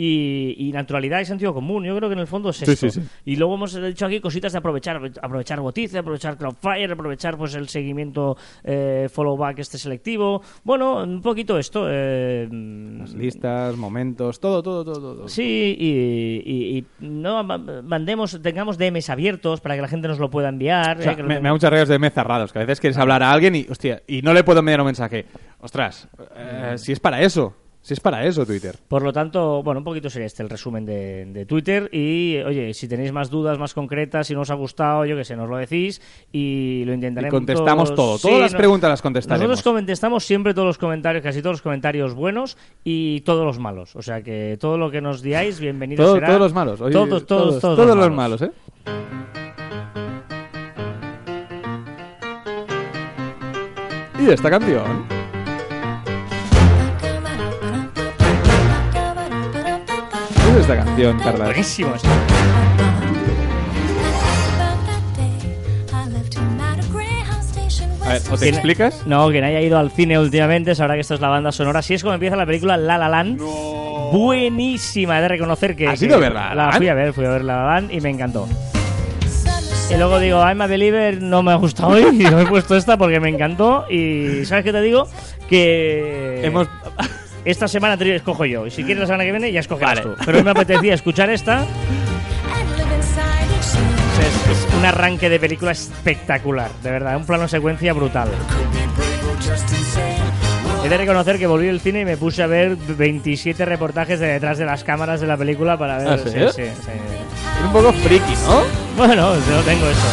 Y, 0.03 0.55
y 0.57 0.73
naturalidad 0.73 1.21
y 1.21 1.27
sentido 1.27 1.53
común, 1.53 1.85
yo 1.85 1.95
creo 1.95 2.09
que 2.09 2.15
en 2.15 2.21
el 2.21 2.27
fondo 2.27 2.49
es 2.49 2.57
Sí, 2.57 2.65
esto. 2.71 2.89
sí, 2.89 3.01
sí. 3.03 3.07
Y 3.27 3.37
luego 3.37 3.57
hemos 3.57 3.75
dicho 3.75 4.07
aquí 4.07 4.19
cositas 4.19 4.51
de 4.53 4.59
aprovechar, 4.59 4.99
aprovechar 5.21 5.61
Botice, 5.61 5.99
aprovechar 5.99 6.39
Cloudflare, 6.39 6.91
aprovechar 6.95 7.37
pues 7.37 7.55
el 7.55 7.69
seguimiento 7.69 8.35
eh, 8.65 9.09
follow 9.13 9.37
back 9.37 9.59
este 9.59 9.77
selectivo. 9.77 10.41
Bueno, 10.65 11.03
un 11.03 11.21
poquito 11.21 11.59
esto. 11.59 11.87
eh, 11.91 12.49
Las 12.51 13.13
listas, 13.13 13.77
momentos, 13.77 14.41
todo, 14.41 14.63
todo, 14.63 14.85
todo. 14.85 15.01
todo. 15.17 15.29
Sí, 15.29 15.77
y, 15.79 16.43
y- 16.51 16.79
y 16.79 16.87
no 17.01 17.45
ma- 17.45 17.59
mandemos, 17.59 18.41
tengamos 18.41 18.79
DMs 18.79 19.11
abiertos 19.11 19.61
para 19.61 19.75
que 19.77 19.83
la 19.83 19.89
gente 19.89 20.09
nos 20.09 20.19
lo 20.19 20.31
pueda 20.31 20.49
enviar. 20.49 20.99
O 20.99 21.03
sea, 21.03 21.13
eh, 21.13 21.17
que 21.17 21.23
lo 21.23 21.29
me, 21.29 21.41
me 21.41 21.49
da 21.49 21.53
muchas 21.53 21.69
reglas 21.71 21.89
de 21.91 21.99
me 21.99 22.09
cerrados, 22.09 22.53
que 22.55 22.59
a 22.59 22.63
veces 22.63 22.81
quieres 22.81 22.97
hablar 22.97 23.23
a 23.23 23.31
alguien 23.33 23.55
y, 23.55 23.67
hostia, 23.69 24.03
y 24.07 24.23
no 24.23 24.33
le 24.33 24.45
puedo 24.45 24.61
enviar 24.61 24.81
un 24.81 24.87
mensaje. 24.87 25.27
Ostras, 25.61 26.09
eh, 26.37 26.75
si 26.79 26.93
es 26.93 27.01
para 27.01 27.21
eso, 27.21 27.55
si 27.83 27.95
es 27.95 28.01
para 28.01 28.25
eso 28.27 28.45
Twitter. 28.45 28.77
Por 28.89 29.03
lo 29.03 29.13
tanto, 29.13 29.63
bueno, 29.63 29.79
un 29.81 29.85
poquito 29.85 30.11
sería 30.11 30.27
este 30.27 30.43
el 30.43 30.51
resumen 30.51 30.85
de, 30.85 31.25
de 31.27 31.47
Twitter. 31.47 31.89
Y 31.93 32.37
oye, 32.47 32.75
si 32.75 32.87
tenéis 32.89 33.11
más 33.11 33.31
dudas 33.31 33.59
más 33.59 33.73
concretas, 33.75 34.27
si 34.27 34.35
no 34.35 34.43
os 34.43 34.51
ha 34.51 34.55
gustado, 34.55 35.07
yo 35.07 35.17
que 35.17 35.25
sé, 35.25 35.35
nos 35.35 35.49
lo 35.49 35.57
decís 35.57 36.03
y 36.31 36.83
lo 36.85 36.93
intentaremos. 36.93 37.33
Y 37.33 37.37
contestamos 37.37 37.95
todo. 37.95 38.19
Sí, 38.19 38.29
Todas 38.29 38.41
las 38.43 38.53
no- 38.53 38.59
preguntas 38.59 38.91
las 38.91 39.01
contestaremos. 39.03 39.49
Nosotros 39.49 39.75
contestamos 39.75 40.25
siempre 40.25 40.53
todos 40.53 40.67
los 40.67 40.79
comentarios, 40.79 41.23
casi 41.23 41.41
todos 41.41 41.55
los 41.55 41.63
comentarios 41.63 42.15
buenos 42.15 42.59
y 42.85 43.21
todos 43.23 43.45
los 43.47 43.59
malos. 43.59 43.97
O 43.97 44.03
sea 44.03 44.23
que 44.23 44.59
todo 44.61 44.77
lo 44.77 44.91
que 44.91 45.01
nos 45.01 45.23
diáis, 45.23 45.59
bienvenido 45.59 46.05
Todo- 46.05 46.15
será. 46.17 46.27
todos 46.29 46.41
los 46.41 46.53
malos. 46.53 46.81
Oye, 46.83 46.93
todos, 46.93 47.27
todos, 47.27 47.61
todos, 47.61 47.77
todos 47.77 47.87
los 47.87 47.97
los 47.97 48.11
malos. 48.11 48.41
malos, 48.41 48.43
¿eh? 48.43 48.51
Y 54.19 54.29
esta 54.31 54.51
canción. 54.51 55.07
Esta 60.73 60.85
canción, 60.85 61.19
Carla? 61.19 61.45
Buenísimo. 61.47 61.91
A 68.05 68.13
ver, 68.13 68.23
¿o 68.31 68.37
te 68.37 68.49
explicas? 68.49 69.07
No, 69.07 69.29
quien 69.31 69.45
haya 69.45 69.61
ido 69.61 69.79
al 69.79 69.91
cine 69.91 70.19
últimamente 70.19 70.75
sabrá 70.75 70.95
que 70.95 71.01
esto 71.01 71.15
es 71.15 71.21
la 71.21 71.29
banda 71.29 71.53
sonora. 71.53 71.81
Así 71.81 71.95
es 71.95 72.03
como 72.03 72.15
empieza 72.15 72.37
la 72.37 72.47
película 72.47 72.77
La 72.77 72.99
La 72.99 73.09
Land. 73.09 73.41
Buenísima, 74.13 75.19
he 75.19 75.23
de 75.23 75.29
reconocer 75.29 75.77
que. 75.77 75.89
¿Has 75.89 76.01
que 76.01 76.07
ido 76.07 76.17
a 76.17 76.21
ver 76.21 76.33
La 76.33 76.73
fui 76.77 76.89
a 76.89 76.95
ver, 76.95 77.13
fui 77.13 77.25
a 77.25 77.31
ver 77.31 77.45
La 77.45 77.57
La 77.57 77.67
Land 77.75 77.93
y 77.93 78.01
me 78.01 78.11
encantó. 78.11 78.49
Y 79.93 79.97
luego 79.97 80.21
digo, 80.21 80.39
I'm 80.39 80.63
a 80.63 80.69
Believer, 80.69 81.21
no 81.21 81.43
me 81.43 81.51
ha 81.51 81.57
gustado 81.57 81.89
hoy 81.89 82.05
y 82.13 82.25
he 82.25 82.47
puesto 82.47 82.77
esta 82.77 82.97
porque 82.97 83.19
me 83.19 83.29
encantó. 83.29 83.87
Y 83.91 84.45
¿sabes 84.45 84.65
qué 84.65 84.73
te 84.73 84.83
digo? 84.83 85.09
Que. 85.49 86.43
Hemos... 86.45 86.69
Esta 87.45 87.69
semana 87.69 87.97
te 87.97 88.15
escojo 88.15 88.45
yo. 88.45 88.67
Y 88.67 88.71
si 88.71 88.85
quieres 88.85 89.01
la 89.01 89.07
semana 89.07 89.25
que 89.25 89.31
viene, 89.31 89.51
ya 89.53 89.61
escogerás 89.61 90.05
Vale. 90.05 90.17
tú. 90.17 90.23
Pero 90.25 90.45
me 90.45 90.51
apetecía 90.51 90.95
escuchar 90.95 91.31
esta. 91.31 91.65
Es, 94.21 94.67
es 94.69 94.75
un 94.75 94.85
arranque 94.85 95.29
de 95.31 95.41
película 95.41 95.71
espectacular, 95.73 96.71
de 96.83 96.91
verdad, 96.91 97.17
un 97.17 97.25
plano 97.25 97.49
secuencia 97.49 97.93
brutal. 97.93 98.29
He 100.85 100.89
de 100.89 100.97
reconocer 100.97 101.39
que 101.39 101.47
volví 101.47 101.69
al 101.69 101.81
cine 101.81 102.01
y 102.01 102.05
me 102.05 102.17
puse 102.17 102.43
a 102.43 102.47
ver 102.47 102.77
27 102.77 103.65
reportajes 103.65 104.19
de 104.19 104.27
detrás 104.27 104.59
de 104.59 104.65
las 104.65 104.83
cámaras 104.85 105.21
de 105.21 105.27
la 105.27 105.37
película 105.37 105.79
para 105.79 105.99
ver. 105.99 106.09
¿Ah, 106.09 106.19
sí? 106.19 106.31
sí, 106.31 106.39
sí, 106.39 106.63
sí. 106.85 106.91
Es 107.59 107.65
un 107.65 107.73
poco 107.73 107.93
friki, 107.93 108.35
¿no? 108.47 108.63
Bueno, 108.97 109.35
yo 109.35 109.61
tengo 109.65 109.87
eso. 109.87 110.07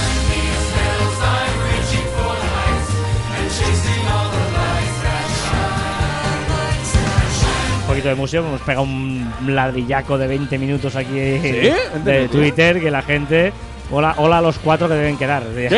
Un 7.88 7.94
poquito 7.94 8.10
de 8.10 8.16
museo, 8.16 8.46
hemos 8.46 8.60
pegado 8.60 8.84
un 8.84 9.32
ladrillaco 9.48 10.18
de 10.18 10.28
20 10.28 10.58
minutos 10.58 10.94
aquí 10.98 11.14
de 11.14 11.74
¿20 12.04 12.30
Twitter 12.30 12.82
que 12.82 12.92
la 12.92 13.02
gente. 13.02 13.54
Hola, 13.90 14.14
hola 14.18 14.40
a 14.40 14.42
los 14.42 14.60
cuatro 14.60 14.90
que 14.90 14.96
deben 14.96 15.18
quedar. 15.18 15.44
El 15.56 15.72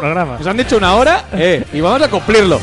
programa. 0.00 0.38
Nos 0.38 0.46
han 0.48 0.56
dicho 0.56 0.76
una 0.76 0.96
hora 0.96 1.26
eh, 1.32 1.64
y 1.72 1.80
vamos 1.80 2.02
a 2.02 2.08
cumplirlo. 2.10 2.58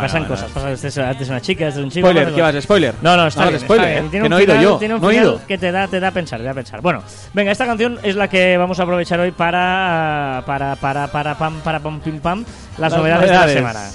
Pasan 0.00 0.22
Bueno, 0.22 0.34
cosas. 0.34 0.50
Pasan, 0.50 0.72
este 0.72 0.88
es, 0.88 0.98
antes 0.98 1.28
una 1.28 1.40
chica, 1.40 1.68
este 1.68 1.80
es 1.80 1.84
un 1.84 1.90
chico. 1.90 2.08
Spoiler, 2.08 2.34
¿qué 2.34 2.42
vas? 2.42 2.54
¿Spoiler? 2.62 2.94
No, 3.02 3.16
no, 3.16 3.26
está 3.26 3.44
No, 3.44 3.48
bien, 3.50 3.60
spoiler, 3.60 3.88
está 3.88 4.00
bien. 4.00 4.10
Tiene 4.10 4.22
Que 4.22 4.26
un 4.26 4.30
no 4.30 4.38
he 4.38 4.42
ido 4.44 4.60
yo, 4.62 4.76
tiene 4.78 4.94
un 4.94 5.00
no 5.00 5.10
he 5.10 5.14
final 5.14 5.26
ido. 5.28 5.40
que 5.46 5.58
te 5.58 5.72
da, 5.72 5.88
te 5.88 6.00
da 6.00 6.08
a 6.08 6.12
pensar, 6.12 6.38
te 6.40 6.44
da 6.44 6.50
a 6.50 6.54
pensar. 6.54 6.80
Bueno, 6.80 7.02
venga, 7.32 7.52
esta 7.52 7.66
canción 7.66 7.98
es 8.02 8.16
la 8.16 8.28
que 8.28 8.56
vamos 8.56 8.78
a 8.80 8.82
aprovechar 8.84 9.20
hoy 9.20 9.30
para 9.30 10.42
para 10.46 10.76
para 10.76 11.06
para 11.08 11.38
pam 11.38 11.60
para 11.60 11.80
pam 11.80 12.00
pim 12.00 12.18
pam 12.20 12.44
las, 12.78 12.90
Las 12.92 12.96
novedades, 13.00 13.26
novedades. 13.30 13.54
de 13.54 13.60
la 13.62 13.72
semana. 13.72 13.90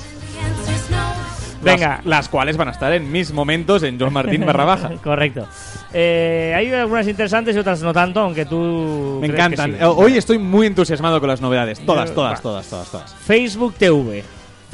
Venga, 1.61 1.95
Las, 1.97 2.05
las 2.05 2.29
cuales 2.29 2.57
van 2.57 2.67
a 2.67 2.71
estar 2.71 2.93
en 2.93 3.11
mis 3.11 3.31
momentos 3.31 3.81
en 3.81 3.99
John 3.99 4.13
Martín 4.13 4.45
barra 4.45 4.65
baja. 4.65 4.91
correcto. 5.03 5.47
Eh, 5.93 6.53
hay 6.55 6.71
algunas 6.71 7.07
interesantes 7.07 7.55
y 7.55 7.59
otras 7.59 7.81
no 7.81 7.91
tanto, 7.91 8.19
aunque 8.19 8.45
tú 8.45 9.17
Me 9.19 9.27
encantan. 9.27 9.71
sí. 9.71 9.77
Hoy 9.83 10.15
estoy 10.17 10.37
muy 10.37 10.67
entusiasmado 10.67 11.19
con 11.19 11.27
las 11.29 11.41
novedades. 11.41 11.83
Todas, 11.83 12.13
todas, 12.13 12.39
todas, 12.41 12.67
todas, 12.67 12.91
todas. 12.91 13.15
Facebook 13.15 13.73
TV. 13.79 14.23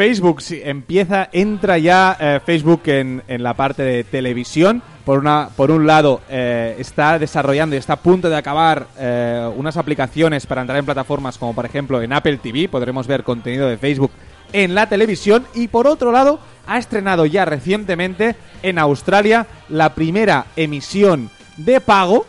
Facebook 0.01 0.41
empieza, 0.49 1.29
entra 1.31 1.77
ya 1.77 2.17
eh, 2.19 2.39
Facebook 2.43 2.81
en, 2.85 3.21
en 3.27 3.43
la 3.43 3.53
parte 3.53 3.83
de 3.83 4.03
televisión. 4.03 4.81
Por, 5.05 5.19
una, 5.19 5.49
por 5.55 5.69
un 5.69 5.85
lado, 5.85 6.21
eh, 6.27 6.75
está 6.79 7.19
desarrollando 7.19 7.75
y 7.75 7.77
está 7.77 7.93
a 7.93 7.97
punto 7.97 8.27
de 8.27 8.35
acabar 8.35 8.87
eh, 8.97 9.47
unas 9.55 9.77
aplicaciones 9.77 10.47
para 10.47 10.61
entrar 10.61 10.79
en 10.79 10.85
plataformas 10.85 11.37
como 11.37 11.53
por 11.53 11.67
ejemplo 11.67 12.01
en 12.01 12.13
Apple 12.13 12.37
TV. 12.37 12.67
Podremos 12.67 13.05
ver 13.05 13.23
contenido 13.23 13.67
de 13.67 13.77
Facebook 13.77 14.09
en 14.53 14.73
la 14.73 14.89
televisión. 14.89 15.45
Y 15.53 15.67
por 15.67 15.85
otro 15.85 16.11
lado, 16.11 16.39
ha 16.65 16.79
estrenado 16.79 17.27
ya 17.27 17.45
recientemente 17.45 18.35
en 18.63 18.79
Australia 18.79 19.45
la 19.69 19.93
primera 19.93 20.47
emisión 20.55 21.29
de 21.57 21.79
pago 21.79 22.25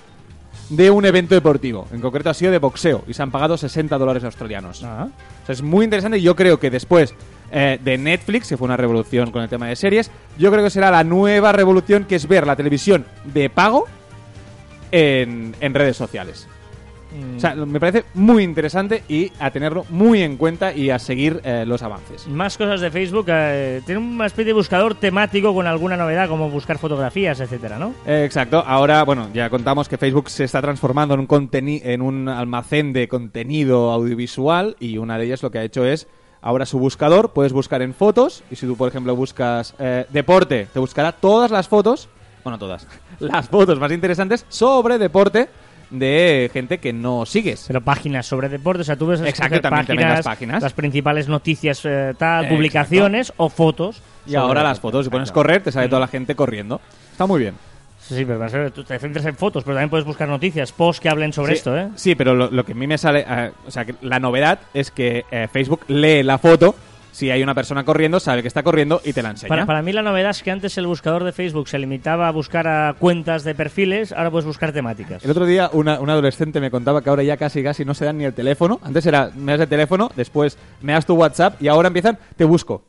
de 0.68 0.90
un 0.90 1.06
evento 1.06 1.34
deportivo. 1.34 1.88
En 1.90 2.02
concreto 2.02 2.28
ha 2.28 2.34
sido 2.34 2.52
de 2.52 2.58
boxeo 2.58 3.04
y 3.06 3.14
se 3.14 3.22
han 3.22 3.30
pagado 3.30 3.56
60 3.56 3.96
dólares 3.96 4.24
australianos. 4.24 4.84
Ah. 4.84 5.08
O 5.42 5.46
sea, 5.46 5.54
es 5.54 5.62
muy 5.62 5.84
interesante 5.84 6.18
y 6.18 6.22
yo 6.22 6.36
creo 6.36 6.60
que 6.60 6.70
después 6.70 7.14
eh, 7.52 7.78
de 7.82 7.98
Netflix, 7.98 8.48
que 8.48 8.56
fue 8.56 8.64
una 8.64 8.76
revolución 8.76 9.30
con 9.30 9.42
el 9.42 9.48
tema 9.48 9.68
de 9.68 9.76
series, 9.76 10.10
yo 10.38 10.50
creo 10.50 10.64
que 10.64 10.70
será 10.70 10.90
la 10.90 11.04
nueva 11.04 11.52
revolución 11.52 12.04
que 12.04 12.16
es 12.16 12.26
ver 12.26 12.46
la 12.46 12.56
televisión 12.56 13.04
de 13.24 13.50
pago 13.50 13.84
en, 14.90 15.54
en 15.60 15.74
redes 15.74 15.96
sociales. 15.96 16.48
Mm. 17.12 17.36
O 17.36 17.40
sea, 17.40 17.54
me 17.54 17.78
parece 17.78 18.04
muy 18.14 18.42
interesante 18.42 19.02
y 19.08 19.30
a 19.38 19.50
tenerlo 19.50 19.84
muy 19.90 20.22
en 20.22 20.36
cuenta 20.36 20.72
y 20.74 20.90
a 20.90 20.98
seguir 20.98 21.40
eh, 21.44 21.64
los 21.66 21.82
avances. 21.82 22.26
Más 22.26 22.56
cosas 22.56 22.80
de 22.80 22.90
Facebook. 22.90 23.26
eh, 23.28 23.82
tiene 23.84 24.00
una 24.00 24.26
especie 24.26 24.46
de 24.46 24.52
buscador 24.54 24.94
temático 24.94 25.54
con 25.54 25.66
alguna 25.66 25.96
novedad, 25.96 26.28
como 26.28 26.48
buscar 26.50 26.78
fotografías, 26.78 27.40
etcétera, 27.40 27.78
¿no? 27.78 27.94
Eh, 28.06 28.24
exacto. 28.24 28.64
Ahora, 28.66 29.02
bueno, 29.04 29.28
ya 29.34 29.50
contamos 29.50 29.88
que 29.88 29.98
Facebook 29.98 30.30
se 30.30 30.44
está 30.44 30.62
transformando 30.62 31.14
en 31.14 31.20
un, 31.20 31.50
en 31.52 32.02
un 32.02 32.28
almacén 32.28 32.92
de 32.92 33.08
contenido 33.08 33.90
audiovisual 33.92 34.76
y 34.80 34.98
una 34.98 35.18
de 35.18 35.26
ellas 35.26 35.42
lo 35.42 35.50
que 35.50 35.58
ha 35.58 35.64
hecho 35.64 35.84
es, 35.84 36.08
ahora 36.42 36.66
su 36.66 36.78
buscador, 36.78 37.30
puedes 37.30 37.52
buscar 37.52 37.80
en 37.82 37.94
fotos 37.94 38.42
y 38.50 38.56
si 38.56 38.66
tú, 38.66 38.76
por 38.76 38.88
ejemplo, 38.88 39.16
buscas 39.16 39.74
eh, 39.78 40.06
deporte, 40.10 40.68
te 40.72 40.78
buscará 40.78 41.12
todas 41.12 41.50
las 41.50 41.68
fotos, 41.68 42.08
bueno, 42.44 42.58
todas, 42.58 42.86
las 43.20 43.48
fotos 43.48 43.78
más 43.78 43.92
interesantes 43.92 44.44
sobre 44.48 44.98
deporte 44.98 45.48
de 45.90 46.50
gente 46.52 46.78
que 46.78 46.92
no 46.92 47.26
sigues. 47.26 47.64
Pero 47.66 47.80
páginas 47.82 48.26
sobre 48.26 48.48
deporte, 48.48 48.80
o 48.80 48.84
sea, 48.84 48.96
tú 48.96 49.06
ves 49.06 49.20
Exacto, 49.20 49.60
también 49.60 49.86
páginas, 49.86 50.16
las 50.16 50.24
páginas. 50.24 50.62
las 50.62 50.72
principales 50.72 51.28
noticias, 51.28 51.84
eh, 51.84 52.14
tal, 52.18 52.44
Exacto. 52.44 52.54
publicaciones 52.56 53.32
o 53.36 53.48
fotos. 53.48 54.02
Y 54.26 54.34
ahora 54.34 54.62
las 54.62 54.80
fotos, 54.80 55.04
si 55.04 55.10
pones 55.10 55.30
correr, 55.32 55.62
te 55.62 55.70
sale 55.70 55.88
toda 55.88 56.00
la 56.00 56.08
gente 56.08 56.34
corriendo. 56.34 56.80
Está 57.12 57.26
muy 57.26 57.40
bien. 57.40 57.54
Sí, 58.02 58.16
sí, 58.16 58.24
pero 58.24 58.72
tú 58.72 58.84
te 58.84 58.98
centras 58.98 59.24
en 59.26 59.36
fotos, 59.36 59.62
pero 59.64 59.76
también 59.76 59.90
puedes 59.90 60.04
buscar 60.04 60.28
noticias, 60.28 60.72
posts 60.72 61.00
que 61.00 61.08
hablen 61.08 61.32
sobre 61.32 61.52
sí, 61.52 61.58
esto, 61.58 61.76
¿eh? 61.78 61.88
Sí, 61.94 62.14
pero 62.14 62.34
lo, 62.34 62.50
lo 62.50 62.64
que 62.64 62.72
a 62.72 62.74
mí 62.74 62.86
me 62.86 62.98
sale. 62.98 63.24
eh, 63.28 63.52
o 63.66 63.70
sea, 63.70 63.84
que 63.84 63.94
la 64.02 64.18
novedad 64.18 64.58
es 64.74 64.90
que 64.90 65.24
eh, 65.30 65.48
Facebook 65.52 65.82
lee 65.88 66.22
la 66.22 66.38
foto. 66.38 66.74
Si 67.12 67.30
hay 67.30 67.42
una 67.42 67.54
persona 67.54 67.84
corriendo, 67.84 68.20
sabe 68.20 68.40
que 68.40 68.48
está 68.48 68.62
corriendo 68.62 69.02
y 69.04 69.12
te 69.12 69.22
la 69.22 69.30
enseña. 69.30 69.50
Para, 69.50 69.66
para 69.66 69.82
mí 69.82 69.92
la 69.92 70.00
novedad 70.00 70.30
es 70.30 70.42
que 70.42 70.50
antes 70.50 70.78
el 70.78 70.86
buscador 70.86 71.24
de 71.24 71.32
Facebook 71.32 71.68
se 71.68 71.78
limitaba 71.78 72.26
a 72.26 72.30
buscar 72.30 72.66
a 72.66 72.94
cuentas 72.98 73.44
de 73.44 73.54
perfiles, 73.54 74.12
ahora 74.12 74.30
puedes 74.30 74.46
buscar 74.46 74.72
temáticas. 74.72 75.22
El 75.22 75.30
otro 75.30 75.44
día 75.44 75.68
una, 75.74 76.00
una 76.00 76.14
adolescente 76.14 76.58
me 76.58 76.70
contaba 76.70 77.02
que 77.02 77.10
ahora 77.10 77.22
ya 77.22 77.36
casi 77.36 77.62
casi 77.62 77.84
no 77.84 77.92
se 77.92 78.06
dan 78.06 78.16
ni 78.16 78.24
el 78.24 78.32
teléfono. 78.32 78.80
Antes 78.82 79.04
era 79.04 79.30
me 79.36 79.52
das 79.52 79.60
el 79.60 79.68
teléfono, 79.68 80.10
después 80.16 80.56
me 80.80 80.94
das 80.94 81.04
tu 81.04 81.14
WhatsApp 81.14 81.60
y 81.60 81.68
ahora 81.68 81.88
empiezan 81.88 82.18
te 82.34 82.44
busco. 82.44 82.82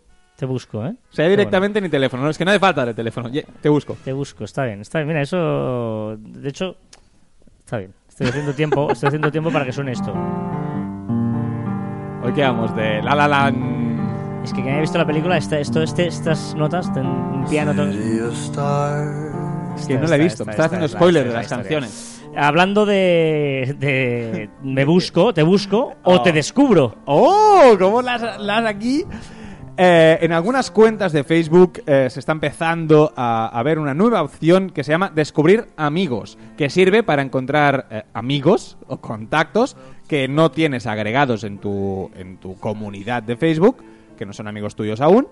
Te 0.43 0.47
busco, 0.47 0.85
¿eh? 0.85 0.93
O 1.09 1.15
sea, 1.15 1.29
directamente 1.29 1.79
ni 1.79 1.87
teléfono. 1.87 2.23
No, 2.23 2.29
es 2.29 2.37
que 2.37 2.43
no 2.43 2.51
hace 2.51 2.59
falta 2.59 2.83
el 2.83 2.93
teléfono. 2.93 3.29
Te 3.61 3.69
busco. 3.69 3.95
Te 4.03 4.11
busco, 4.11 4.43
está 4.43 4.65
bien, 4.65 4.81
está 4.81 4.99
bien. 4.99 5.07
Mira, 5.07 5.21
eso. 5.21 6.17
De 6.17 6.49
hecho, 6.49 6.75
está 7.59 7.77
bien. 7.77 7.93
Estoy 8.09 8.27
haciendo 8.27 8.53
tiempo, 8.53 8.91
estoy 8.91 9.07
haciendo 9.07 9.31
tiempo 9.31 9.51
para 9.53 9.63
que 9.63 9.71
suene 9.71 9.93
esto. 9.93 10.11
Hoy 12.23 12.33
quedamos 12.33 12.75
de 12.75 13.01
La 13.03 13.15
La 13.15 13.25
Land. 13.29 14.43
Es 14.43 14.51
que 14.51 14.59
quien 14.61 14.73
haya 14.73 14.81
visto 14.81 14.97
la 14.97 15.07
película, 15.07 15.37
esta, 15.37 15.57
esto, 15.59 15.81
este, 15.81 16.07
estas 16.07 16.53
notas, 16.55 16.87
un 16.87 17.45
piano. 17.49 17.73
todo- 17.73 17.87
Es 17.87 18.51
que 19.87 19.97
no 19.97 20.07
la 20.07 20.15
he 20.17 20.19
visto. 20.19 20.43
me 20.43 20.51
estás 20.51 20.65
haciendo 20.65 20.89
spoiler 20.89 21.25
de 21.25 21.33
las 21.33 21.47
canciones. 21.47 22.21
Hablando 22.35 22.85
de, 22.85 23.77
de 23.79 24.49
me 24.61 24.83
busco, 24.83 25.33
te 25.33 25.41
busco 25.43 25.93
o 26.03 26.21
te 26.21 26.33
descubro. 26.33 26.95
¡Oh! 27.05 27.77
¿Cómo 27.79 28.01
las, 28.01 28.41
las 28.41 28.65
aquí? 28.65 29.05
Eh, 29.75 30.19
en 30.21 30.31
algunas 30.31 30.69
cuentas 30.69 31.13
de 31.13 31.23
Facebook 31.23 31.81
eh, 31.87 32.07
se 32.11 32.19
está 32.19 32.31
empezando 32.31 33.11
a, 33.15 33.59
ver 33.65 33.79
una 33.79 33.95
nueva 33.95 34.21
opción 34.21 34.69
que 34.69 34.83
se 34.83 34.91
llama 34.91 35.11
Descubrir 35.13 35.65
Amigos, 35.77 36.37
que 36.57 36.69
sirve 36.69 37.01
para 37.01 37.23
encontrar 37.23 37.87
eh, 37.89 38.03
amigos 38.13 38.77
o 38.87 38.97
contactos 38.97 39.75
que 40.07 40.27
no 40.27 40.51
tienes 40.51 40.85
agregados 40.85 41.43
en 41.43 41.57
tu, 41.57 42.11
en 42.15 42.37
tu 42.37 42.55
comunidad 42.59 43.23
de 43.23 43.35
Facebook, 43.35 43.77
que 44.15 44.27
no 44.27 44.33
son 44.33 44.47
amigos 44.47 44.75
tuyos 44.75 45.01
aún, 45.01 45.27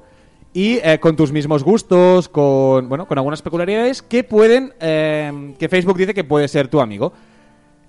y 0.53 0.79
con 0.99 1.15
tus 1.15 1.31
mismos 1.31 1.63
gustos, 1.63 2.27
con 2.27 2.89
bueno, 2.89 3.07
con 3.07 3.17
algunas 3.17 3.41
peculiaridades 3.41 4.01
que 4.01 4.25
pueden, 4.25 4.73
que 4.79 5.67
Facebook 5.69 5.97
dice 5.97 6.13
que 6.13 6.25
puede 6.25 6.49
ser 6.49 6.67
tu 6.67 6.81
amigo. 6.81 7.13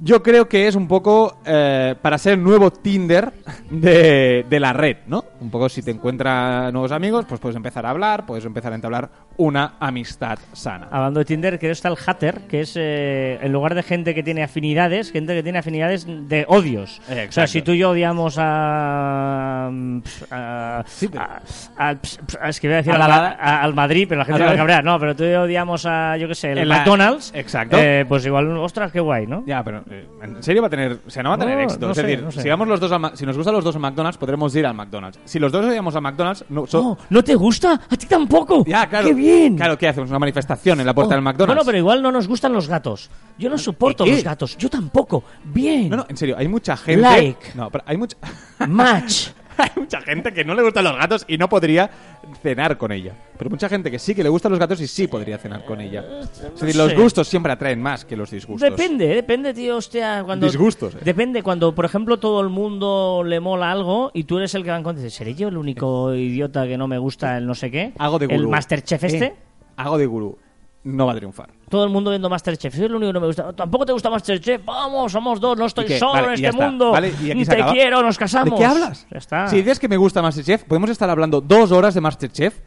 Yo 0.05 0.21
creo 0.23 0.49
que 0.49 0.67
es 0.67 0.75
un 0.75 0.89
poco 0.89 1.39
eh, 1.47 1.95
para 2.03 2.19
ser 2.19 2.33
el 2.35 2.43
nuevo 2.43 2.73
Tinder 2.73 3.33
de, 3.71 4.45
de 4.49 4.61
la 4.61 4.73
red, 4.73 4.97
¿no? 5.07 5.25
Un 5.41 5.49
poco 5.51 5.69
si 5.69 5.81
te 5.83 5.93
encuentras 5.93 6.73
nuevos 6.73 6.91
amigos, 6.91 7.25
pues 7.29 7.41
puedes 7.41 7.55
empezar 7.57 7.87
a 7.87 7.91
hablar, 7.91 8.27
puedes 8.27 8.45
empezar 8.45 8.73
a 8.73 8.75
entablar 8.75 9.09
una 9.37 9.75
amistad 9.79 10.39
sana. 10.53 10.89
Hablando 10.91 11.21
de 11.21 11.25
Tinder, 11.25 11.59
creo 11.59 11.69
que 11.69 11.73
está 11.73 11.89
el 11.89 11.97
hater, 11.97 12.41
que 12.49 12.63
es 12.63 12.75
eh, 12.77 13.39
en 13.43 13.53
lugar 13.53 13.75
de 13.77 13.83
gente 13.85 14.13
que 14.15 14.23
tiene 14.25 14.43
afinidades, 14.43 15.13
gente 15.13 15.35
que 15.35 15.43
tiene 15.45 15.59
afinidades 15.61 16.05
de 16.07 16.47
odios. 16.49 17.01
O 17.29 17.33
sea, 17.33 17.47
si 17.47 17.63
tú 17.63 17.71
y 17.73 17.79
yo 17.79 17.91
odiamos 17.91 18.37
a. 18.39 19.71
a- 20.31 20.83
Sí, 20.87 21.09
pero- 21.09 21.23
a- 21.23 21.41
a- 21.77 21.91
a- 22.41 22.49
es 22.49 22.61
que 22.61 22.67
voy 22.69 22.75
a 22.75 22.77
decir 22.79 22.93
la- 22.99 23.29
al 23.63 23.75
Madrid, 23.75 24.07
pero 24.09 24.19
la 24.21 24.25
gente 24.25 24.43
va 24.45 24.51
a 24.53 24.57
cabrear. 24.57 24.85
No, 24.85 24.99
pero 24.99 25.15
tú 25.15 25.25
y 25.25 25.31
yo 25.31 25.43
odiamos 25.43 25.87
a, 25.87 26.17
yo 26.17 26.29
qué 26.29 26.35
sé, 26.35 26.53
el 26.53 26.69
la- 26.69 26.79
McDonald's. 26.79 27.33
Exacto. 27.35 27.77
eh, 27.79 28.05
pues 28.09 28.27
igual, 28.27 28.49
ostras, 28.59 28.91
qué 28.93 29.01
guay, 29.01 29.27
¿no? 29.27 29.45
Ya, 29.47 29.63
pero 29.63 29.83
en 30.23 30.43
serio 30.43 30.63
va 30.63 30.67
a 30.69 30.71
tener, 30.71 30.99
o 31.07 31.11
sea, 31.11 31.23
no 31.23 31.31
va 31.31 31.35
a 31.37 31.39
tener 31.39 31.57
No, 31.57 31.63
éxito. 31.65 31.87
no 31.87 31.93
es 31.93 31.97
sé, 31.97 32.03
decir, 32.03 32.23
no 32.25 32.31
sé. 32.33 32.43
si 32.43 32.49
vamos 32.49 32.69
los 32.69 32.81
dos 32.81 32.93
a 32.93 33.17
si 33.17 33.27
nos 33.27 33.37
gustan 33.37 33.55
los 33.55 33.65
dos 33.65 33.77
a 33.77 33.79
McDonald's, 33.79 34.19
podremos 34.19 34.55
ir 34.57 34.67
al 34.67 34.75
McDonald's. 34.75 35.19
Si 35.25 35.39
los 35.39 35.51
dos 35.53 35.65
odiamos 35.65 35.95
a 35.97 36.01
McDonald's, 36.01 36.45
no, 36.49 36.67
so- 36.67 36.81
Oh, 36.83 36.99
¿No 37.11 37.23
te 37.23 37.35
gusta? 37.35 37.81
¿A 37.89 37.97
ti 37.97 38.07
tampoco? 38.07 38.65
ya, 38.67 38.89
claro. 38.89 39.07
¡Qué 39.09 39.15
bien! 39.15 39.57
Claro, 39.57 39.77
¿qué 39.79 39.89
hacemos? 39.89 40.11
Una 40.11 40.19
manifestación 40.19 40.81
en 40.81 40.87
la 40.87 40.95
puerta 40.95 41.15
Oh, 41.15 41.17
del 41.17 41.23
McDonald's. 41.23 41.55
Bueno, 41.57 41.63
pero 41.67 41.79
igual 41.79 42.03
no 42.03 42.11
nos 42.13 42.27
gustan 42.29 42.53
los 42.53 42.69
gatos. 42.69 43.11
Yo 43.39 43.49
no 43.51 43.59
soporto 43.59 44.05
¿Y 44.05 44.09
qué? 44.11 44.15
los 44.17 44.25
gatos. 44.25 44.57
Yo 44.59 44.69
tampoco. 44.69 45.23
Bien. 45.45 45.89
No, 45.89 45.97
no, 45.99 46.07
en 46.09 46.17
serio, 46.17 46.37
hay 46.39 46.49
mucha 46.49 46.77
gente. 46.77 47.01
Like. 47.03 47.53
No, 47.55 47.71
pero 47.71 47.85
hay 47.87 47.97
mucha. 47.97 48.17
Match. 48.69 49.29
Hay 49.75 49.81
mucha 49.81 50.01
gente 50.01 50.33
que 50.33 50.45
no 50.45 50.55
le 50.55 50.63
gustan 50.63 50.85
los 50.85 50.97
gatos 50.97 51.25
y 51.29 51.39
no 51.39 51.49
podría 51.49 51.89
cenar 52.43 52.77
con 52.79 52.91
ella. 52.91 53.15
Pero 53.39 53.49
mucha 53.49 53.69
gente 53.69 53.91
que 53.91 53.99
sí 53.99 54.15
que 54.15 54.23
le 54.23 54.29
gustan 54.29 54.51
los 54.51 54.59
gatos 54.59 54.81
y 54.81 54.89
sí 54.89 55.07
podría 55.07 55.39
cenar 55.39 55.65
con 55.65 55.81
ella. 55.81 56.05
Es 56.21 56.61
decir, 56.61 56.77
los 56.77 56.95
gustos 56.95 57.29
siempre 57.29 57.53
atraen 57.53 57.81
más 57.81 58.05
que 58.05 58.17
los 58.17 58.31
disgustos. 58.31 58.69
Depende, 58.69 59.07
depende, 59.07 59.55
tío, 59.55 59.77
hostia, 59.77 60.23
cuando... 60.25 60.47
Disgustos, 60.47 60.97
eh. 60.97 60.99
Depende, 61.05 61.43
cuando, 61.43 61.75
por 61.75 61.85
ejemplo, 61.85 62.19
todo 62.19 62.41
el 62.41 62.49
mundo 62.49 63.23
le 63.25 63.39
mola 63.39 63.71
algo 63.71 64.11
y 64.15 64.25
tú 64.25 64.39
eres 64.39 64.55
el 64.55 64.65
que 64.65 64.71
va 64.71 64.77
en 64.77 64.83
contra. 64.83 65.03
Dices, 65.03 65.17
¿Seré 65.17 65.35
yo 65.35 65.49
el 65.49 65.57
único 65.57 66.13
idiota 66.15 66.67
que 66.67 66.77
no 66.77 66.89
me 66.89 66.99
gusta 66.99 67.39
el 67.39 67.47
no 67.47 67.55
sé 67.55 67.71
qué? 67.71 67.93
Hago 67.99 68.19
de 68.19 68.27
gurú. 68.27 68.41
¿El 68.41 68.49
Masterchef 68.49 69.05
este? 69.05 69.25
Eh, 69.25 69.35
hago 69.77 69.97
de 69.97 70.07
gurú. 70.07 70.39
No 70.85 71.07
va 71.07 71.13
a 71.13 71.15
triunfar. 71.17 71.49
Todo 71.69 71.85
el 71.85 71.91
mundo 71.91 72.11
viendo 72.11 72.29
Masterchef. 72.29 72.75
Soy 72.75 72.87
el 72.87 72.95
único 72.95 73.11
que 73.11 73.13
no 73.15 73.21
me 73.21 73.27
gusta. 73.29 73.53
¿Tampoco 73.53 73.87
te 73.87 73.93
gusta 73.93 74.11
Masterchef? 74.11 74.65
Vamos, 74.65 75.13
somos 75.13 75.41
dos, 75.41 75.57
no 75.57 75.67
estoy 75.67 75.89
solo 75.91 76.13
Vale, 76.15 76.27
en 76.29 76.33
este 76.35 76.47
está. 76.49 76.65
mundo. 76.67 76.91
Vale, 76.91 77.13
y 77.23 77.31
aquí 77.31 77.45
se 77.45 77.51
Te 77.53 77.57
acaba. 77.59 77.73
quiero, 77.73 78.03
nos 78.03 78.19
casamos. 78.19 78.51
¿De 78.51 78.57
qué 78.57 78.65
hablas? 78.65 79.07
Ya 79.11 79.19
está. 79.19 79.47
Si 79.47 79.57
dices 79.57 79.79
que 79.79 79.89
me 79.89 79.97
gusta 79.97 80.21
Masterchef, 80.23 80.65
podemos 80.65 80.91
estar 80.91 81.09
hablando 81.09 81.41
dos 81.41 81.71
horas 81.71 81.95
de 81.95 82.01
Masterchef. 82.01 82.59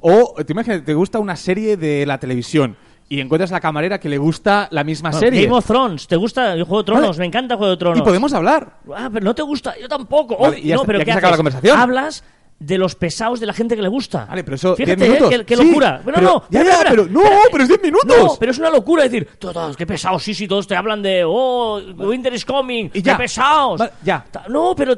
O 0.00 0.34
te 0.44 0.52
imaginas, 0.52 0.84
te 0.84 0.94
gusta 0.94 1.18
una 1.18 1.36
serie 1.36 1.76
de 1.76 2.06
la 2.06 2.18
televisión 2.18 2.76
y 3.08 3.20
encuentras 3.20 3.50
a 3.52 3.54
la 3.56 3.60
camarera 3.60 4.00
que 4.00 4.08
le 4.08 4.18
gusta 4.18 4.66
la 4.70 4.82
misma 4.82 5.10
Bueno, 5.10 5.20
serie. 5.20 5.42
Game 5.44 5.56
of 5.56 5.66
Thrones, 5.66 6.06
¿te 6.06 6.16
gusta 6.16 6.52
el 6.54 6.64
Juego 6.64 6.78
de 6.82 6.86
Tronos? 6.86 7.06
Vale. 7.08 7.18
Me 7.18 7.26
encanta 7.26 7.56
Juego 7.56 7.70
de 7.72 7.76
Tronos. 7.76 7.98
Y 7.98 8.02
podemos 8.02 8.32
hablar. 8.32 8.78
Ah, 8.96 9.10
pero 9.12 9.24
no 9.24 9.34
te 9.34 9.42
gusta, 9.42 9.74
yo 9.80 9.88
tampoco. 9.88 10.36
Vale, 10.38 10.56
Oh, 10.56 10.58
y 10.58 10.68
ya 10.68 10.74
no, 10.76 10.80
está, 10.82 10.86
pero 10.86 10.98
y 10.98 11.02
aquí 11.02 11.06
¿qué 11.10 11.12
se 11.12 11.18
acaba 11.18 11.28
haces? 11.34 11.38
la 11.44 11.50
conversación. 11.52 11.78
Hablas 11.78 12.24
de 12.60 12.76
los 12.76 12.94
pesados 12.94 13.40
de 13.40 13.46
la 13.46 13.54
gente 13.54 13.74
que 13.74 13.80
le 13.82 13.88
gusta. 13.88 14.26
Vale, 14.26 14.44
pero 14.44 14.54
eso, 14.56 14.76
Fíjate, 14.76 14.94
10 14.96 15.08
minutos. 15.08 15.32
¿eh? 15.32 15.38
qué, 15.38 15.44
qué 15.46 15.56
Sí, 15.56 15.66
locura. 15.66 16.02
Pero, 16.04 16.20
no, 16.20 16.44
ya, 16.50 16.62
ya, 16.62 16.70
espera, 16.72 16.90
pero 16.90 17.06
no, 17.06 17.22
espera. 17.22 17.40
pero 17.50 17.62
es 17.64 17.68
10 17.70 17.82
minutos. 17.82 18.16
No, 18.18 18.36
pero 18.38 18.52
es 18.52 18.58
una 18.58 18.68
locura 18.70 19.02
decir, 19.04 19.26
todos, 19.38 19.76
qué 19.78 19.86
pesados, 19.86 20.22
sí, 20.22 20.34
sí, 20.34 20.46
todos 20.46 20.66
te 20.68 20.76
hablan 20.76 21.02
de, 21.02 21.22
oh, 21.26 21.80
Winter 21.96 22.32
is 22.34 22.44
coming, 22.44 22.90
Y 22.92 23.00
ya. 23.00 23.14
qué 23.16 23.22
pesados. 23.22 23.78
Vale, 23.78 23.92
ya. 24.04 24.26
No, 24.48 24.74
pero... 24.76 24.94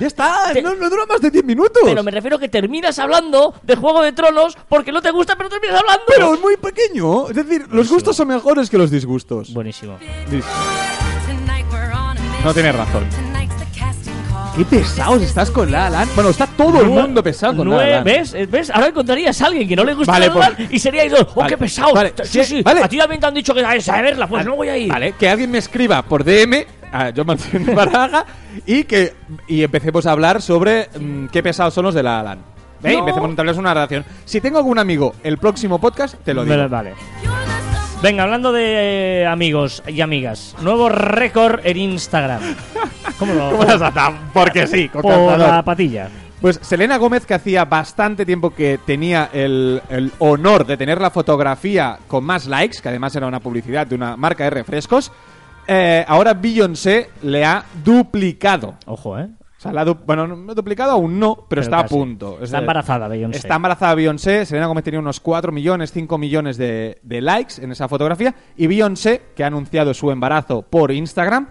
Ya 0.00 0.06
está, 0.06 0.52
Te- 0.54 0.62
no, 0.62 0.74
no 0.74 0.88
dura 0.88 1.04
más 1.06 1.20
de 1.20 1.30
10 1.30 1.44
minutos. 1.44 1.82
Pero 1.84 2.02
me 2.02 2.10
refiero 2.10 2.38
que 2.38 2.48
terminas 2.48 2.98
hablando 2.98 3.52
de 3.62 3.76
Juego 3.76 4.00
de 4.02 4.12
Tronos 4.12 4.56
porque 4.68 4.90
no 4.90 5.02
te 5.02 5.10
gusta, 5.10 5.36
pero 5.36 5.50
terminas 5.50 5.78
hablando. 5.80 6.02
Pero 6.08 6.32
es 6.34 6.40
muy 6.40 6.56
pequeño. 6.56 7.28
Es 7.28 7.36
decir, 7.36 7.66
los 7.70 7.90
gustos 7.90 8.16
son 8.16 8.28
mejores 8.28 8.70
que 8.70 8.78
los 8.78 8.90
disgustos. 8.90 9.52
Buenísimo. 9.52 9.98
Dis- 10.30 10.44
No 12.42 12.54
tienes 12.54 12.74
razón. 12.74 13.04
Qué 14.56 14.64
pesados 14.64 15.20
estás 15.20 15.50
con 15.50 15.70
La 15.70 15.90
La 15.90 15.98
Land. 15.98 16.14
Bueno, 16.14 16.30
está 16.30 16.46
todo 16.46 16.80
el 16.80 16.86
mundo 16.88 17.22
pesado 17.22 17.56
con 17.58 17.68
La 17.68 17.76
La 17.76 17.82
Nueve- 17.82 17.92
Land. 17.92 18.04
¿Ves? 18.06 18.34
Eh, 18.34 18.46
¿Ves? 18.46 18.70
Ahora 18.70 18.86
encontrarías 18.88 19.40
a 19.42 19.46
alguien 19.46 19.68
que 19.68 19.76
no 19.76 19.84
le 19.84 19.92
gusta 19.94 20.12
Vale, 20.12 20.28
La 20.28 20.34
La 20.34 20.40
Land 20.40 20.56
pues- 20.56 20.72
y 20.72 20.78
seríais 20.78 21.12
dos. 21.12 21.26
¡Oh, 21.34 21.40
Vale, 21.40 21.50
qué 21.50 21.58
pesados! 21.58 21.92
vale, 21.92 22.14
sí, 22.24 22.42
sí, 22.44 22.62
vale. 22.62 22.82
A 22.82 22.88
ti 22.88 22.96
también 22.96 23.20
te 23.20 23.26
han 23.26 23.34
dicho 23.34 23.52
que 23.54 23.60
sabes 23.60 23.86
a 23.90 24.00
verla, 24.00 24.26
pues 24.26 24.46
no 24.46 24.56
voy 24.56 24.68
a 24.70 24.76
ir. 24.78 24.88
Vale, 24.90 25.12
que 25.12 25.28
alguien 25.28 25.50
me 25.50 25.58
escriba 25.58 26.00
por 26.02 26.24
DM 26.24 26.64
a 26.90 27.12
John 27.14 27.26
Martín 27.26 27.66
Baraga 27.74 28.24
y 28.64 28.84
que 28.84 29.14
y 29.46 29.62
empecemos 29.62 30.06
a 30.06 30.12
hablar 30.12 30.40
sobre 30.40 30.88
mm, 30.98 31.26
qué 31.26 31.42
pesados 31.42 31.74
son 31.74 31.84
los 31.84 31.94
de 31.94 32.02
La 32.02 32.16
La 32.18 32.22
Land. 32.22 32.40
¿Eh? 32.82 32.92
No. 32.94 33.00
Empecemos 33.00 33.26
a 33.26 33.30
entablar 33.30 33.58
una 33.58 33.74
relación. 33.74 34.04
Si 34.24 34.40
tengo 34.40 34.56
algún 34.56 34.78
amigo, 34.78 35.14
el 35.22 35.36
próximo 35.36 35.78
podcast 35.78 36.14
te 36.24 36.32
lo 36.32 36.44
digo. 36.44 36.56
Vale, 36.56 36.68
Vale. 36.68 36.94
Venga, 38.02 38.24
hablando 38.24 38.52
de 38.52 39.22
eh, 39.22 39.26
amigos 39.26 39.82
y 39.86 40.00
amigas, 40.00 40.54
nuevo 40.60 40.88
récord 40.88 41.60
en 41.64 41.76
Instagram. 41.78 42.40
¿Cómo 43.18 43.34
lo 43.34 43.50
¿Cómo 43.50 43.64
las 43.64 43.80
atan? 43.80 44.30
Porque 44.32 44.66
sí, 44.66 44.88
con 44.88 45.02
Por 45.02 45.38
la 45.38 45.62
patilla. 45.64 46.08
Pues 46.40 46.60
Selena 46.62 46.98
Gómez, 46.98 47.24
que 47.24 47.34
hacía 47.34 47.64
bastante 47.64 48.26
tiempo 48.26 48.54
que 48.54 48.78
tenía 48.84 49.30
el, 49.32 49.82
el 49.88 50.12
honor 50.18 50.66
de 50.66 50.76
tener 50.76 51.00
la 51.00 51.10
fotografía 51.10 51.98
con 52.06 52.22
más 52.24 52.46
likes, 52.46 52.78
que 52.82 52.88
además 52.90 53.16
era 53.16 53.26
una 53.26 53.40
publicidad 53.40 53.86
de 53.86 53.94
una 53.94 54.16
marca 54.16 54.44
de 54.44 54.50
refrescos, 54.50 55.10
eh, 55.66 56.04
ahora 56.06 56.34
Beyoncé 56.34 57.10
le 57.22 57.44
ha 57.44 57.64
duplicado. 57.82 58.74
Ojo, 58.86 59.18
¿eh? 59.18 59.28
O 59.58 59.60
sea, 59.60 59.72
la 59.72 59.84
du- 59.86 59.94
bueno, 59.94 60.26
no 60.26 60.54
duplicado 60.54 60.92
aún 60.92 61.18
no, 61.18 61.34
pero, 61.34 61.46
Pero 61.48 61.60
está 61.62 61.82
casi. 61.82 61.94
a 61.94 61.98
punto. 61.98 62.36
Es 62.38 62.44
Está 62.44 62.58
embarazada, 62.58 63.08
Beyoncé. 63.08 63.38
Está 63.38 63.56
embarazada 63.56 63.94
Beyoncé. 63.94 64.44
Selena 64.44 64.66
Gómez 64.66 64.84
tenía 64.84 65.00
unos 65.00 65.18
4 65.20 65.50
millones, 65.50 65.92
5 65.92 66.18
millones 66.18 66.58
de, 66.58 66.98
de 67.02 67.20
likes 67.22 67.54
en 67.62 67.72
esa 67.72 67.88
fotografía. 67.88 68.34
Y 68.56 68.66
Beyoncé, 68.66 69.22
que 69.34 69.44
ha 69.44 69.46
anunciado 69.46 69.94
su 69.94 70.10
embarazo 70.10 70.60
por 70.62 70.92
Instagram, 70.92 71.48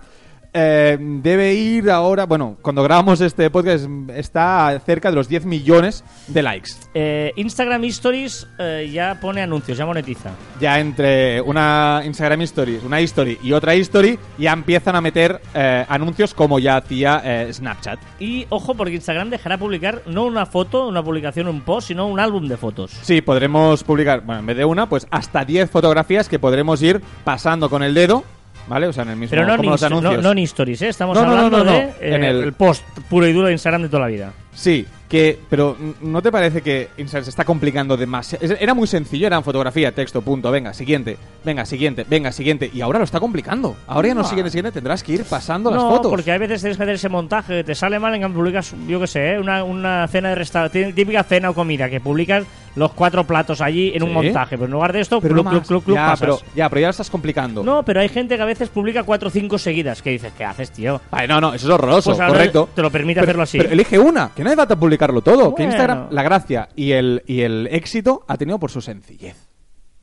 eh, 0.57 0.97
debe 0.99 1.53
ir 1.53 1.91
ahora, 1.91 2.25
bueno, 2.25 2.57
cuando 2.61 2.81
grabamos 2.81 3.19
este 3.19 3.49
podcast 3.49 3.87
está 4.15 4.79
cerca 4.85 5.09
de 5.09 5.15
los 5.15 5.27
10 5.27 5.45
millones 5.45 6.05
de 6.27 6.41
likes. 6.41 6.71
Eh, 6.93 7.33
Instagram 7.35 7.83
Stories 7.83 8.47
eh, 8.57 8.89
ya 8.91 9.19
pone 9.19 9.41
anuncios, 9.41 9.77
ya 9.77 9.85
monetiza. 9.85 10.31
Ya 10.61 10.79
entre 10.79 11.41
una 11.41 12.01
Instagram 12.05 12.41
Stories, 12.43 12.83
una 12.83 13.01
History 13.01 13.37
y 13.43 13.51
otra 13.51 13.75
History, 13.75 14.17
ya 14.37 14.53
empiezan 14.53 14.95
a 14.95 15.01
meter 15.01 15.41
eh, 15.53 15.85
anuncios 15.89 16.33
como 16.33 16.57
ya 16.57 16.77
hacía 16.77 17.51
Snapchat. 17.51 17.99
Y 18.19 18.47
ojo, 18.49 18.75
porque 18.75 18.95
Instagram 18.95 19.29
dejará 19.29 19.57
publicar 19.57 20.03
no 20.05 20.23
una 20.23 20.45
foto, 20.45 20.87
una 20.87 21.03
publicación, 21.03 21.49
un 21.49 21.61
post, 21.61 21.89
sino 21.89 22.07
un 22.07 22.21
álbum 22.21 22.47
de 22.47 22.55
fotos. 22.55 22.91
Sí, 23.01 23.21
podremos 23.21 23.83
publicar, 23.83 24.21
bueno, 24.21 24.39
en 24.39 24.45
vez 24.45 24.57
de 24.57 24.63
una, 24.63 24.87
pues 24.87 25.05
hasta 25.11 25.43
10 25.43 25.69
fotografías 25.69 26.29
que 26.29 26.39
podremos 26.39 26.81
ir 26.81 27.01
pasando 27.25 27.69
con 27.69 27.83
el 27.83 27.93
dedo, 27.93 28.23
¿vale? 28.67 28.87
O 28.87 28.93
sea, 28.93 29.03
en 29.03 29.09
el 29.09 29.15
mismo 29.17 29.31
Pero 29.31 29.45
no 29.45 29.53
en, 29.53 29.57
como 29.57 29.69
los 29.71 29.81
no, 29.81 29.87
anuncios. 29.87 30.23
no 30.23 30.31
en 30.31 30.37
Stories, 30.39 30.81
¿eh? 30.81 30.89
Estamos 30.89 31.15
No, 31.17 31.25
no, 31.25 31.27
no, 31.27 31.33
hablando 31.45 31.57
no, 31.59 31.65
no. 31.65 31.71
de 31.77 31.83
eh, 31.83 31.95
En 32.15 32.23
el- 32.23 32.43
el 32.43 32.53
post 32.53 32.83
puro 33.09 33.27
y 33.27 33.33
duro 33.33 33.47
de 33.47 33.53
Instagram 33.53 33.83
de 33.83 33.89
toda 33.89 34.01
la 34.01 34.07
vida. 34.07 34.33
Sí, 34.53 34.85
que, 35.09 35.37
pero 35.49 35.75
¿no 36.01 36.21
te 36.21 36.31
parece 36.31 36.61
que 36.61 36.87
Instagram 36.97 37.25
se 37.25 37.29
está 37.29 37.43
complicando 37.43 37.97
demasiado? 37.97 38.45
Es- 38.45 38.55
Era 38.61 38.73
muy 38.73 38.87
sencillo, 38.87 39.27
eran 39.27 39.43
fotografía, 39.43 39.91
texto, 39.91 40.21
punto, 40.21 40.49
venga, 40.49 40.73
siguiente, 40.73 41.17
venga, 41.43 41.65
siguiente, 41.65 42.05
venga, 42.09 42.31
siguiente, 42.31 42.71
y 42.73 42.79
ahora 42.81 42.99
lo 42.99 43.05
está 43.05 43.19
complicando. 43.19 43.75
Ahora 43.85 44.07
ya 44.07 44.13
no 44.15 44.23
siguiente, 44.23 44.49
siguiente, 44.51 44.71
tendrás 44.71 45.03
que 45.03 45.11
ir 45.13 45.23
pasando 45.25 45.69
las 45.71 45.81
fotos. 45.81 46.09
porque 46.09 46.31
a 46.31 46.37
veces 46.37 46.61
tienes 46.61 46.77
que 46.77 46.83
hacer 46.83 46.95
ese 46.95 47.09
montaje, 47.09 47.63
te 47.65 47.75
sale 47.75 47.99
mal 47.99 48.15
en 48.15 48.21
cambio 48.21 48.39
publicas, 48.39 48.73
yo 48.87 48.99
qué 49.01 49.07
sé, 49.07 49.33
¿eh? 49.33 49.39
una, 49.39 49.63
una 49.65 50.07
cena 50.07 50.29
de 50.29 50.35
restaurante, 50.35 50.93
típica 50.93 51.23
cena 51.23 51.49
o 51.49 51.53
comida, 51.53 51.89
que 51.89 51.99
publicas 51.99 52.45
los 52.75 52.91
cuatro 52.93 53.25
platos 53.25 53.61
allí 53.61 53.91
en 53.95 54.03
un 54.03 54.13
montaje, 54.13 54.57
pero 54.57 54.65
en 54.65 54.71
lugar 54.71 54.91
de 54.93 55.01
esto, 55.01 55.21
Pero 55.21 55.33
club, 55.35 55.49
club, 55.49 55.65
club, 55.65 55.83
club, 55.85 55.95
ya, 55.95 56.05
pasas. 56.07 56.19
pero, 56.19 56.39
ya, 56.55 56.69
pero 56.69 56.81
ya 56.81 56.87
lo 56.87 56.91
estás 56.91 57.09
complicando. 57.09 57.63
No, 57.63 57.83
pero 57.83 57.99
hay 58.01 58.09
gente 58.09 58.35
que 58.35 58.41
a 58.41 58.45
veces 58.45 58.69
publica 58.69 59.03
cuatro 59.03 59.29
o 59.29 59.31
cinco 59.31 59.57
seguidas, 59.57 60.01
que 60.01 60.09
dices, 60.11 60.33
¿qué 60.37 60.43
haces, 60.45 60.71
tío? 60.71 61.01
Vale, 61.11 61.27
no, 61.27 61.39
no, 61.41 61.53
eso 61.53 61.67
es 61.67 61.73
horroroso, 61.73 62.15
Pues 62.15 62.27
correcto. 62.27 62.69
te 62.75 62.81
lo 62.81 62.91
permite 62.91 63.19
Pero- 63.21 63.25
hacerlo 63.29 63.43
así. 63.43 63.57
Pero 63.57 63.71
elige 63.71 63.97
una, 63.99 64.31
que 64.35 64.43
no 64.43 64.49
hace 64.49 64.57
falta 64.57 64.75
publicarlo 64.75 65.21
todo. 65.21 65.55
Que 65.55 65.63
Bueno. 65.63 65.71
Instagram, 65.71 66.07
la 66.11 66.23
gracia 66.23 66.69
y 66.75 66.91
el, 66.91 67.23
y 67.25 67.41
el 67.41 67.67
éxito 67.71 68.23
ha 68.27 68.37
tenido 68.37 68.59
por 68.59 68.71
su 68.71 68.81
sencillez, 68.81 69.37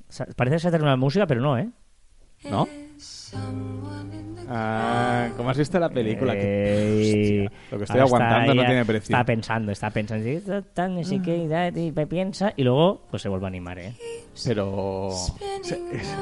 O 0.08 0.12
sea, 0.12 0.26
parece 0.36 0.56
que 0.56 0.60
se 0.60 0.68
hace 0.68 0.76
una 0.78 0.96
música, 0.96 1.26
pero 1.26 1.40
no, 1.40 1.58
¿eh? 1.58 1.68
¿no? 2.50 2.66
Ah, 4.48 5.28
¿cómo 5.36 5.50
has 5.50 5.56
visto 5.58 5.78
la 5.78 5.88
película? 5.88 6.32
Que- 6.34 6.42
Eh, 6.42 7.46
Hostia, 7.46 7.68
lo 7.70 7.78
que 7.78 7.84
estoy 7.84 8.00
aguantando 8.00 8.54
no 8.54 8.64
tiene 8.64 8.84
precio. 8.84 9.14
Está 9.14 9.24
pensando, 9.24 9.72
está 9.72 9.90
pensando. 9.90 10.24
no 10.88 11.04
sé 11.04 11.20
qué, 11.22 11.72
y 11.76 11.92
piensa, 12.06 12.52
y 12.56 12.62
luego 12.64 13.02
pues 13.10 13.22
se 13.22 13.28
vuelve 13.28 13.46
a 13.46 13.48
animar, 13.48 13.78
¿eh? 13.78 13.94
Pero... 14.44 15.08
Es 15.62 15.72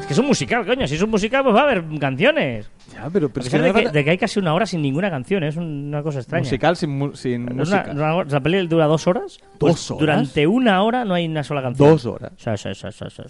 que 0.07 0.13
es 0.13 0.19
un 0.19 0.27
musical, 0.27 0.67
coño. 0.67 0.87
Si 0.87 0.95
es 0.97 1.03
un 1.03 1.11
musical, 1.11 1.43
pues 1.45 1.55
va 1.55 1.61
a 1.61 1.65
haber 1.65 1.85
canciones. 1.99 2.71
Ya, 2.93 3.09
pero, 3.11 3.29
pero 3.29 3.47
es 3.47 3.51
que 3.53 3.59
de, 3.59 3.73
que, 3.73 3.89
de 3.89 4.05
que 4.05 4.11
hay 4.11 4.19
casi 4.19 4.41
una 4.41 4.53
hora 4.53 4.67
sin 4.67 4.83
ninguna 4.83 5.11
canción, 5.11 5.45
¿eh? 5.45 5.49
es 5.49 5.57
una 5.57 6.03
cosa 6.03 6.19
extraña. 6.19 6.43
musical 6.43 6.77
sin, 6.77 7.15
sin 7.15 7.43
Una- 7.45 7.55
música. 7.55 7.87
una- 7.93 8.25
la 8.25 8.41
peli 8.41 8.67
dura 8.67 8.87
dos 8.87 9.07
horas. 9.07 9.39
¿Dos 9.39 9.59
Pues 9.59 9.91
horas? 9.93 10.01
Durante 10.01 10.47
una 10.47 10.83
hora 10.83 11.05
no 11.05 11.15
hay 11.15 11.27
una 11.27 11.45
sola 11.45 11.63
canción. 11.63 11.89
Dos 11.89 12.05
horas. 12.07 12.33
Sí, 12.37 12.51
sí, 12.57 12.75
sí, 12.75 12.89
sí, 12.91 13.05
sí, 13.09 13.23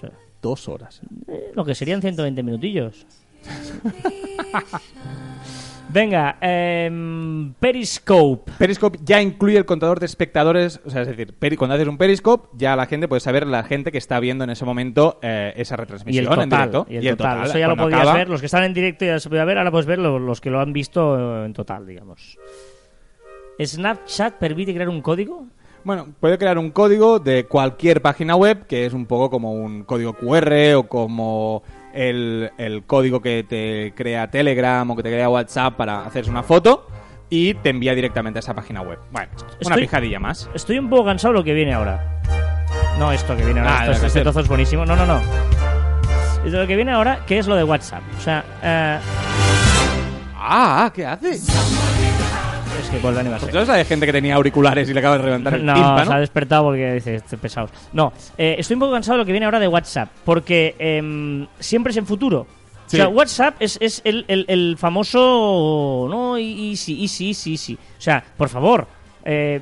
sí. 0.00 0.06
Dos 0.40 0.68
horas. 0.68 1.00
Eh, 1.28 1.50
lo 1.54 1.64
que 1.64 1.74
serían 1.74 2.00
120 2.00 2.42
minutillos. 2.42 3.06
Venga, 5.92 6.36
em, 6.40 7.52
Periscope. 7.54 8.52
Periscope 8.58 9.00
ya 9.02 9.20
incluye 9.20 9.56
el 9.58 9.64
contador 9.64 9.98
de 9.98 10.06
espectadores, 10.06 10.80
o 10.86 10.90
sea, 10.90 11.02
es 11.02 11.08
decir, 11.08 11.34
cuando 11.58 11.74
haces 11.74 11.88
un 11.88 11.98
Periscope, 11.98 12.48
ya 12.56 12.76
la 12.76 12.86
gente 12.86 13.08
puede 13.08 13.18
saber 13.18 13.44
la 13.44 13.64
gente 13.64 13.90
que 13.90 13.98
está 13.98 14.20
viendo 14.20 14.44
en 14.44 14.50
ese 14.50 14.64
momento 14.64 15.18
eh, 15.20 15.52
esa 15.56 15.74
Y 15.74 15.74
el 15.74 15.78
retransmisión 15.78 16.24
total, 16.26 16.42
en 16.44 16.48
directo. 16.50 16.86
y 16.88 16.96
el 17.08 17.16
total. 17.16 17.44
Eso 17.46 17.58
ya 17.58 17.66
lo 17.66 17.76
podías 17.76 18.00
acaba- 18.02 18.14
ver. 18.18 18.28
Los 18.28 18.38
que 18.38 18.46
estaban 18.46 18.66
en 18.66 18.74
directo 18.74 19.04
ya 19.04 19.18
se 19.18 19.28
podía 19.28 19.44
ver. 19.44 19.58
Ahora 19.58 19.72
puedes 19.72 19.86
ver 19.86 19.98
lo- 19.98 20.20
los 20.20 20.40
que 20.40 20.50
lo 20.50 20.60
han 20.60 20.72
visto 20.72 21.42
eh, 21.42 21.46
en 21.46 21.54
total, 21.54 21.84
digamos. 21.86 22.38
¿Snapchat 23.60 24.34
permite 24.34 24.72
crear 24.72 24.88
un 24.88 25.02
código? 25.02 25.46
Bueno, 25.82 26.06
puede 26.20 26.38
crear 26.38 26.56
un 26.56 26.70
código 26.70 27.18
de 27.18 27.46
cualquier 27.46 28.00
página 28.00 28.36
web, 28.36 28.66
que 28.66 28.86
es 28.86 28.92
un 28.92 29.06
poco 29.06 29.28
como 29.28 29.52
un 29.54 29.82
código 29.82 30.12
QR 30.12 30.74
o 30.76 30.84
como 30.84 31.62
el, 31.94 32.50
el 32.58 32.82
código 32.84 33.20
que 33.20 33.44
te 33.48 33.92
crea 33.96 34.30
Telegram 34.30 34.88
o 34.90 34.96
que 34.96 35.02
te 35.02 35.10
crea 35.10 35.28
WhatsApp 35.28 35.76
para 35.76 36.04
hacerse 36.04 36.30
una 36.30 36.42
foto 36.42 36.86
y 37.28 37.54
te 37.54 37.70
envía 37.70 37.94
directamente 37.94 38.38
a 38.38 38.40
esa 38.40 38.54
página 38.54 38.82
web. 38.82 38.98
Bueno, 39.12 39.28
una 39.38 39.50
Estoy- 39.60 39.82
pijadilla 39.82 40.18
más. 40.20 40.48
Estoy 40.54 40.78
un 40.78 40.88
poco 40.90 41.04
cansado 41.04 41.32
de 41.34 41.38
lo 41.40 41.44
que 41.44 41.54
viene 41.54 41.72
ahora. 41.74 42.20
No, 42.98 43.12
esto 43.12 43.36
que 43.36 43.44
viene 43.44 43.60
ahora. 43.60 43.80
Ah, 43.80 43.90
esto, 43.92 44.06
este 44.06 44.20
trozo 44.22 44.40
es 44.40 44.48
buenísimo. 44.48 44.84
No, 44.84 44.94
no, 44.96 45.06
no. 45.06 45.20
Es 46.44 46.52
de 46.52 46.58
lo 46.58 46.66
que 46.66 46.76
viene 46.76 46.92
ahora, 46.92 47.20
que 47.26 47.38
es 47.38 47.46
lo 47.46 47.54
de 47.56 47.64
WhatsApp. 47.64 48.02
O 48.18 48.20
sea, 48.20 48.44
eh, 48.62 48.98
Ah, 50.42 50.90
¿qué 50.94 51.06
hace? 51.06 51.38
Es 52.80 52.88
que 52.90 52.98
vuelve 52.98 53.18
a 53.18 53.20
animarse. 53.20 53.46
¿Tú 53.46 53.52
sabes 53.52 53.68
la 53.68 53.76
de 53.76 53.84
gente 53.84 54.06
que 54.06 54.12
tenía 54.12 54.34
auriculares 54.36 54.88
y 54.88 54.92
le 54.94 55.00
acaba 55.00 55.16
de 55.18 55.24
reventar 55.24 55.54
el 55.54 55.64
No, 55.64 55.74
tímpano? 55.74 56.04
se 56.10 56.12
ha 56.16 56.20
despertado 56.20 56.64
porque 56.64 56.94
dice, 56.94 57.14
"Estoy 57.16 57.38
pesados. 57.38 57.70
No, 57.92 58.12
eh, 58.38 58.56
estoy 58.58 58.74
un 58.74 58.80
poco 58.80 58.92
cansado 58.92 59.16
de 59.16 59.22
lo 59.22 59.26
que 59.26 59.32
viene 59.32 59.44
ahora 59.46 59.58
de 59.60 59.68
WhatsApp, 59.68 60.08
porque 60.24 60.74
em, 60.78 61.46
siempre 61.58 61.90
es 61.92 61.96
en 61.96 62.06
futuro. 62.06 62.46
Sí. 62.86 62.96
O 62.96 63.00
sea, 63.00 63.08
WhatsApp 63.08 63.54
es, 63.60 63.78
es 63.80 64.00
el, 64.04 64.24
el- 64.26 64.44
el 64.48 64.76
famoso... 64.76 66.08
No, 66.10 66.36
easy, 66.36 67.02
easy, 67.02 67.28
easy, 67.28 67.52
easy. 67.52 67.74
O 67.74 68.00
sea, 68.00 68.22
por 68.36 68.48
favor, 68.48 68.86
eh, 69.24 69.60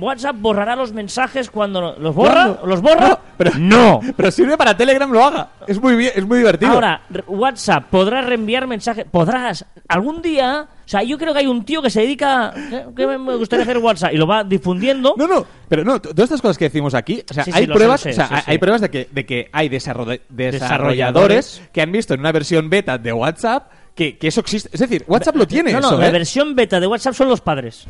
WhatsApp 0.00 0.36
borrará 0.38 0.76
los 0.76 0.92
mensajes 0.92 1.50
cuando... 1.50 1.96
¿Los 1.98 2.14
borra? 2.14 2.44
¿Cuándo? 2.44 2.66
¿Los 2.66 2.80
borra? 2.82 3.08
No, 3.08 3.18
pero- 3.36 3.52
no. 3.58 4.00
Pero 4.16 4.30
sirve 4.30 4.56
para 4.56 4.76
Telegram, 4.76 5.10
lo 5.10 5.24
haga. 5.24 5.48
Es 5.66 5.80
muy 5.80 5.94
bien, 5.96 6.12
es 6.14 6.26
muy 6.26 6.38
divertido. 6.38 6.72
Ahora, 6.72 7.02
WhatsApp 7.26 7.84
podrá 7.90 8.20
reenviar 8.22 8.66
mensajes. 8.66 9.04
Podrás. 9.10 9.64
Algún 9.88 10.20
día. 10.22 10.66
O 10.84 10.88
sea, 10.90 11.02
yo 11.02 11.18
creo 11.18 11.32
que 11.34 11.40
hay 11.40 11.46
un 11.46 11.64
tío 11.64 11.80
que 11.82 11.90
se 11.90 12.00
dedica. 12.00 12.52
¿qué- 12.70 12.84
¿Qué 12.96 13.06
me 13.06 13.36
gustaría 13.36 13.62
hacer 13.64 13.78
WhatsApp? 13.78 14.12
Y 14.12 14.16
lo 14.16 14.26
va 14.26 14.42
difundiendo. 14.42 15.14
No, 15.16 15.26
no, 15.28 15.46
pero 15.68 15.84
no, 15.84 16.00
todas 16.00 16.24
estas 16.24 16.40
cosas 16.42 16.56
que 16.58 16.64
decimos 16.64 16.94
aquí, 16.94 17.22
o 17.30 17.34
sea, 17.34 17.44
Sí, 17.44 17.50
hay 17.54 17.66
pruebas, 17.66 18.00
sé, 18.00 18.10
o 18.10 18.14
sea, 18.14 18.26
sí, 18.28 18.34
hay- 18.46 18.58
pruebas 18.58 18.80
de 18.80 18.90
que, 18.90 19.08
de 19.12 19.26
que 19.26 19.48
hay 19.52 19.68
desarroll- 19.68 20.20
desarrolladores 20.30 20.60
Desarrolladores. 20.60 21.62
que 21.72 21.82
han 21.82 21.92
visto 21.92 22.14
en 22.14 22.20
una 22.20 22.32
versión 22.32 22.70
beta 22.70 22.96
de 22.98 23.12
WhatsApp 23.12 23.70
que, 23.98 24.16
que 24.16 24.28
eso 24.28 24.40
existe. 24.40 24.70
Es 24.72 24.78
decir, 24.78 25.04
WhatsApp 25.08 25.34
lo 25.34 25.44
tiene 25.44 25.72
No, 25.72 25.80
no, 25.80 25.88
eso, 25.88 25.98
la 25.98 26.06
¿eh? 26.06 26.12
versión 26.12 26.54
beta 26.54 26.78
de 26.78 26.86
WhatsApp 26.86 27.14
son 27.14 27.28
los 27.28 27.40
padres. 27.40 27.88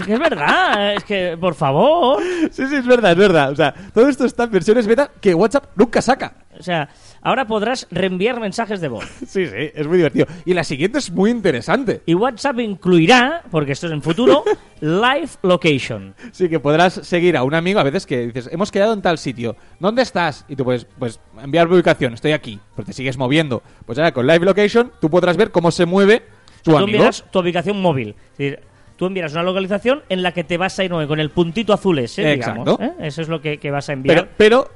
es 0.00 0.06
que 0.06 0.14
es 0.14 0.18
verdad. 0.18 0.94
Es 0.94 1.04
que, 1.04 1.36
por 1.38 1.54
favor. 1.54 2.22
Sí, 2.50 2.66
sí, 2.66 2.76
es 2.76 2.86
verdad, 2.86 3.12
es 3.12 3.18
verdad. 3.18 3.52
O 3.52 3.54
sea, 3.54 3.74
todo 3.92 4.08
esto 4.08 4.24
está 4.24 4.44
en 4.44 4.52
versiones 4.52 4.86
beta 4.86 5.10
que 5.20 5.34
WhatsApp 5.34 5.66
nunca 5.76 6.00
saca. 6.00 6.32
O 6.58 6.62
sea, 6.62 6.88
ahora 7.22 7.46
podrás 7.46 7.86
reenviar 7.90 8.40
mensajes 8.40 8.80
de 8.80 8.88
voz. 8.88 9.04
Sí, 9.28 9.46
sí, 9.46 9.70
es 9.74 9.86
muy 9.86 9.98
divertido. 9.98 10.26
Y 10.44 10.54
la 10.54 10.64
siguiente 10.64 10.98
es 10.98 11.10
muy 11.10 11.30
interesante. 11.30 12.00
Y 12.06 12.14
WhatsApp 12.14 12.60
incluirá, 12.60 13.42
porque 13.50 13.72
esto 13.72 13.86
es 13.86 13.92
en 13.92 14.02
futuro, 14.02 14.42
Live 14.80 15.30
Location. 15.42 16.14
Sí, 16.32 16.48
que 16.48 16.60
podrás 16.60 16.94
seguir 16.94 17.36
a 17.36 17.42
un 17.42 17.54
amigo 17.54 17.78
a 17.80 17.82
veces 17.82 18.06
que 18.06 18.26
dices, 18.26 18.48
hemos 18.52 18.70
quedado 18.70 18.92
en 18.94 19.02
tal 19.02 19.18
sitio, 19.18 19.56
¿dónde 19.78 20.02
estás? 20.02 20.44
Y 20.48 20.56
tú 20.56 20.64
puedes 20.64 20.86
pues, 20.98 21.20
enviar 21.42 21.68
ubicación, 21.68 22.14
estoy 22.14 22.32
aquí, 22.32 22.58
pero 22.74 22.86
te 22.86 22.92
sigues 22.92 23.18
moviendo. 23.18 23.62
Pues 23.84 23.98
ahora 23.98 24.12
con 24.12 24.26
Live 24.26 24.44
Location 24.44 24.92
tú 25.00 25.10
podrás 25.10 25.36
ver 25.36 25.50
cómo 25.50 25.70
se 25.70 25.84
mueve 25.86 26.22
tu 26.62 26.70
tú 26.70 26.76
amigo. 26.76 26.88
enviarás 26.88 27.24
tu 27.30 27.40
ubicación 27.40 27.80
móvil. 27.80 28.14
Es 28.32 28.38
decir, 28.38 28.60
tú 28.96 29.06
enviarás 29.06 29.32
una 29.32 29.42
localización 29.42 30.02
en 30.08 30.22
la 30.22 30.32
que 30.32 30.44
te 30.44 30.56
vas 30.56 30.78
a 30.78 30.84
ir 30.84 30.90
con 30.90 31.20
el 31.20 31.30
puntito 31.30 31.72
azul 31.72 31.98
ese, 31.98 32.34
digamos. 32.34 32.80
¿eh? 32.80 32.92
Eso 33.00 33.22
es 33.22 33.28
lo 33.28 33.40
que, 33.40 33.58
que 33.58 33.70
vas 33.70 33.88
a 33.88 33.92
enviar. 33.92 34.16
Pero, 34.16 34.28
pero 34.36 34.70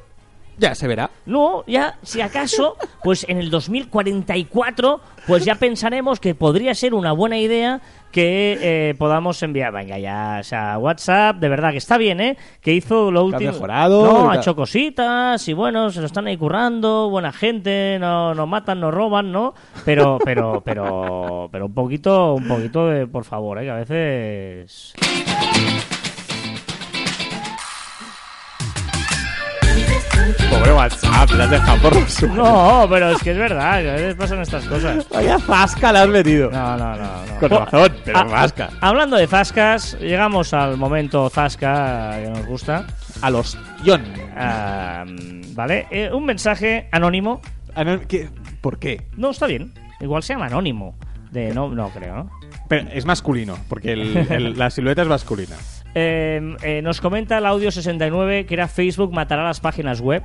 ya 0.59 0.75
se 0.75 0.87
verá. 0.87 1.11
No, 1.27 1.65
ya, 1.67 1.99
si 2.03 2.21
acaso, 2.21 2.77
pues 3.03 3.25
en 3.29 3.39
el 3.39 3.51
2044, 3.51 5.01
pues 5.27 5.45
ya 5.45 5.55
pensaremos 5.57 6.21
que 6.21 6.35
podría 6.35 6.75
ser 6.75 6.95
una 6.95 7.13
buena 7.13 7.39
idea 7.39 7.81
que 8.11 8.59
eh, 8.61 8.95
podamos 8.99 9.43
enviar. 9.43 9.73
Venga, 9.73 9.99
ya, 9.99 10.39
o 10.41 10.43
sea, 10.45 10.77
WhatsApp, 10.79 11.37
de 11.37 11.49
verdad 11.49 11.71
que 11.71 11.79
está 11.79 11.97
bien, 11.97 12.21
¿eh? 12.21 12.37
Que 12.61 12.75
hizo 12.75 13.11
lo 13.11 13.21
Que 13.29 13.35
ha 13.35 13.39
último. 13.39 13.53
mejorado, 13.53 14.05
No, 14.05 14.31
ha 14.31 14.37
hecho 14.37 14.55
cositas 14.55 15.49
y 15.49 15.53
bueno, 15.55 15.91
se 15.91 16.01
lo 16.01 16.07
están 16.07 16.27
ahí 16.27 16.37
currando, 16.37 17.09
buena 17.09 17.33
gente, 17.33 17.97
no, 17.99 18.35
no 18.35 18.47
matan, 18.47 18.81
no 18.81 18.91
roban, 18.91 19.33
¿no? 19.33 19.55
Pero, 19.85 20.19
pero, 20.25 20.61
pero, 20.65 21.49
pero 21.51 21.67
un 21.67 21.75
poquito, 21.75 22.35
un 22.35 22.47
poquito 22.47 22.89
de, 22.89 23.07
por 23.07 23.25
favor, 23.25 23.59
¿eh? 23.59 23.65
Que 23.65 23.71
a 23.71 23.77
veces. 23.77 24.93
Pobre 30.53 30.73
WhatsApp, 30.75 31.31
la 31.31 31.45
has 31.45 31.51
dejado 31.51 31.79
por 31.83 31.95
los. 31.97 32.23
No, 32.25 32.87
pero 32.91 33.11
es 33.11 33.23
que 33.23 33.31
es 33.33 33.39
verdad, 33.39 33.81
que 33.83 33.91
a 33.91 33.95
veces 33.95 34.15
pasan 34.15 34.41
estas 34.43 34.65
cosas. 34.67 35.07
Vaya 35.09 35.39
zasca 35.39 35.93
la 35.93 36.03
has 36.03 36.09
metido. 36.09 36.51
No, 36.51 36.77
no, 36.77 36.97
no. 36.97 37.27
no. 37.27 37.39
Con 37.41 37.51
razón, 37.51 37.93
pero 38.05 38.19
a- 38.19 38.29
zasca. 38.29 38.71
Hablando 38.81 39.17
de 39.17 39.27
zascas, 39.27 39.99
llegamos 40.01 40.53
al 40.53 40.77
momento 40.77 41.29
zasca 41.31 42.19
que 42.23 42.29
nos 42.29 42.47
gusta. 42.47 42.87
A 43.23 43.31
los 43.31 43.57
John. 43.85 44.03
Ah, 44.37 45.05
¿Vale? 45.55 45.87
Eh, 45.91 46.11
un 46.13 46.27
mensaje 46.27 46.89
anónimo. 46.93 47.41
Ah. 47.75 47.85
¿Por 48.61 48.79
qué? 48.79 49.07
No, 49.17 49.31
está 49.31 49.47
bien. 49.47 49.73
Igual 50.01 50.23
se 50.23 50.35
llama 50.35 50.47
anónimo. 50.47 50.95
De, 51.31 51.55
no, 51.55 51.71
no 51.71 51.89
creo, 51.91 52.15
¿no? 52.15 52.31
Pero 52.69 52.89
es 52.93 53.07
masculino, 53.07 53.57
porque 53.69 53.93
el- 53.95 54.17
el- 54.31 54.59
la 54.59 54.69
silueta 54.71 55.03
es 55.03 55.09
masculina. 55.09 55.57
Eh, 55.95 56.57
eh, 56.63 56.81
nos 56.81 57.03
comenta 57.03 57.37
el 57.37 57.45
audio 57.45 57.71
69 57.71 58.47
que 58.47 58.55
era 58.55 58.67
Facebook 58.67 59.13
matará 59.13 59.45
las 59.45 59.61
páginas 59.61 60.01
web. 60.01 60.23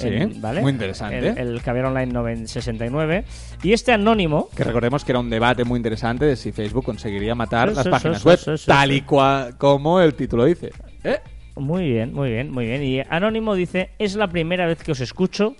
Sí, 0.00 0.08
En- 0.08 0.40
¿vale? 0.40 0.60
muy 0.60 0.72
interesante. 0.72 1.18
El, 1.28 1.38
el 1.38 1.62
Caviar 1.62 1.86
Online 1.86 2.12
9 2.12 2.46
69. 2.46 3.24
Y 3.62 3.72
este 3.72 3.92
anónimo, 3.92 4.48
Que 4.56 4.64
recordemos 4.64 5.04
que 5.04 5.12
era 5.12 5.18
un 5.20 5.30
debate 5.30 5.64
muy 5.64 5.76
interesante 5.76 6.24
de 6.24 6.36
si 6.36 6.52
Facebook 6.52 6.84
conseguiría 6.84 7.34
matar 7.34 7.70
Sí, 7.70 7.74
las 7.76 7.84
sí, 7.84 7.90
páginas 7.90 8.24
web, 8.24 8.38
tal 8.66 8.92
y 8.92 9.00
cual 9.02 9.56
como 9.58 10.00
el 10.00 10.14
título 10.14 10.44
dice. 10.44 10.70
¿Eh? 11.04 11.18
Muy 11.56 11.90
bien, 11.90 12.12
muy 12.14 12.30
bien, 12.30 12.50
muy 12.50 12.64
bien. 12.66 12.82
Y 12.82 13.00
Anónimo 13.10 13.54
dice, 13.54 13.90
es 13.98 14.14
la 14.14 14.28
primera 14.28 14.66
vez 14.66 14.82
que 14.82 14.92
os 14.92 15.00
escucho. 15.00 15.54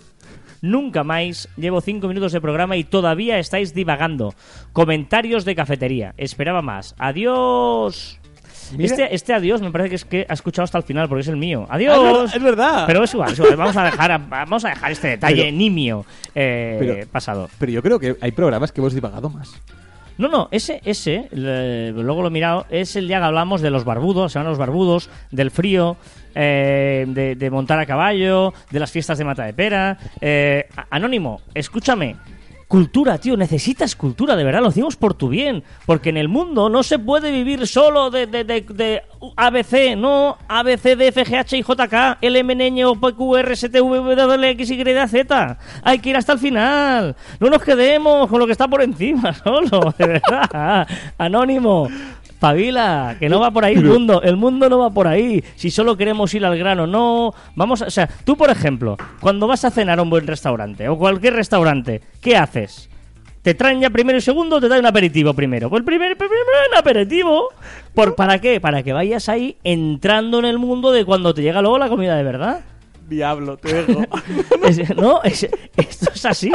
Nunca 0.62 1.04
más. 1.04 1.48
Llevo 1.56 1.80
cinco 1.80 2.06
minutos 2.08 2.32
de 2.32 2.40
programa 2.40 2.76
y 2.76 2.84
todavía 2.84 3.38
estáis 3.38 3.74
divagando. 3.74 4.34
Comentarios 4.72 5.44
de 5.46 5.54
cafetería. 5.54 6.14
Esperaba 6.18 6.60
más. 6.62 6.94
Adiós. 6.98 8.20
Este, 8.78 9.14
este 9.14 9.34
adiós 9.34 9.60
me 9.60 9.70
parece 9.70 9.90
que 9.90 9.96
es 9.96 10.04
que 10.04 10.26
ha 10.28 10.32
escuchado 10.34 10.64
hasta 10.64 10.78
el 10.78 10.84
final 10.84 11.08
porque 11.08 11.22
es 11.22 11.28
el 11.28 11.36
mío. 11.36 11.66
Adiós. 11.68 11.96
Ah, 11.98 12.00
es 12.00 12.04
verdad, 12.12 12.36
es 12.36 12.42
verdad. 12.42 12.84
Pero 12.86 13.04
es 13.04 13.12
igual, 13.14 13.32
es 13.32 13.38
igual. 13.38 13.56
Vamos 13.56 13.76
a 13.76 13.84
dejar, 13.84 14.28
vamos 14.28 14.64
a 14.64 14.68
dejar 14.70 14.92
este 14.92 15.08
detalle 15.08 15.42
Pero- 15.44 15.56
nimio 15.56 16.06
eh, 16.34 16.76
pero- 16.78 17.08
pasado. 17.08 17.48
Pero 17.58 17.72
yo 17.72 17.82
creo 17.82 17.98
que 17.98 18.16
hay 18.20 18.30
programas 18.32 18.72
que 18.72 18.80
hemos 18.80 18.94
divagado 18.94 19.28
más. 19.30 19.52
No, 20.18 20.28
no, 20.28 20.48
ese, 20.50 20.82
ese, 20.84 21.28
le- 21.32 21.92
luego 21.92 22.20
lo 22.20 22.28
he 22.28 22.30
mirado, 22.30 22.66
es 22.68 22.94
el 22.96 23.08
día 23.08 23.18
que 23.20 23.24
hablamos 23.24 23.62
de 23.62 23.70
los 23.70 23.84
barbudos, 23.84 24.32
se 24.32 24.38
llaman 24.38 24.50
los 24.50 24.58
barbudos, 24.58 25.08
del 25.30 25.50
frío, 25.50 25.96
eh, 26.34 27.06
de, 27.08 27.36
de 27.36 27.50
montar 27.50 27.78
a 27.80 27.86
caballo, 27.86 28.52
de 28.70 28.80
las 28.80 28.90
fiestas 28.90 29.16
de 29.16 29.24
Mata 29.24 29.44
de 29.44 29.54
Pera. 29.54 29.96
Eh, 30.20 30.68
Anónimo, 30.90 31.40
escúchame. 31.54 32.16
Cultura, 32.70 33.18
tío, 33.18 33.36
necesitas 33.36 33.96
cultura, 33.96 34.36
de 34.36 34.44
verdad, 34.44 34.60
lo 34.60 34.68
decimos 34.68 34.94
por 34.94 35.14
tu 35.14 35.28
bien. 35.28 35.64
Porque 35.86 36.10
en 36.10 36.16
el 36.16 36.28
mundo 36.28 36.68
no 36.68 36.84
se 36.84 37.00
puede 37.00 37.32
vivir 37.32 37.66
solo 37.66 38.12
de, 38.12 38.28
de, 38.28 38.44
de, 38.44 38.60
de 38.60 39.02
ABC, 39.34 39.96
no 39.96 40.38
A, 40.46 40.62
B, 40.62 40.78
C, 40.78 40.94
D, 40.94 41.08
F, 41.08 41.24
G, 41.24 41.36
H, 41.36 41.58
I, 41.58 41.62
J, 41.62 41.88
K, 41.88 42.18
L, 42.20 42.38
M, 42.38 42.52
N, 42.52 42.70
Ñ, 42.70 42.84
O, 42.84 42.94
P, 42.94 43.12
Q, 43.12 43.36
R, 43.38 43.52
S, 43.54 43.68
T, 43.68 43.80
V, 43.80 44.14
W, 44.14 44.50
X, 44.50 44.70
Y, 44.70 45.08
Z. 45.08 45.58
Hay 45.82 45.98
que 45.98 46.10
ir 46.10 46.16
hasta 46.16 46.34
el 46.34 46.38
final. 46.38 47.16
No 47.40 47.50
nos 47.50 47.60
quedemos 47.60 48.28
con 48.28 48.38
lo 48.38 48.46
que 48.46 48.52
está 48.52 48.68
por 48.68 48.82
encima 48.82 49.34
solo, 49.42 49.92
de 49.98 50.06
verdad. 50.06 50.86
Anónimo. 51.18 51.88
Pavila, 52.40 53.16
que 53.20 53.28
no 53.28 53.38
va 53.38 53.50
por 53.50 53.64
ahí 53.64 53.74
el 53.74 53.84
mundo, 53.84 54.22
el 54.22 54.36
mundo 54.36 54.68
no 54.68 54.78
va 54.78 54.90
por 54.90 55.06
ahí. 55.06 55.44
Si 55.56 55.70
solo 55.70 55.96
queremos 55.96 56.32
ir 56.34 56.44
al 56.44 56.56
grano, 56.58 56.86
no. 56.86 57.32
Vamos, 57.54 57.82
a, 57.82 57.86
o 57.86 57.90
sea, 57.90 58.08
tú 58.24 58.36
por 58.36 58.50
ejemplo, 58.50 58.96
cuando 59.20 59.46
vas 59.46 59.64
a 59.64 59.70
cenar 59.70 59.98
a 59.98 60.02
un 60.02 60.10
buen 60.10 60.26
restaurante 60.26 60.88
o 60.88 60.96
cualquier 60.98 61.34
restaurante, 61.34 62.00
¿qué 62.20 62.36
haces? 62.36 62.88
¿Te 63.42 63.54
traen 63.54 63.80
ya 63.80 63.88
primero 63.90 64.18
y 64.18 64.20
segundo 64.20 64.56
o 64.56 64.60
te 64.60 64.66
traen 64.68 64.80
un 64.80 64.86
aperitivo 64.86 65.32
primero? 65.34 65.70
Pues 65.70 65.82
primero, 65.82 66.16
primero 66.16 66.40
un 66.72 66.78
aperitivo. 66.78 67.48
¿Por, 67.94 68.14
¿Para 68.14 68.38
qué? 68.38 68.60
Para 68.60 68.82
que 68.82 68.92
vayas 68.92 69.28
ahí 69.28 69.56
entrando 69.64 70.38
en 70.40 70.44
el 70.46 70.58
mundo 70.58 70.92
de 70.92 71.04
cuando 71.04 71.32
te 71.34 71.42
llega 71.42 71.62
luego 71.62 71.78
la 71.78 71.88
comida 71.88 72.16
de 72.16 72.22
verdad. 72.22 72.60
Diablo, 73.08 73.56
te 73.56 73.82
dejo. 73.82 74.02
Es- 74.66 74.96
no, 74.96 75.22
es- 75.22 75.48
esto 75.76 76.10
es 76.14 76.24
así. 76.26 76.52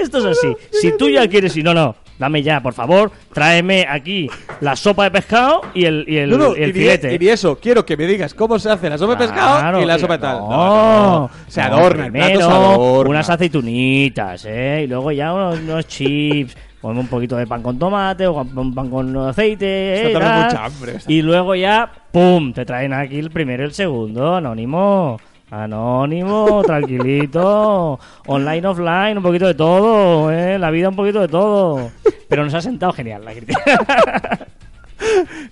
Esto 0.00 0.18
es 0.18 0.24
así. 0.24 0.54
Si 0.70 0.96
tú 0.96 1.08
ya 1.08 1.26
quieres 1.28 1.56
y 1.56 1.62
no, 1.62 1.74
no, 1.74 1.96
dame 2.18 2.42
ya, 2.42 2.60
por 2.62 2.72
favor, 2.74 3.10
tráeme 3.32 3.86
aquí 3.88 4.28
la 4.60 4.74
sopa 4.76 5.04
de 5.04 5.10
pescado 5.10 5.60
y 5.74 5.84
el, 5.84 6.04
y 6.08 6.16
el, 6.18 6.30
No, 6.30 6.38
no, 6.38 6.56
y 6.56 6.62
el 6.62 6.72
filete. 6.72 7.18
y 7.20 7.28
eso, 7.28 7.58
quiero 7.60 7.84
que 7.84 7.96
me 7.96 8.06
digas 8.06 8.34
cómo 8.34 8.58
se 8.58 8.70
hace 8.70 8.88
la 8.90 8.98
sopa 8.98 9.12
de 9.16 9.26
pescado 9.26 9.58
Claro, 9.60 9.82
y 9.82 9.84
la 9.84 9.98
sopa 9.98 10.14
de 10.14 10.18
tal. 10.22 10.38
No, 10.38 11.30
Se 11.48 11.60
adorna, 11.60 12.06
el 12.06 12.12
plato 12.12 12.26
primero, 12.28 12.40
se 12.48 12.56
adorna. 12.56 13.10
unas 13.10 13.30
aceitunitas, 13.30 14.44
¿eh? 14.46 14.82
Y 14.84 14.86
luego 14.86 15.12
ya 15.12 15.32
unos, 15.32 15.58
unos 15.60 15.86
chips, 15.86 16.56
ponme 16.80 17.00
un 17.00 17.08
poquito 17.08 17.36
de 17.36 17.46
pan 17.46 17.62
con 17.62 17.78
tomate 17.78 18.26
o 18.26 18.34
un 18.42 18.74
pan 18.74 18.88
con 18.90 19.16
aceite, 19.16 20.10
¿eh? 20.10 20.14
mucha 20.14 20.64
hambre. 20.64 20.94
Y 21.08 21.22
luego 21.22 21.54
ya, 21.54 21.90
¡pum! 22.12 22.52
Te 22.52 22.64
traen 22.64 22.92
aquí 22.92 23.18
el 23.18 23.30
primero 23.30 23.62
y 23.62 23.66
el 23.66 23.72
segundo, 23.72 24.36
anónimo. 24.36 25.18
Anónimo, 25.50 26.62
tranquilito, 26.64 27.98
online, 28.26 28.66
offline, 28.66 29.16
un 29.18 29.22
poquito 29.22 29.46
de 29.46 29.54
todo, 29.54 30.30
¿eh? 30.32 30.58
La 30.58 30.70
vida 30.70 30.88
un 30.88 30.96
poquito 30.96 31.20
de 31.20 31.28
todo. 31.28 31.90
Pero 32.28 32.44
nos 32.44 32.54
ha 32.54 32.60
sentado 32.60 32.92
genial 32.92 33.24
la 33.24 33.32
crítica. 33.32 33.60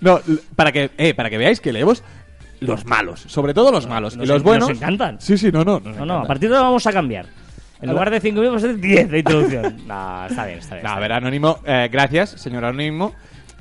No, 0.01 0.19
para 0.55 0.71
que, 0.71 0.89
eh, 0.97 1.13
para 1.13 1.29
que 1.29 1.37
veáis 1.37 1.61
que 1.61 1.71
leemos 1.71 2.03
los 2.59 2.83
malos, 2.85 3.21
sobre 3.27 3.53
todo 3.53 3.71
los 3.71 3.87
malos. 3.87 4.17
nos 4.17 4.25
y 4.25 4.27
los 4.27 4.37
en- 4.37 4.43
buenos. 4.43 4.69
nos 4.69 4.77
encantan. 4.77 5.21
Sí, 5.21 5.37
sí, 5.37 5.51
no, 5.51 5.63
no. 5.63 5.79
nos 5.79 5.95
No, 5.97 6.05
no, 6.05 6.17
a 6.19 6.23
partir 6.25 6.49
de 6.49 6.55
ahora 6.55 6.67
vamos 6.69 6.85
a 6.87 6.91
cambiar. 6.91 7.27
En 7.79 7.89
lugar 7.91 8.09
de 8.09 8.19
5 8.19 8.39
minutos, 8.41 8.61
vamos 8.61 8.63
a 8.63 8.67
hacer 8.67 8.79
10 8.81 9.11
de 9.11 9.19
introducción. 9.19 9.77
No, 9.87 10.25
está 10.25 10.45
bien, 10.47 10.59
está 10.59 10.75
bien. 10.75 10.83
No, 10.87 10.93
a 10.93 10.99
ver. 10.99 11.11
Anónimo, 11.13 11.59
eh, 11.65 11.87
gracias, 11.91 12.31
señor 12.31 12.65
Anónimo. 12.65 13.13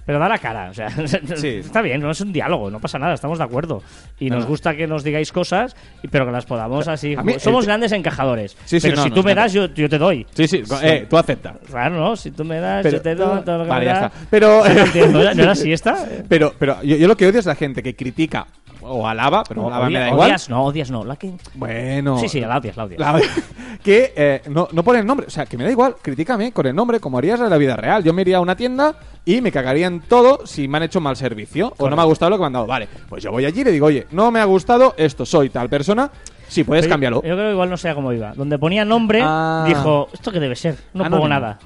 Pero 0.07 0.19
da 0.19 0.29
la 0.29 0.39
cara, 0.39 0.71
o 0.71 0.75
sea, 0.75 0.89
Sí. 1.37 1.49
está 1.49 1.81
bien, 1.83 2.01
no 2.01 2.11
es 2.11 2.21
un 2.21 2.33
diálogo, 2.33 2.71
no 2.71 2.79
pasa 2.81 2.99
nada, 2.99 3.15
estamos 3.15 3.39
de 3.39 3.45
acuerdo. 3.45 3.83
Y 4.21 4.29
nos 4.31 4.43
no. 4.43 4.49
gusta 4.49 4.77
que 4.77 4.87
nos 4.87 5.03
digáis 5.05 5.33
cosas, 5.33 5.75
pero 6.11 6.27
que 6.27 6.33
las 6.33 6.45
podamos 6.47 6.87
así. 6.89 7.17
mí 7.17 7.35
Somos 7.39 7.65
te- 7.65 7.67
grandes 7.69 7.93
encajadores. 7.93 8.57
Sí, 8.65 8.81
sí, 8.81 8.89
pero 8.91 9.03
si 9.03 9.11
tú 9.11 9.23
me 9.23 9.35
das, 9.35 9.53
yo, 9.53 9.67
yo 9.73 9.89
te 9.89 9.99
doy. 9.99 10.27
Sí, 10.35 10.47
sí, 10.47 10.63
eh, 10.83 11.07
tú 11.09 11.17
acepta. 11.17 11.55
Claro, 11.67 11.97
¿no? 11.97 12.17
Si 12.17 12.31
tú 12.31 12.45
me 12.45 12.61
das, 12.61 12.83
Pero- 12.83 12.97
yo 12.99 13.03
te 13.03 13.15
doy. 13.15 13.41
todo 13.43 13.59
lo 13.59 13.65
que 13.65 13.71
Vale, 13.71 13.87
me 13.87 13.93
ya 13.93 14.01
das. 14.01 14.13
está. 14.13 14.27
Pero- 14.31 14.65
no 14.69 14.81
entiendo, 14.85 15.13
¿No 15.13 15.21
era, 15.23 15.35
no 15.35 15.43
era 15.43 15.53
así 15.53 15.73
esta? 15.73 16.07
Pero, 16.29 16.53
pero 16.59 16.83
yo, 16.83 16.97
yo 16.97 17.09
lo 17.09 17.17
que 17.17 17.27
odio 17.27 17.39
es 17.41 17.47
la 17.47 17.55
gente 17.55 17.83
que 17.83 17.95
critica 17.97 18.47
o 18.85 19.07
alaba, 19.09 19.43
pero 19.49 19.63
No, 19.63 19.69
alaba 19.69 19.89
me 19.91 19.99
da 19.99 20.09
igual. 20.09 20.29
odias, 20.29 20.49
no, 20.49 20.65
odias, 20.65 20.91
no. 20.91 21.05
La 21.05 21.17
que... 21.17 21.33
Bueno. 21.55 22.19
Sí, 22.19 22.29
sí, 22.29 22.41
la 22.41 22.59
odias, 22.59 22.77
la 22.77 22.85
odias. 22.85 23.01
La- 23.01 23.21
que 23.83 24.13
eh, 24.17 24.43
no, 24.51 24.69
no 24.73 24.83
pone 24.83 25.01
el 25.01 25.07
nombre. 25.07 25.27
O 25.27 25.31
sea, 25.31 25.47
que 25.47 25.57
me 25.59 25.65
da 25.65 25.71
igual, 25.71 25.97
critícame 26.01 26.53
con 26.53 26.67
el 26.67 26.75
nombre 26.75 27.01
como 27.01 27.19
harías 27.19 27.41
en 27.41 27.51
la 27.51 27.57
vida 27.59 27.77
real. 27.77 28.03
Yo 28.05 28.13
me 28.13 28.23
iría 28.23 28.37
a 28.39 28.41
una 28.41 28.57
tienda 28.57 28.95
y 29.25 29.41
me 29.41 29.51
cagaría 29.53 29.87
en 29.87 30.01
todo 30.01 30.47
si 30.47 30.69
me 30.69 30.77
han 30.79 30.85
hecho 30.85 31.01
mal 31.01 31.17
servicio 31.17 31.73
o 31.79 31.89
no 31.91 31.97
me 31.97 32.03
ha 32.03 32.07
gustado 32.07 32.31
lo 32.31 32.37
que 32.37 32.41
me 32.41 32.47
han 32.47 32.53
dado. 32.53 32.67
Vale, 32.67 32.89
pues 33.09 33.23
yo 33.23 33.31
voy 33.33 33.45
allí 33.45 33.61
y 33.61 33.65
le 33.65 33.73
digo, 33.73 33.87
oye, 33.87 34.07
no 34.13 34.31
me 34.31 34.41
ha 34.41 34.45
gustado 34.45 34.95
esto, 34.97 35.25
soy 35.27 35.51
tal 35.51 35.69
persona. 35.69 36.11
Si 36.49 36.63
puedes, 36.63 36.87
Pero 36.87 36.99
yo- 37.11 37.21
creo 37.23 37.37
que 37.37 37.51
igual 37.53 37.71
no 37.71 37.77
sé 37.77 37.95
cómo 37.95 38.13
iba. 38.13 38.33
Donde 38.35 38.59
ponía 38.59 38.85
nombre, 38.85 39.21
Ah. 39.25 39.65
dijo, 39.67 40.09
¿esto 40.13 40.31
qué 40.31 40.41
debe 40.41 40.55
ser? 40.57 40.77
No 40.93 41.09
pongo 41.09 41.27
nada. 41.27 41.59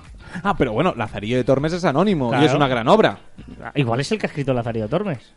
Ah, 0.42 0.54
pero 0.56 0.72
bueno, 0.72 0.92
Lazarillo 0.96 1.36
de 1.38 1.44
Tormes 1.44 1.72
es 1.72 1.84
anónimo 1.84 2.30
y 2.40 2.44
es 2.44 2.52
una 2.54 2.68
gran 2.68 2.86
obra. 2.88 3.18
Igual 3.74 4.00
es 4.00 4.12
el 4.12 4.18
que 4.18 4.26
ha 4.26 4.28
escrito 4.28 4.52
Lazarillo 4.54 4.86
Tormes. 4.88 5.32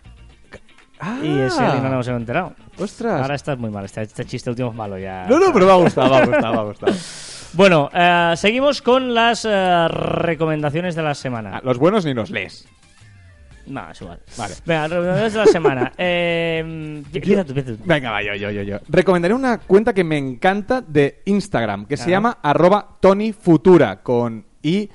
Ah, 1.04 1.18
Y 1.24 1.40
ese 1.40 1.64
y 1.64 1.82
no 1.82 1.90
nos 1.90 2.08
hemos 2.08 2.22
enterado. 2.22 2.54
Ostras. 2.78 3.22
Ahora 3.22 3.34
estás 3.36 3.58
muy 3.58 3.72
mal, 3.72 3.84
este, 3.86 4.04
este 4.04 4.24
chiste 4.26 4.50
último 4.52 4.70
es 4.70 4.76
malo 4.76 4.98
ya. 5.00 5.26
No, 5.28 5.40
no, 5.40 5.52
pero 5.52 5.66
me 5.66 5.72
ha 5.72 5.76
gustado, 5.76 6.10
me 6.12 6.16
ha 6.18 6.26
gustado, 6.26 6.54
me 6.54 6.60
ha 6.60 6.64
gustado. 6.64 6.94
Bueno, 7.54 7.90
eh, 7.94 8.32
seguimos 8.38 8.82
con 8.82 9.14
las 9.14 9.44
eh, 9.44 9.88
recomendaciones 9.90 10.96
de 10.96 11.02
la 11.02 11.14
semana. 11.14 11.58
Ah, 11.58 11.62
los 11.66 11.78
buenos 11.78 12.06
ni 12.06 12.14
los 12.14 12.30
lees. 12.30 12.66
No, 13.68 13.92
es 13.92 14.02
igual. 14.02 14.20
Vale. 14.38 14.54
Venga, 14.66 14.88
recomendaciones 14.88 15.34
de 15.34 15.40
la 15.40 15.46
semana. 15.48 15.92
Eh, 15.98 16.60
empieza 17.14 17.44
tú, 17.44 17.52
empieza 17.52 17.72
tú. 17.78 17.84
Venga, 17.86 18.10
va, 18.12 18.24
yo, 18.24 18.36
yo, 18.36 18.52
yo, 18.52 18.62
yo. 18.62 18.78
Recomendaré 18.88 19.34
una 19.34 19.58
cuenta 19.58 19.94
que 19.94 20.04
me 20.06 20.18
encanta 20.18 20.80
de 20.82 21.22
Instagram, 21.26 21.86
que 21.88 21.98
se 21.98 22.06
Claro. 22.06 22.12
llama 22.18 22.38
arroba 22.42 22.88
Tony 23.02 23.34
Futura, 23.34 24.02
con 24.02 24.46
I 24.64 24.90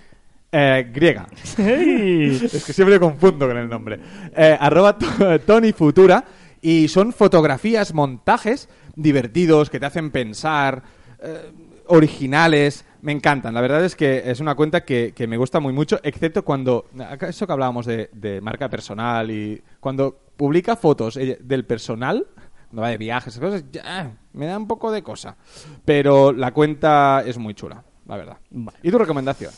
eh, 0.59 0.91
griega. 0.93 1.27
Es 1.59 2.65
que 2.65 2.73
siempre 2.73 2.99
confundo 2.99 3.47
con 3.47 3.57
el 3.57 3.69
nombre. 3.69 3.99
Eh, 4.35 4.57
arroba 4.59 4.97
to- 4.99 5.41
Tony 5.41 5.73
Futura. 5.73 6.25
Y 6.63 6.89
son 6.89 7.13
fotografías, 7.13 7.93
montajes 7.95 8.69
divertidos 8.97 9.69
que 9.71 9.79
te 9.79 9.87
hacen 9.87 10.11
pensar, 10.11 10.83
eh, 11.23 11.53
originales. 11.87 12.85
Me 13.03 13.13
encantan. 13.13 13.55
La 13.55 13.61
verdad 13.61 13.85
es 13.85 13.95
que 13.95 14.23
es 14.31 14.41
una 14.41 14.55
cuenta 14.57 14.85
que, 14.85 15.13
que 15.15 15.27
me 15.29 15.37
gusta 15.37 15.61
muy 15.61 15.73
mucho, 15.73 16.01
excepto 16.03 16.45
cuando. 16.45 16.87
Eso 17.21 17.47
que 17.47 17.53
hablábamos 17.53 17.87
de, 17.87 18.11
de 18.13 18.41
marca 18.41 18.69
personal 18.69 19.31
y. 19.31 19.63
Cuando 19.81 20.19
publica 20.37 20.75
fotos 20.77 21.17
ella- 21.17 21.37
del 21.41 21.65
personal, 21.65 22.27
cuando 22.69 22.83
va 22.83 22.89
de 22.89 22.99
viajes, 22.99 23.39
cosas, 23.39 23.65
ya, 23.71 24.11
me 24.33 24.47
da 24.47 24.57
un 24.59 24.67
poco 24.67 24.91
de 24.91 25.03
cosa. 25.03 25.37
Pero 25.85 26.33
la 26.33 26.53
cuenta 26.53 27.23
es 27.25 27.39
muy 27.39 27.55
chula, 27.55 27.85
la 28.09 28.17
verdad. 28.17 28.39
Vale. 28.51 28.79
¿Y 28.83 28.91
tu 28.91 28.99
recomendación? 28.99 29.53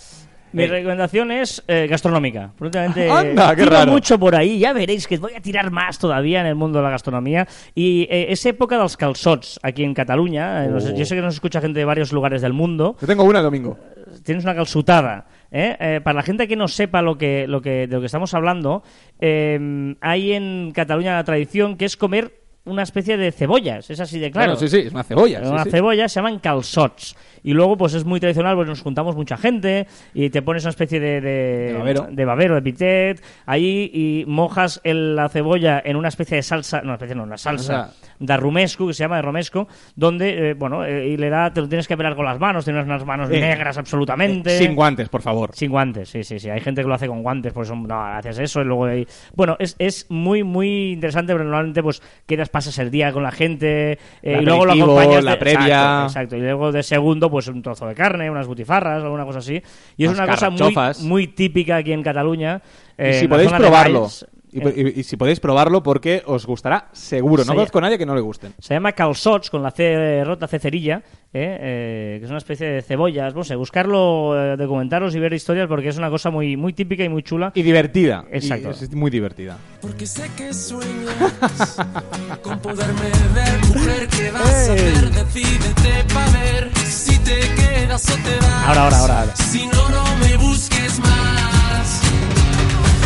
Mi 0.53 0.65
Eh, 0.65 0.67
recomendación 0.67 1.31
es 1.31 1.63
eh, 1.69 1.87
gastronómica. 1.89 2.53
Últimamente 2.61 3.11
Anda, 3.11 3.55
qué 3.55 3.63
tiro 3.65 3.77
raro. 3.77 3.93
mucho 3.93 4.19
por 4.19 4.35
ahí. 4.35 4.59
Ya 4.59 4.73
veréis 4.73 5.07
que 5.07 5.19
voy 5.19 5.35
a 5.35 5.41
tirar 5.41 5.71
más 5.71 5.99
todavía 5.99 6.41
en 6.41 6.47
el 6.47 6.55
mundo 6.55 6.79
de 6.79 6.85
la 6.85 6.91
gastronomía. 6.91 7.47
Y 7.75 8.07
eh, 8.11 8.27
es 8.31 8.45
época 8.47 8.79
dels 8.79 8.97
calçots 8.97 9.59
aquí 9.63 9.85
en 9.85 9.95
Cataluña. 9.95 10.65
Eh, 10.65 10.69
no 10.69 10.81
sé- 10.81 10.93
Oh. 10.93 10.97
Yo 10.97 11.05
sé 11.05 11.15
que 11.15 11.23
nos 11.23 11.35
escucha 11.35 11.61
gente 11.61 11.79
de 11.81 11.85
varios 11.85 12.13
lugares 12.13 12.41
del 12.43 12.53
mundo. 12.55 12.97
Yo 13.01 13.07
tengo 13.07 13.25
una 13.25 13.39
el 13.41 13.45
domingo. 13.45 13.79
tienes 14.25 14.43
una 14.45 14.55
calzutada. 14.55 15.27
¿eh? 15.53 15.77
Eh, 15.79 16.01
para 16.03 16.17
la 16.17 16.23
gente 16.23 16.49
que 16.49 16.57
no 16.57 16.67
sepa 16.67 17.03
lo 17.03 17.17
que, 17.19 17.47
lo 17.47 17.61
que, 17.61 17.87
de 17.87 17.95
lo 17.95 18.01
que 18.01 18.07
estamos 18.07 18.33
hablando, 18.35 18.83
eh, 19.21 19.95
hay 20.01 20.33
en 20.33 20.73
Cataluña 20.75 21.15
la 21.15 21.25
tradición 21.25 21.77
que 21.77 21.85
es 21.85 21.97
comer 21.97 22.38
una 22.69 22.83
especie 22.83 23.17
de 23.17 23.33
cebollas, 23.33 23.91
es 23.91 24.01
así 24.01 24.19
de 24.19 24.31
claro. 24.31 24.53
Bueno, 24.53 24.61
sí, 24.61 24.69
sí, 24.69 24.87
es 24.87 24.93
una 24.93 25.03
cebolla. 25.05 25.41
una 25.41 25.65
sí. 25.65 25.71
cebolla, 25.71 26.09
se 26.09 26.17
llaman 26.21 26.39
calzots. 26.39 27.17
Y 27.45 27.53
luego, 27.53 27.77
pues 27.77 27.95
es 27.95 28.05
muy 28.05 28.19
tradicional, 28.19 28.57
pues 28.57 28.67
nos 28.69 28.83
juntamos 28.83 29.15
mucha 29.15 29.37
gente 29.37 29.87
y 30.13 30.29
te 30.29 30.43
pones 30.43 30.65
una 30.65 30.71
especie 30.71 30.99
de, 30.99 31.21
de, 31.21 31.31
De 31.69 31.73
babero. 31.79 32.09
de 32.11 32.25
babero, 32.25 32.55
de 32.57 32.63
pitet, 32.63 33.23
ahí 33.47 33.91
y 33.95 34.25
mojas 34.27 34.81
el- 34.83 35.15
la 35.15 35.29
cebolla 35.29 35.81
en 35.85 35.97
una 35.97 36.09
especie 36.09 36.37
de 36.37 36.43
salsa, 36.43 36.83
no, 36.83 36.95
especie 36.95 37.15
no, 37.15 37.23
una 37.23 37.39
salsa 37.39 37.93
de 38.19 38.37
romesco, 38.37 38.89
que 38.89 38.93
se 38.93 39.05
llama 39.05 39.17
de 39.17 39.23
romesco, 39.23 39.69
donde, 39.95 40.51
eh, 40.51 40.55
bueno, 40.55 40.85
eh, 40.85 41.09
y 41.11 41.17
le 41.17 41.31
da, 41.31 41.53
te 41.53 41.61
lo 41.61 41.69
tienes 41.69 41.87
que 41.87 41.97
pelar 41.97 42.17
con 42.17 42.25
las 42.25 42.41
manos, 42.41 42.65
tienes 42.65 42.85
unas 42.85 43.05
manos 43.07 43.31
Eh, 43.31 43.41
negras 43.41 43.79
absolutamente. 43.79 44.59
Sin 44.59 44.75
guantes, 44.75 45.09
por 45.09 45.23
favor. 45.23 45.51
Sin 45.55 45.71
guantes, 45.71 46.09
sí, 46.09 46.25
sí, 46.25 46.41
sí. 46.41 46.51
Hay 46.51 46.61
gente 46.61 46.83
que 46.83 46.89
lo 46.89 46.95
hace 46.95 47.07
con 47.07 47.23
guantes, 47.23 47.53
pues 47.53 47.69
son, 47.69 47.85
no, 47.85 48.03
haces 48.05 48.39
eso 48.41 48.61
y 48.61 48.65
luego. 48.65 48.89
Bueno, 49.37 49.57
es, 49.61 49.77
es 49.79 50.07
muy, 50.11 50.43
muy 50.43 50.93
interesante, 50.93 51.33
pero 51.33 51.45
normalmente 51.45 51.83
pues 51.85 52.03
quedas, 52.27 52.49
pasas 52.59 52.79
el 52.79 52.91
día 52.91 53.13
con 53.13 53.23
la 53.23 53.31
gente 53.31 53.93
eh, 54.23 54.39
y 54.41 54.45
luego 54.45 54.67
lo 54.67 54.73
acompañas... 54.73 55.25
la 55.25 55.31
de- 55.33 55.37
previa. 55.37 55.67
Exacto, 55.67 56.07
exacto. 56.07 56.37
Y 56.37 56.41
luego 56.41 56.73
de 56.73 56.83
segundo, 56.83 57.31
pues 57.31 57.47
un 57.49 57.63
trozo 57.63 57.87
de 57.87 57.95
carne, 57.95 58.31
unas 58.31 58.47
butifarras, 58.47 59.03
alguna 59.03 59.25
cosa 59.25 59.39
así. 59.39 59.63
Y 59.97 60.05
es 60.05 60.11
Unas 60.11 60.21
una 60.25 60.35
cosa 60.35 60.51
muy, 60.51 60.75
muy 61.09 61.27
típica 61.29 61.77
aquí 61.77 61.93
en 61.93 62.03
Cataluña. 62.03 62.61
eh, 62.97 63.11
y 63.11 63.21
si 63.21 63.25
la 63.27 63.31
podéis 63.31 63.53
probarlo. 63.53 64.01
Valls, 64.03 64.27
Y, 64.53 64.61
eh, 64.67 64.93
y- 64.97 65.01
y 65.01 65.03
si 65.05 65.17
podéis 65.17 65.41
probarlo 65.41 65.83
porque 65.83 66.23
os 66.27 66.47
gustará 66.47 66.89
seguro. 66.93 67.45
No 67.45 67.55
conozco 67.55 67.79
a 67.79 67.83
nadie 67.83 67.99
que 67.99 68.07
no 68.07 68.15
le 68.15 68.21
gusten. 68.21 68.55
Se 68.59 68.75
llama 68.75 68.93
calzots 68.93 69.51
con 69.51 69.63
la 69.63 69.71
C 69.71 70.23
rota, 70.25 70.47
C 70.49 70.59
cerilla, 70.59 71.03
eh, 71.33 71.59
eh, 71.61 72.17
que 72.19 72.25
es 72.25 72.31
una 72.31 72.39
especie 72.39 72.67
de 72.67 72.83
cebollas. 72.83 73.35
No 73.35 73.45
sé, 73.45 73.55
buscarlo, 73.57 74.35
eh, 74.53 74.57
documentaros 74.57 75.15
y 75.15 75.19
ver 75.19 75.33
historias 75.35 75.69
porque 75.69 75.89
es 75.89 75.99
una 75.99 76.11
cosa 76.11 76.31
muy, 76.31 76.57
muy 76.57 76.73
típica 76.73 77.05
y 77.05 77.09
muy 77.09 77.23
chula. 77.23 77.53
Y 77.55 77.63
divertida. 77.63 78.25
Exacto. 78.31 78.69
Y 78.69 78.85
es 78.85 78.95
muy 78.95 79.11
divertida. 79.11 79.59
Porque 79.81 80.07
sé 80.07 80.29
que 80.37 80.53
sueñas 80.55 81.77
con 82.43 82.59
poderme 82.61 83.11
ver, 83.35 83.59
mujer, 83.69 84.09
¿qué 84.09 84.31
vas 84.31 84.43
a 84.43 84.73
hacer? 84.73 85.11
Decídete 85.11 86.15
pa' 86.15 86.31
ver 86.31 86.71
si 86.77 87.19
te 87.19 87.39
quedas 87.55 88.09
o 88.11 88.15
te 88.15 88.37
vas. 88.37 88.67
Ahora, 88.69 88.85
ahora, 88.85 88.99
ahora, 88.99 89.21
ahora. 89.21 89.37
Si 89.37 89.67
no, 89.67 89.89
no 89.91 90.05
me 90.17 90.37
busques 90.39 90.99
más. 91.01 92.01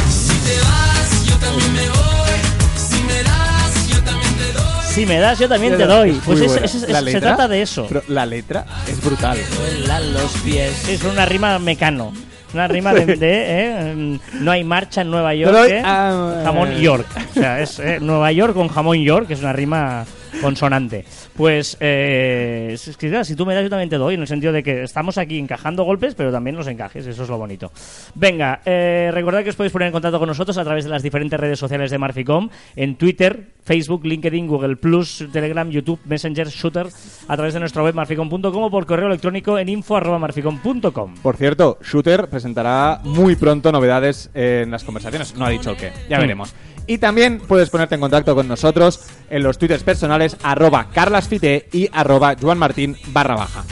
Si 0.09 0.35
te 0.47 0.59
vas, 0.61 1.02
también 1.43 1.73
me 1.73 1.89
voy. 1.89 2.39
Si 2.77 3.03
me 3.05 3.23
das, 3.23 3.89
yo 3.89 4.03
también 4.03 4.35
te 4.37 4.53
doy. 4.53 4.93
Si 4.95 5.07
me 5.07 5.19
das, 5.19 5.39
yo 5.39 5.49
también 5.49 5.77
te 5.77 5.87
doy. 5.87 6.21
Pues 6.25 6.41
es- 6.41 6.71
se 6.71 7.21
trata 7.21 7.49
de 7.49 7.63
eso. 7.63 7.87
Pero 7.89 8.03
la 8.09 8.27
letra 8.27 8.65
es 8.89 9.03
brutal. 9.03 9.39
Vuelan 9.59 10.13
los 10.13 10.33
pies. 10.45 10.73
Sí, 10.85 10.93
es 10.93 11.05
una 11.05 11.27
rima 11.27 11.59
mecano. 11.59 12.13
Una 12.55 12.69
rima 12.69 12.93
de, 12.93 13.07
de, 13.17 13.17
eh, 13.23 14.19
no 14.35 14.51
hay 14.51 14.63
marcha 14.65 15.01
en 15.01 15.11
Nueva 15.11 15.35
York. 15.35 15.57
Eh, 15.69 15.83
ah, 15.85 16.43
jamón 16.45 16.73
eh. 16.73 16.81
York. 16.83 17.07
O 17.31 17.35
sea, 17.35 17.61
es 17.61 17.79
eh, 17.79 17.99
Nueva 18.01 18.31
York 18.33 18.55
con 18.55 18.69
jamón 18.69 18.99
York, 19.03 19.27
que 19.27 19.35
es 19.35 19.41
una 19.41 19.53
rima 19.55 20.05
consonante. 20.41 21.05
Pues, 21.37 21.77
eh, 21.81 22.77
si 22.77 23.37
tú 23.37 23.47
me 23.47 23.55
das, 23.55 23.65
yo 23.65 23.71
también 23.71 23.89
te 23.89 23.97
doy, 23.97 24.15
en 24.15 24.21
el 24.21 24.27
sentido 24.27 24.53
de 24.53 24.63
que 24.63 24.83
estamos 24.83 25.19
aquí 25.19 25.39
encajando 25.39 25.85
golpes, 25.85 26.15
pero 26.15 26.33
también 26.33 26.57
los 26.57 26.67
encajes, 26.67 27.07
eso 27.07 27.23
es 27.23 27.29
lo 27.29 27.39
bonito. 27.39 27.71
Venga, 28.15 28.61
eh, 28.65 29.11
recordad 29.13 29.43
que 29.43 29.51
os 29.51 29.57
podéis 29.57 29.73
poner 29.73 29.87
en 29.89 29.93
contacto 29.93 30.19
con 30.19 30.29
nosotros 30.29 30.57
a 30.59 30.65
través 30.65 30.85
de 30.85 30.91
las 30.91 31.03
diferentes 31.03 31.39
redes 31.39 31.59
sociales 31.59 31.91
de 31.91 31.99
Marficom, 31.99 32.49
en 32.77 32.97
Twitter, 32.97 33.49
Facebook, 33.65 34.05
LinkedIn, 34.05 34.47
Google 34.47 34.77
Plus, 34.77 35.27
Telegram, 35.33 35.69
YouTube, 35.69 36.01
Messenger, 36.05 36.49
Shooter, 36.49 36.87
a 37.29 37.37
través 37.37 37.55
de 37.55 37.61
nuestra 37.61 37.83
web 37.83 37.95
marficom.com 37.95 38.63
o 38.63 38.71
por 38.71 38.87
correo 38.87 39.07
electrónico 39.07 39.59
en 39.59 39.69
info.marficom.com. 39.69 41.15
Por 41.23 41.37
cierto, 41.37 41.79
Shooter 41.83 42.29
presentará 42.29 43.01
muy 43.05 43.37
pronto 43.37 43.73
novedades 43.73 44.31
en 44.35 44.71
las 44.71 44.85
conversaciones. 44.85 45.37
No 45.37 45.47
ha 45.47 45.51
dicho 45.51 45.71
el 45.71 45.77
qué, 45.77 45.93
ya 46.09 46.19
veremos. 46.19 46.55
Y 46.87 46.99
también 46.99 47.39
puedes 47.39 47.71
ponerte 47.71 47.95
en 47.95 48.01
contacto 48.01 48.35
con 48.35 48.49
nosotros 48.49 49.01
en 49.31 49.43
los 49.43 49.57
twitters 49.59 49.83
personales 49.83 50.37
arroba 50.43 50.89
carlasfite 50.93 51.69
y 51.73 51.89
arroba 51.93 52.35
juanmartin 52.41 52.97
barra 53.09 53.37
baja. 53.37 53.65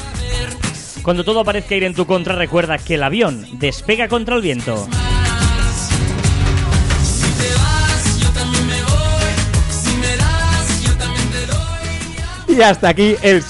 Cuando 1.02 1.24
todo 1.24 1.44
parezca 1.44 1.74
ir 1.74 1.84
en 1.84 1.94
tu 1.94 2.06
contra, 2.06 2.34
recuerda 2.34 2.78
que 2.78 2.94
el 2.94 3.02
avión 3.02 3.46
despega 3.58 4.06
contra 4.08 4.36
el 4.36 4.42
viento. 4.42 4.86
Y 12.48 12.60
hasta 12.62 12.88
aquí 12.90 13.16
el 13.22 13.42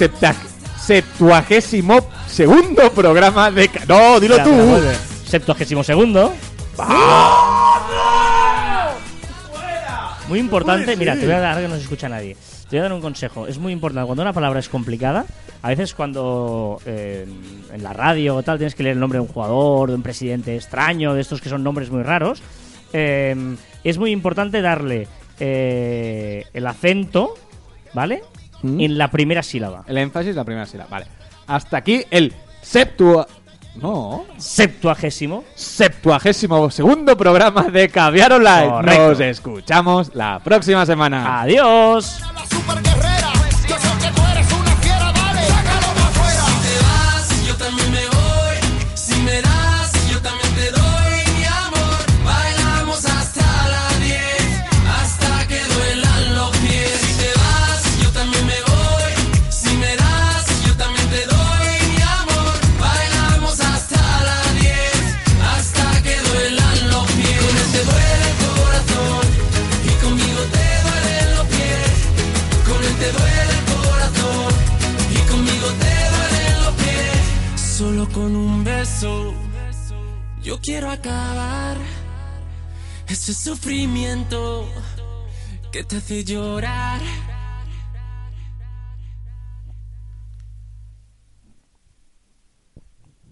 septuagésimo 0.87 2.09
segundo 2.29 2.93
programa 2.93 3.51
de... 3.51 3.69
No, 3.89 4.21
dilo 4.21 4.43
tú. 4.43 4.53
Septuagésimo 5.27 5.83
segundo. 5.83 6.33
Muy 10.31 10.39
importante, 10.39 10.97
mira, 10.97 11.17
te 11.17 11.27
voy 11.27 11.35
a 11.35 11.41
dar 11.41 11.51
ahora 11.55 11.63
que 11.63 11.69
no 11.69 11.75
se 11.75 11.83
escucha 11.83 12.09
nadie. 12.09 12.37
Te 12.69 12.77
voy 12.77 12.79
a 12.79 12.83
dar 12.83 12.93
un 12.93 13.01
consejo. 13.01 13.49
Es 13.49 13.59
muy 13.59 13.73
importante. 13.73 14.07
Cuando 14.07 14.23
una 14.23 14.33
palabra 14.33 14.61
es 14.61 14.69
complicada, 14.69 15.27
a 15.61 15.69
veces 15.69 15.93
cuando 15.93 16.81
eh, 16.87 17.27
en 17.73 17.83
la 17.83 17.93
radio 17.93 18.37
o 18.37 18.43
tal 18.45 18.57
tienes 18.57 18.77
que 18.77 18.85
leer 18.85 18.95
el 18.95 19.01
nombre 19.01 19.17
de 19.17 19.23
un 19.23 19.27
jugador, 19.27 19.89
de 19.89 19.97
un 19.97 20.03
presidente 20.03 20.55
extraño, 20.55 21.15
de 21.15 21.21
estos 21.21 21.41
que 21.41 21.49
son 21.49 21.65
nombres 21.65 21.91
muy 21.91 22.05
raros, 22.05 22.45
eh, 22.93 23.57
es 23.83 23.99
muy 23.99 24.13
importante 24.13 24.63
darle 24.63 25.09
eh, 25.41 26.45
el 26.55 26.65
acento, 26.69 27.35
¿vale? 27.93 28.23
¿Mm? 28.63 28.81
En 28.83 28.99
la 28.99 29.11
primera 29.11 29.43
sílaba. 29.43 29.83
El 29.89 29.99
énfasis 29.99 30.37
la 30.37 30.45
primera 30.45 30.65
sílaba. 30.65 30.91
Vale. 30.91 31.07
Hasta 31.49 31.79
aquí 31.79 32.05
el 32.09 32.33
septua... 32.63 33.27
No. 33.75 34.25
Septuagésimo. 34.37 35.45
Septuagésimo 35.55 36.71
segundo 36.71 37.17
programa 37.17 37.63
de 37.65 37.89
Caviar 37.89 38.33
Online. 38.33 38.69
Correcto. 38.69 39.09
Nos 39.09 39.21
escuchamos 39.21 40.15
la 40.15 40.41
próxima 40.41 40.85
semana. 40.85 41.41
Adiós. 41.43 42.21
Ese 83.21 83.35
sufrimiento 83.35 84.67
que 85.73 85.85
te 85.85 85.97
hace 85.97 86.25
llorar. 86.25 87.01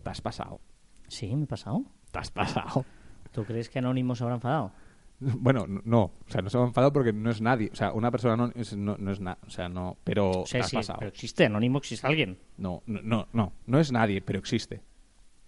Te 0.03 0.11
has 0.11 0.21
pasado. 0.21 0.61
Sí, 1.09 1.35
me 1.35 1.45
he 1.45 1.47
pasado. 1.47 1.83
Te 2.11 2.19
has 2.19 2.31
pasado. 2.31 2.85
¿Tú 3.33 3.45
crees 3.45 3.69
que 3.69 3.79
Anónimo 3.79 4.15
se 4.15 4.25
habrá 4.25 4.37
enfadado? 4.37 4.73
Bueno, 5.21 5.65
no. 5.67 6.01
O 6.03 6.13
sea, 6.29 6.43
no 6.43 6.49
se 6.49 6.57
ha 6.59 6.63
enfadado 6.63 6.93
porque 6.93 7.13
no 7.13 7.29
es 7.31 7.41
nadie. 7.41 7.71
O 7.73 7.75
sea, 7.75 7.93
una 7.93 8.09
persona 8.13 8.37
no 8.37 8.53
es, 8.55 8.77
no, 8.77 8.97
no 8.99 9.11
es 9.11 9.19
nada. 9.19 9.39
O 9.45 9.51
sea, 9.51 9.69
no. 9.69 9.97
Pero 10.05 10.31
O 10.43 10.47
sea, 10.47 10.61
te 10.61 10.65
has 10.65 10.71
sí, 10.71 10.77
pasado. 10.77 11.01
pero 11.01 11.09
existe, 11.11 11.45
Anónimo 11.45 11.79
existe 11.79 12.07
alguien. 12.07 12.39
No, 12.57 12.85
no, 12.87 13.01
no, 13.03 13.27
no. 13.33 13.53
No 13.67 13.81
es 13.81 13.91
nadie, 13.91 14.23
pero 14.23 14.39
existe. 14.39 14.81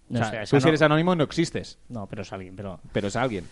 No, 0.09 0.19
o 0.19 0.21
o 0.21 0.25
sea, 0.25 0.31
sea, 0.31 0.41
tú 0.41 0.59
si 0.59 0.63
no- 0.65 0.67
eres 0.69 0.81
anónimo 0.81 1.15
no 1.15 1.23
existes. 1.23 1.79
No, 1.87 2.05
pero 2.05 2.23
es 2.23 2.33
alguien, 2.33 2.53
pero... 2.53 2.81
Pero 2.91 3.07
es 3.07 3.15
alguien. 3.15 3.45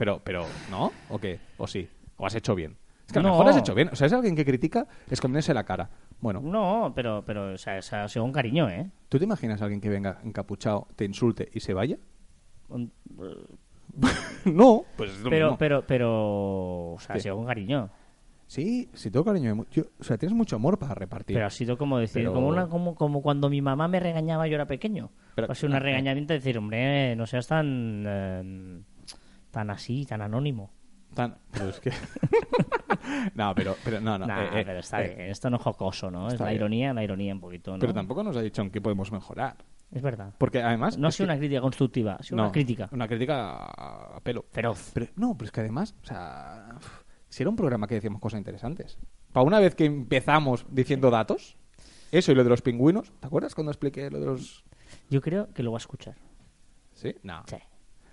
Pero, 0.00 0.18
pero, 0.24 0.46
¿no? 0.70 0.90
¿O 1.10 1.18
qué? 1.18 1.38
¿O 1.58 1.66
sí? 1.66 1.86
¿O 2.16 2.24
has 2.26 2.34
hecho 2.34 2.54
bien? 2.54 2.78
Es 3.06 3.12
que 3.12 3.18
a 3.18 3.22
lo 3.22 3.28
No. 3.28 3.34
mejor 3.34 3.50
has 3.50 3.58
hecho 3.58 3.74
bien. 3.74 3.90
O 3.92 3.96
sea, 3.96 4.06
es 4.06 4.12
alguien 4.14 4.34
que 4.34 4.46
critica 4.46 4.86
esconderse 5.10 5.52
la 5.52 5.64
cara. 5.64 5.90
Bueno, 6.20 6.40
No, 6.42 6.92
pero, 6.94 7.22
pero 7.26 7.52
o 7.52 7.58
sea, 7.58 7.76
ha 7.76 8.08
sido 8.08 8.24
un 8.24 8.32
cariño, 8.32 8.70
¿eh? 8.70 8.90
¿tú 9.10 9.18
te 9.18 9.24
imaginas 9.24 9.60
a 9.60 9.64
alguien 9.64 9.80
que 9.82 9.90
venga 9.90 10.18
encapuchado, 10.24 10.88
te 10.96 11.04
insulte 11.04 11.50
y 11.52 11.60
se 11.60 11.74
vaya? 11.74 11.98
Un- 12.70 12.90
no, 14.46 14.84
pues 14.96 15.10
es 15.12 15.20
lo 15.20 15.28
Pero, 15.30 15.46
mismo. 15.48 15.58
pero, 15.58 15.84
pero... 15.86 16.92
O 16.92 16.96
sea, 16.98 17.12
ha 17.12 17.16
¿Qué? 17.16 17.20
sido 17.22 17.36
un 17.36 17.46
cariño. 17.46 17.90
Sí, 18.46 18.88
sí 18.94 19.10
tengo 19.10 19.24
cariño. 19.24 19.48
de 19.50 19.54
mu- 19.54 19.64
yo- 19.70 19.84
o 20.00 20.02
sea, 20.04 20.16
tienes 20.18 20.34
mucho 20.36 20.56
amor 20.56 20.78
para 20.78 20.94
repartir. 20.94 21.34
Pero 21.34 21.46
ha 21.46 21.50
sido 21.50 21.76
como 21.78 21.98
decir, 21.98 22.22
Pero- 22.22 22.32
como, 22.34 22.48
una, 22.48 22.68
como, 22.68 22.94
como 22.94 23.22
cuando 23.22 23.48
mi 23.50 23.60
mamá 23.62 23.86
me 23.86 24.00
regañaba 24.00 24.46
yo 24.48 24.54
era 24.54 24.66
pequeño. 24.66 25.10
Pero- 25.34 25.50
ha 25.50 25.54
sido 25.54 25.68
una 25.68 25.78
regañadienta 25.78 26.34
de 26.34 26.38
decir, 26.40 26.58
hombre, 26.58 27.14
no 27.16 27.26
seas 27.26 27.46
tan... 27.46 28.04
eh, 28.06 28.80
tan 29.50 29.70
así, 29.70 30.04
tan 30.06 30.22
anónimo. 30.22 30.70
Tan- 31.14 31.38
pero 31.50 31.68
es 31.70 31.80
que... 31.80 31.90
no, 33.34 33.54
pero, 33.54 33.76
pero 33.84 34.00
no, 34.00 34.18
no. 34.18 34.26
Nah, 34.26 34.44
eh, 34.44 34.60
eh, 34.60 34.62
pero 34.64 34.78
está 34.78 35.04
eh, 35.04 35.14
bien. 35.16 35.30
Esto 35.30 35.50
no 35.50 35.56
es 35.56 35.62
jocoso, 35.62 36.10
¿no? 36.10 36.28
Es 36.28 36.38
la 36.38 36.46
bien. 36.46 36.56
ironía, 36.56 36.94
la 36.94 37.02
ironía 37.02 37.34
un 37.34 37.40
poquito, 37.40 37.72
¿no? 37.72 37.78
Pero 37.78 37.92
tampoco 37.92 38.22
nos 38.22 38.36
ha 38.36 38.42
dicho 38.42 38.62
en 38.62 38.70
qué 38.70 38.80
podemos 38.80 39.10
mejorar. 39.10 39.56
Es 39.90 40.02
verdad. 40.02 40.34
Porque 40.38 40.62
además... 40.62 40.96
No 40.98 41.08
ha 41.08 41.10
sido 41.10 41.26
que- 41.26 41.32
una 41.32 41.38
crítica 41.38 41.60
constructiva, 41.60 42.14
ha 42.14 42.22
sido 42.22 42.36
no, 42.36 42.44
una 42.44 42.52
crítica. 42.52 42.88
Una 42.92 43.08
crítica 43.08 43.56
a 43.64 44.16
a 44.16 44.20
pelo. 44.20 44.44
Feroz. 44.52 44.90
Pero, 44.94 45.06
no, 45.16 45.34
pero 45.36 45.46
es 45.46 45.52
que 45.52 45.60
además, 45.60 45.96
o 46.02 46.06
sea, 46.06 46.76
si 47.28 47.42
era 47.42 47.50
un 47.50 47.56
programa 47.56 47.88
que 47.88 47.96
decíamos 47.96 48.20
cosas 48.20 48.38
interesantes. 48.38 48.98
Para 49.32 49.44
una 49.44 49.58
vez 49.58 49.74
que 49.74 49.86
empezamos 49.86 50.64
diciendo 50.70 51.10
datos, 51.10 51.56
eso 52.12 52.30
y 52.30 52.34
lo 52.36 52.44
de 52.44 52.50
los 52.50 52.62
pingüinos, 52.62 53.10
¿te 53.18 53.26
acuerdas 53.26 53.54
cuando 53.54 53.72
expliqué 53.72 54.10
lo 54.10 54.20
de 54.20 54.26
los... 54.26 54.64
Yo 55.08 55.20
creo 55.20 55.52
que 55.52 55.62
lo 55.64 55.72
va 55.72 55.78
a 55.78 55.80
escuchar. 55.80 56.14
Sí, 56.94 57.16
no. 57.24 57.42
Sí. 57.46 57.56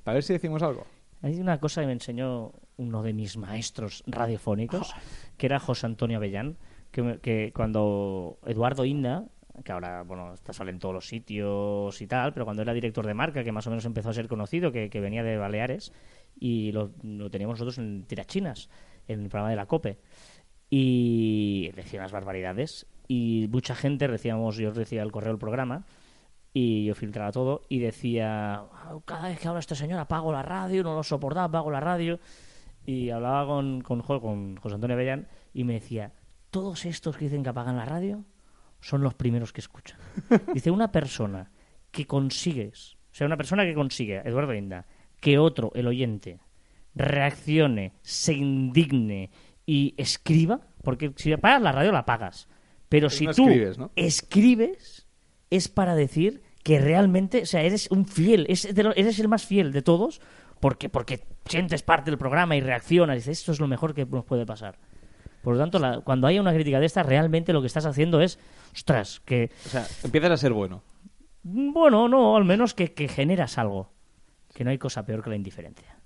Para 0.03 0.15
ver 0.15 0.23
si 0.23 0.33
decimos 0.33 0.63
algo. 0.63 0.85
Hay 1.21 1.39
una 1.39 1.59
cosa 1.59 1.81
que 1.81 1.87
me 1.87 1.93
enseñó 1.93 2.53
uno 2.77 3.03
de 3.03 3.13
mis 3.13 3.37
maestros 3.37 4.03
radiofónicos, 4.05 4.93
que 5.37 5.47
era 5.47 5.59
José 5.59 5.87
Antonio 5.87 6.17
Avellán, 6.17 6.57
que, 6.91 7.19
que 7.21 7.51
cuando 7.55 8.39
Eduardo 8.45 8.85
Inda, 8.85 9.25
que 9.63 9.71
ahora 9.71 10.03
bueno 10.03 10.33
está 10.33 10.53
sale 10.53 10.71
en 10.71 10.79
todos 10.79 10.93
los 10.93 11.07
sitios 11.07 11.99
y 12.01 12.07
tal, 12.07 12.33
pero 12.33 12.45
cuando 12.45 12.61
era 12.61 12.73
director 12.73 13.05
de 13.05 13.13
marca, 13.13 13.43
que 13.43 13.51
más 13.51 13.65
o 13.67 13.71
menos 13.71 13.85
empezó 13.85 14.09
a 14.09 14.13
ser 14.13 14.27
conocido, 14.27 14.71
que, 14.71 14.89
que 14.89 14.99
venía 14.99 15.23
de 15.23 15.37
Baleares, 15.37 15.91
y 16.39 16.71
lo, 16.71 16.91
lo 17.01 17.29
teníamos 17.29 17.55
nosotros 17.55 17.79
en 17.79 18.03
Tirachinas, 18.05 18.69
en 19.07 19.21
el 19.21 19.29
programa 19.29 19.49
de 19.49 19.55
la 19.55 19.65
COPE. 19.65 19.97
Y 20.69 21.71
decía 21.75 21.99
unas 21.99 22.11
barbaridades. 22.11 22.87
Y 23.07 23.47
mucha 23.49 23.73
gente, 23.73 24.05
recibíamos, 24.07 24.57
yo 24.57 24.71
recibía 24.71 25.03
el 25.03 25.11
correo 25.11 25.31
del 25.31 25.39
programa, 25.39 25.85
y 26.53 26.85
yo 26.85 26.95
filtraba 26.95 27.31
todo 27.31 27.61
y 27.69 27.79
decía 27.79 28.55
"Ah, 28.55 28.97
cada 29.05 29.29
vez 29.29 29.39
que 29.39 29.47
habla 29.47 29.59
este 29.59 29.75
señor 29.75 29.99
apago 29.99 30.31
la 30.31 30.41
radio 30.43 30.83
no 30.83 30.95
lo 30.95 31.03
soportaba 31.03 31.45
apago 31.45 31.69
la 31.71 31.79
radio 31.79 32.19
y 32.85 33.09
hablaba 33.09 33.45
con, 33.45 33.81
con, 33.81 34.01
Jo- 34.01 34.21
con 34.21 34.55
José 34.57 34.75
Antonio 34.75 34.95
Avellán 34.95 35.27
y 35.53 35.63
me 35.63 35.73
decía 35.73 36.13
todos 36.49 36.85
estos 36.85 37.17
que 37.17 37.25
dicen 37.25 37.43
que 37.43 37.49
apagan 37.49 37.75
la 37.77 37.85
radio 37.85 38.23
son 38.79 39.01
los 39.01 39.13
primeros 39.13 39.51
que 39.53 39.61
escuchan 39.61 39.99
dice 40.53 40.71
una 40.71 40.91
persona 40.91 41.51
que 41.91 42.05
consigues 42.07 42.95
o 43.11 43.15
sea 43.17 43.27
una 43.27 43.37
persona 43.37 43.63
que 43.65 43.73
consigue 43.73 44.21
Eduardo 44.25 44.53
Inda 44.53 44.85
que 45.19 45.37
otro 45.37 45.71
el 45.75 45.87
oyente 45.87 46.39
reaccione 46.95 47.93
se 48.01 48.33
indigne 48.33 49.29
y 49.65 49.93
escriba 49.97 50.61
porque 50.83 51.11
si 51.17 51.31
apagas 51.33 51.61
la 51.61 51.71
radio 51.71 51.91
la 51.91 51.99
apagas 51.99 52.47
pero 52.89 53.09
si 53.09 53.25
no 53.25 53.33
tú 53.33 53.43
escribes, 53.47 53.77
¿no? 53.77 53.91
escribes 53.95 55.06
es 55.49 55.67
para 55.67 55.95
decir 55.95 56.41
que 56.63 56.79
realmente, 56.79 57.43
o 57.43 57.45
sea, 57.45 57.61
eres 57.63 57.89
un 57.91 58.05
fiel, 58.05 58.45
eres 58.49 59.19
el 59.19 59.27
más 59.27 59.45
fiel 59.45 59.71
de 59.71 59.81
todos, 59.81 60.21
porque, 60.59 60.89
porque 60.89 61.23
sientes 61.45 61.81
parte 61.83 62.09
del 62.11 62.17
programa 62.17 62.55
y 62.55 62.61
reaccionas 62.61 63.15
y 63.15 63.19
dices, 63.19 63.39
esto 63.39 63.51
es 63.53 63.59
lo 63.59 63.67
mejor 63.67 63.93
que 63.93 64.05
nos 64.05 64.25
puede 64.25 64.45
pasar. 64.45 64.77
Por 65.43 65.53
lo 65.53 65.59
tanto, 65.59 65.79
la- 65.79 66.01
cuando 66.01 66.27
haya 66.27 66.41
una 66.41 66.53
crítica 66.53 66.79
de 66.79 66.85
esta, 66.87 67.03
realmente 67.03 67.53
lo 67.53 67.61
que 67.61 67.67
estás 67.67 67.85
haciendo 67.85 68.19
es, 68.21 68.37
ostras, 68.73 69.21
que, 69.23 69.49
O 69.65 69.69
sea, 69.69 69.87
empiezas 70.03 70.31
a 70.31 70.37
ser 70.37 70.51
bueno. 70.51 70.83
bueno, 71.43 72.09
no, 72.09 72.35
al 72.35 72.43
menos 72.43 72.73
que, 72.73 72.93
que 72.93 73.07
generas 73.07 73.57
algo. 73.57 73.91
Que 74.53 74.63
no 74.63 74.71
hay 74.71 74.77
cosa 74.77 75.05
peor 75.05 75.23
que 75.23 75.29
la 75.29 75.35
indiferencia. 75.35 75.96